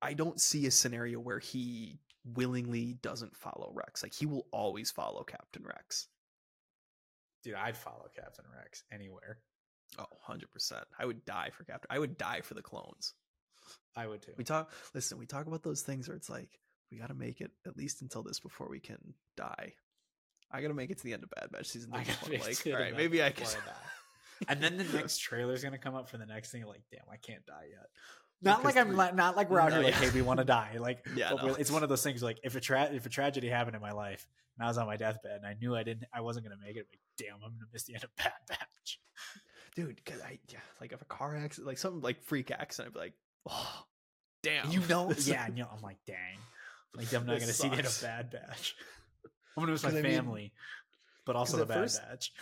I 0.00 0.14
don't 0.14 0.40
see 0.40 0.66
a 0.66 0.70
scenario 0.70 1.20
where 1.20 1.38
he 1.38 2.00
willingly 2.24 2.94
doesn't 3.02 3.36
follow 3.36 3.72
Rex. 3.74 4.02
Like 4.02 4.14
he 4.14 4.26
will 4.26 4.46
always 4.52 4.90
follow 4.90 5.22
Captain 5.24 5.64
Rex. 5.64 6.08
Dude, 7.42 7.54
I'd 7.54 7.76
follow 7.76 8.06
Captain 8.14 8.44
Rex 8.56 8.84
anywhere. 8.92 9.38
Oh, 9.98 10.06
100%. 10.28 10.82
I 10.98 11.04
would 11.04 11.24
die 11.24 11.50
for 11.52 11.64
Captain. 11.64 11.88
I 11.90 11.98
would 11.98 12.16
die 12.16 12.40
for 12.40 12.54
the 12.54 12.62
clones. 12.62 13.14
I 13.96 14.06
would 14.06 14.22
too. 14.22 14.32
We 14.36 14.44
talk 14.44 14.72
listen, 14.94 15.18
we 15.18 15.26
talk 15.26 15.46
about 15.46 15.62
those 15.62 15.82
things 15.82 16.08
where 16.08 16.16
it's 16.16 16.30
like 16.30 16.58
we 16.90 16.98
got 16.98 17.08
to 17.08 17.14
make 17.14 17.40
it 17.40 17.50
at 17.66 17.76
least 17.76 18.02
until 18.02 18.22
this 18.22 18.40
before 18.40 18.68
we 18.68 18.80
can 18.80 19.14
die. 19.36 19.74
I 20.50 20.60
got 20.60 20.68
to 20.68 20.74
make 20.74 20.90
it 20.90 20.98
to 20.98 21.04
the 21.04 21.12
end 21.14 21.22
of 21.22 21.30
Bad 21.30 21.50
Batch 21.50 21.68
season 21.68 21.90
I 21.92 22.04
3 22.04 22.36
gotta 22.36 22.48
like, 22.48 22.66
all 22.66 22.72
right, 22.72 22.96
maybe 22.96 23.22
I 23.22 23.30
can 23.30 23.44
before 23.44 23.62
I 23.62 23.66
die. 23.70 23.76
And 24.48 24.60
then 24.60 24.76
the 24.76 24.84
next 24.84 25.18
trailer 25.26 25.52
is 25.54 25.62
gonna 25.62 25.78
come 25.78 25.94
up 25.94 26.08
for 26.08 26.18
the 26.18 26.26
next 26.26 26.50
thing. 26.50 26.64
Like, 26.66 26.82
damn, 26.90 27.02
I 27.12 27.16
can't 27.16 27.44
die 27.46 27.66
yet. 27.70 27.86
Not 28.44 28.58
Because 28.62 28.74
like 28.74 28.84
I'm 28.84 28.90
we- 28.90 29.16
not 29.16 29.36
like 29.36 29.50
we're 29.50 29.60
out 29.60 29.70
No, 29.70 29.76
here 29.76 29.84
like, 29.84 29.94
yeah. 29.94 30.00
hey, 30.08 30.10
we 30.14 30.22
want 30.22 30.38
to 30.38 30.44
die. 30.60 30.76
Like, 30.80 31.06
Yeah, 31.14 31.30
no. 31.30 31.54
it's 31.54 31.70
one 31.70 31.82
of 31.82 31.88
those 31.88 32.02
things. 32.02 32.22
Like, 32.22 32.38
if 32.42 32.56
a 32.56 32.60
tra- 32.60 32.90
if 32.92 33.06
a 33.06 33.08
tragedy 33.08 33.48
happened 33.48 33.76
in 33.76 33.82
my 33.82 33.92
life, 33.92 34.26
and 34.58 34.64
I 34.64 34.68
was 34.68 34.78
on 34.78 34.86
my 34.86 34.96
deathbed, 34.96 35.36
and 35.36 35.46
I 35.46 35.54
knew 35.60 35.76
I 35.76 35.82
didn't, 35.84 36.04
I 36.12 36.20
wasn't 36.22 36.44
gonna 36.46 36.60
make 36.60 36.76
it. 36.76 36.86
Like, 36.90 37.00
damn, 37.18 37.34
I'm 37.36 37.52
gonna 37.52 37.66
miss 37.72 37.84
the 37.84 37.94
end 37.94 38.04
of 38.04 38.14
Bad 38.16 38.32
Batch. 38.48 38.98
dude, 39.76 40.04
cuz 40.04 40.20
I 40.22 40.38
yeah, 40.48 40.58
like 40.80 40.92
if 40.92 41.00
a 41.00 41.04
car 41.06 41.36
accident, 41.36 41.66
like 41.68 41.78
something 41.78 42.00
like 42.02 42.22
freak 42.24 42.50
accident, 42.50 42.88
I'd 42.88 42.94
be 42.94 43.00
like, 43.00 43.14
"Oh, 43.48 43.84
damn." 44.42 44.70
You 44.72 44.80
know, 44.88 45.12
yeah. 45.18 45.46
And, 45.46 45.56
you 45.56 45.62
know, 45.62 45.70
I'm 45.74 45.82
like, 45.82 45.98
dang, 46.06 46.38
like 46.96 47.12
I'm 47.14 47.24
not 47.26 47.38
This 47.38 47.44
gonna 47.44 47.52
see 47.52 47.68
the 47.68 47.76
end 47.76 47.86
of 47.86 47.92
sucks. 47.92 48.02
Bad 48.02 48.30
Batch. 48.32 48.74
I'm 49.56 49.62
gonna 49.62 49.72
miss 49.72 49.82
my 49.84 49.90
'Cause 49.90 49.98
I 49.98 50.02
mean- 50.02 50.12
family, 50.16 50.52
but 51.26 51.36
also 51.36 51.58
the 51.58 51.66
Bad 51.66 51.74
first- 51.74 52.02
Batch. 52.02 52.32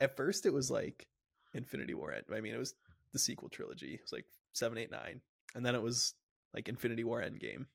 At 0.00 0.16
first 0.16 0.46
it 0.46 0.52
was 0.52 0.68
like 0.70 1.06
Infinity 1.54 1.94
War. 1.94 2.14
I 2.34 2.40
mean, 2.40 2.54
it 2.54 2.58
was 2.58 2.74
the 3.12 3.18
sequel 3.18 3.48
trilogy. 3.48 3.94
It 3.94 4.02
was 4.02 4.12
like 4.12 4.26
seven, 4.52 4.78
eight, 4.78 4.90
nine, 4.90 5.20
and 5.54 5.64
then 5.64 5.74
it 5.74 5.82
was 5.82 6.14
like 6.52 6.68
Infinity 6.68 7.04
War 7.04 7.20
Endgame. 7.22 7.66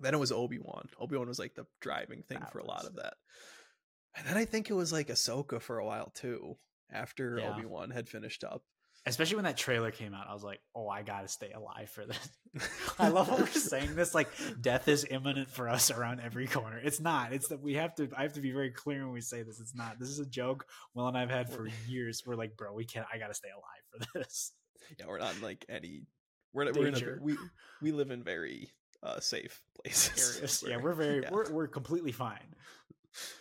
Then 0.00 0.14
it 0.14 0.20
was 0.20 0.32
Obi 0.32 0.58
Wan. 0.58 0.88
Obi 0.98 1.16
Wan 1.16 1.28
was 1.28 1.38
like 1.38 1.54
the 1.54 1.66
driving 1.80 2.22
thing 2.22 2.40
That 2.40 2.52
for 2.52 2.58
a 2.58 2.66
lot 2.66 2.86
of 2.86 2.96
that. 2.96 3.14
And 4.16 4.26
then 4.26 4.36
I 4.36 4.44
think 4.44 4.70
it 4.70 4.74
was 4.74 4.92
like 4.92 5.08
Ahsoka 5.08 5.60
for 5.60 5.78
a 5.78 5.84
while 5.84 6.10
too. 6.14 6.56
After 6.90 7.38
Yeah. 7.38 7.54
Obi 7.54 7.64
Wan 7.64 7.90
had 7.90 8.08
finished 8.08 8.44
up, 8.44 8.62
Especially 9.04 9.34
when 9.34 9.44
that 9.46 9.56
trailer 9.56 9.90
came 9.90 10.14
out, 10.14 10.28
I 10.28 10.32
was 10.32 10.44
like, 10.44 10.60
"Oh, 10.76 10.88
I 10.88 11.02
gotta 11.02 11.26
stay 11.26 11.50
alive 11.50 11.90
for 11.90 12.06
this." 12.06 12.28
I 13.00 13.08
love 13.08 13.28
how 13.28 13.36
we're 13.36 13.46
saying 13.48 13.96
this. 13.96 14.14
Like, 14.14 14.28
death 14.60 14.86
is 14.86 15.04
imminent 15.10 15.50
for 15.50 15.68
us 15.68 15.90
around 15.90 16.20
every 16.20 16.46
corner. 16.46 16.78
It's 16.78 17.00
not. 17.00 17.32
It's 17.32 17.48
that 17.48 17.60
we 17.60 17.74
have 17.74 17.96
to. 17.96 18.08
I 18.16 18.22
have 18.22 18.34
to 18.34 18.40
be 18.40 18.52
very 18.52 18.70
clear 18.70 19.04
when 19.04 19.12
we 19.12 19.20
say 19.20 19.42
this. 19.42 19.58
It's 19.58 19.74
not. 19.74 19.98
This 19.98 20.08
is 20.08 20.20
a 20.20 20.26
joke. 20.26 20.66
Will 20.94 21.08
and 21.08 21.18
I've 21.18 21.30
had 21.30 21.50
for 21.50 21.68
years. 21.88 22.22
We're 22.24 22.36
like, 22.36 22.56
bro, 22.56 22.72
we 22.74 22.84
can't. 22.84 23.06
I 23.12 23.18
gotta 23.18 23.34
stay 23.34 23.48
alive 23.48 24.06
for 24.08 24.18
this. 24.18 24.52
yeah, 24.98 25.06
we're 25.08 25.18
not 25.18 25.34
in 25.34 25.42
like 25.42 25.64
any. 25.68 26.02
We're 26.52 26.70
we're 26.72 26.86
in 26.86 26.94
a, 26.94 27.16
we 27.20 27.36
we 27.80 27.90
live 27.90 28.12
in 28.12 28.22
very 28.22 28.70
uh 29.02 29.18
safe 29.18 29.60
places. 29.82 30.62
Yeah, 30.64 30.76
we're 30.76 30.92
very. 30.92 31.22
yeah. 31.22 31.30
We're 31.32 31.50
we're 31.50 31.66
completely 31.66 32.12
fine. 32.12 32.54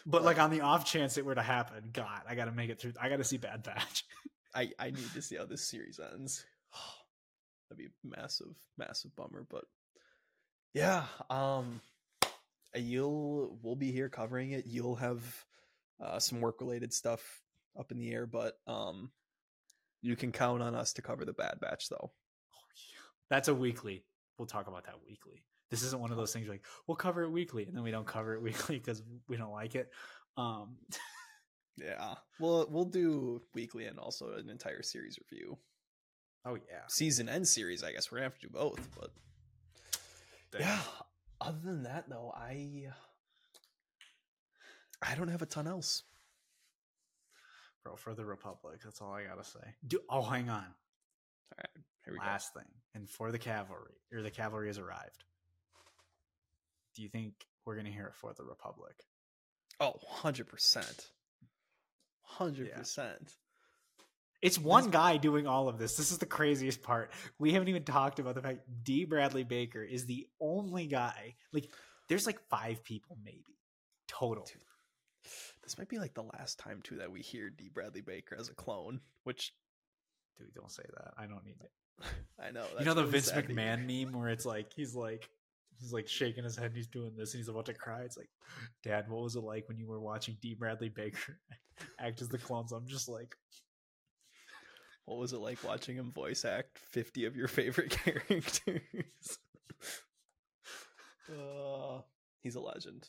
But 0.05 0.23
like 0.23 0.39
on 0.39 0.49
the 0.49 0.61
off 0.61 0.85
chance 0.85 1.17
it 1.17 1.25
were 1.25 1.35
to 1.35 1.41
happen, 1.41 1.89
God, 1.93 2.21
I 2.27 2.35
gotta 2.35 2.51
make 2.51 2.69
it 2.69 2.79
through. 2.81 2.93
I 2.99 3.09
gotta 3.09 3.23
see 3.23 3.37
Bad 3.37 3.63
Batch. 3.63 4.05
I 4.53 4.71
I 4.79 4.91
need 4.91 5.13
to 5.13 5.21
see 5.21 5.37
how 5.37 5.45
this 5.45 5.67
series 5.67 5.99
ends. 6.13 6.45
That'd 7.69 7.77
be 7.77 7.85
a 7.85 8.21
massive, 8.21 8.55
massive 8.77 9.15
bummer. 9.15 9.45
But 9.49 9.65
yeah, 10.73 11.05
um, 11.29 11.81
you'll 12.75 13.57
we'll 13.61 13.75
be 13.75 13.91
here 13.91 14.09
covering 14.09 14.51
it. 14.51 14.65
You'll 14.67 14.95
have 14.95 15.23
uh, 16.01 16.19
some 16.19 16.41
work 16.41 16.59
related 16.61 16.93
stuff 16.93 17.41
up 17.79 17.91
in 17.91 17.99
the 17.99 18.11
air, 18.11 18.25
but 18.25 18.55
um, 18.67 19.11
you 20.01 20.15
can 20.15 20.31
count 20.31 20.61
on 20.61 20.75
us 20.75 20.93
to 20.93 21.01
cover 21.01 21.25
the 21.25 21.33
Bad 21.33 21.59
Batch, 21.61 21.89
though. 21.89 22.11
Oh, 22.11 22.67
yeah. 22.75 22.99
That's 23.29 23.47
a 23.47 23.55
weekly. 23.55 24.03
We'll 24.37 24.47
talk 24.47 24.67
about 24.67 24.85
that 24.85 24.95
weekly. 25.07 25.43
This 25.69 25.83
isn't 25.83 26.01
one 26.01 26.11
of 26.11 26.17
those 26.17 26.33
things 26.33 26.49
like 26.49 26.65
we'll 26.85 26.97
cover 26.97 27.23
it 27.23 27.31
weekly 27.31 27.63
and 27.63 27.75
then 27.75 27.83
we 27.83 27.91
don't 27.91 28.05
cover 28.05 28.33
it 28.33 28.41
weekly 28.43 28.77
because 28.77 29.03
we 29.27 29.37
don't 29.37 29.51
like 29.51 29.75
it. 29.75 29.89
Um, 30.35 30.75
Yeah, 31.77 32.15
we'll 32.39 32.67
we'll 32.69 32.85
do 32.85 33.41
weekly 33.53 33.85
and 33.85 33.97
also 33.97 34.33
an 34.33 34.49
entire 34.49 34.83
series 34.83 35.17
review, 35.29 35.57
oh 36.45 36.55
yeah, 36.55 36.85
season 36.87 37.29
and 37.29 37.47
series. 37.47 37.83
I 37.83 37.91
guess 37.91 38.11
we're 38.11 38.19
gonna 38.19 38.25
have 38.25 38.39
to 38.39 38.47
do 38.47 38.53
both, 38.53 38.89
but 38.99 39.11
yeah. 40.59 40.79
Other 41.39 41.59
than 41.63 41.83
that, 41.83 42.07
though, 42.07 42.31
I 42.35 42.87
I 45.01 45.15
don't 45.15 45.29
have 45.29 45.41
a 45.41 45.47
ton 45.47 45.67
else. 45.67 46.03
bro. 47.83 47.95
For 47.95 48.13
the 48.13 48.25
Republic, 48.25 48.81
that's 48.83 49.01
all 49.01 49.11
I 49.11 49.23
gotta 49.23 49.43
say. 49.43 49.73
Do 49.87 49.99
oh, 50.09 50.21
hang 50.21 50.49
on. 50.49 50.65
All 50.65 51.57
right, 51.57 51.83
here 52.05 52.13
we 52.13 52.19
Last 52.19 52.53
thing, 52.53 52.67
and 52.93 53.09
for 53.09 53.31
the 53.31 53.39
cavalry, 53.39 53.95
or 54.13 54.21
the 54.21 54.29
cavalry 54.29 54.67
has 54.67 54.77
arrived. 54.77 55.23
Do 56.95 57.01
you 57.01 57.09
think 57.09 57.33
we're 57.65 57.75
gonna 57.75 57.89
hear 57.89 58.05
it 58.07 58.15
for 58.15 58.33
the 58.33 58.43
Republic? 58.43 58.93
go. 59.79 59.87
Oh, 59.87 59.99
100 60.07 60.47
percent, 60.47 61.09
hundred 62.37 62.73
percent. 62.73 63.35
It's 64.41 64.57
one 64.57 64.89
guy 64.89 65.17
doing 65.17 65.45
all 65.45 65.69
of 65.69 65.77
this. 65.77 65.95
This 65.95 66.11
is 66.11 66.17
the 66.17 66.25
craziest 66.25 66.81
part. 66.81 67.11
We 67.37 67.53
haven't 67.53 67.67
even 67.67 67.83
talked 67.83 68.17
about 68.17 68.33
the 68.33 68.41
fact 68.41 68.61
D. 68.83 69.05
Bradley 69.05 69.43
Baker 69.43 69.83
is 69.83 70.05
the 70.05 70.27
only 70.39 70.87
guy. 70.87 71.35
Like, 71.53 71.69
there's 72.09 72.25
like 72.25 72.39
five 72.49 72.83
people 72.83 73.17
maybe 73.23 73.57
total. 74.07 74.45
Dude. 74.45 74.57
This 75.61 75.77
might 75.77 75.89
be 75.89 75.99
like 75.99 76.15
the 76.15 76.23
last 76.23 76.57
time 76.57 76.81
too 76.83 76.97
that 76.97 77.11
we 77.11 77.21
hear 77.21 77.51
D. 77.51 77.69
Bradley 77.71 78.01
Baker 78.01 78.35
as 78.37 78.49
a 78.49 78.55
clone, 78.55 78.99
which 79.25 79.53
Dude, 80.37 80.53
don't 80.55 80.71
say 80.71 80.83
that. 80.95 81.13
I 81.17 81.27
don't 81.27 81.45
need 81.45 81.57
it. 81.61 81.71
I 82.39 82.51
know. 82.51 82.65
you 82.79 82.85
know 82.85 82.93
the 82.93 83.03
Vince 83.03 83.27
sad 83.27 83.47
McMahon 83.47 83.85
meme 83.85 84.19
where 84.19 84.29
it's 84.29 84.45
like 84.45 84.73
he's 84.73 84.95
like 84.95 85.29
he's 85.81 85.91
like 85.91 86.07
shaking 86.07 86.43
his 86.43 86.55
head 86.55 86.67
and 86.67 86.75
he's 86.77 86.87
doing 86.87 87.13
this 87.17 87.33
and 87.33 87.39
he's 87.39 87.49
about 87.49 87.65
to 87.65 87.73
cry. 87.73 88.01
It's 88.03 88.17
like, 88.17 88.29
Dad, 88.83 89.09
what 89.09 89.23
was 89.23 89.35
it 89.35 89.41
like 89.43 89.67
when 89.67 89.77
you 89.77 89.87
were 89.87 89.99
watching 89.99 90.37
D. 90.41 90.53
Bradley 90.53 90.89
Baker 90.89 91.39
act 91.99 92.21
as 92.21 92.29
the 92.29 92.37
clones? 92.37 92.71
I'm 92.71 92.87
just 92.87 93.09
like, 93.09 93.35
What 95.05 95.17
was 95.19 95.33
it 95.33 95.39
like 95.39 95.63
watching 95.63 95.95
him 95.97 96.11
voice 96.11 96.45
act 96.45 96.77
50 96.77 97.25
of 97.25 97.35
your 97.35 97.47
favorite 97.47 97.89
characters? 98.03 99.39
uh, 101.29 102.01
he's 102.41 102.55
a 102.55 102.61
legend. 102.61 103.07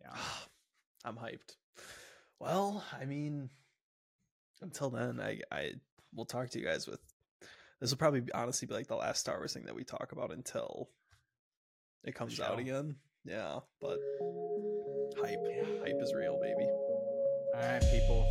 yeah. 0.00 0.16
I'm 1.04 1.16
hyped. 1.16 1.54
Well, 2.40 2.84
I 3.00 3.04
mean, 3.04 3.50
until 4.62 4.90
then, 4.90 5.20
I 5.20 5.40
I 5.50 5.72
will 6.14 6.24
talk 6.26 6.50
to 6.50 6.58
you 6.58 6.64
guys 6.66 6.86
with. 6.88 7.00
This 7.80 7.90
will 7.90 7.98
probably 7.98 8.22
honestly 8.34 8.66
be 8.66 8.74
like 8.74 8.88
the 8.88 8.96
last 8.96 9.20
Star 9.20 9.38
Wars 9.38 9.52
thing 9.52 9.64
that 9.66 9.74
we 9.74 9.84
talk 9.84 10.12
about 10.12 10.32
until 10.32 10.90
it 12.04 12.14
comes 12.14 12.40
out 12.40 12.58
again. 12.58 12.96
Yeah, 13.24 13.60
but 13.80 13.98
hype, 15.20 15.38
yeah. 15.44 15.64
hype 15.80 16.00
is 16.00 16.12
real, 16.14 16.38
baby. 16.40 16.66
All 17.54 17.60
right, 17.60 17.82
people. 17.92 18.26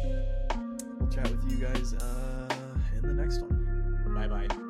We'll 0.99 1.09
chat 1.09 1.29
with 1.29 1.51
you 1.51 1.57
guys 1.57 1.93
uh, 1.93 2.47
in 2.95 3.01
the 3.01 3.13
next 3.13 3.41
one. 3.41 4.13
Bye 4.15 4.27
bye. 4.27 4.66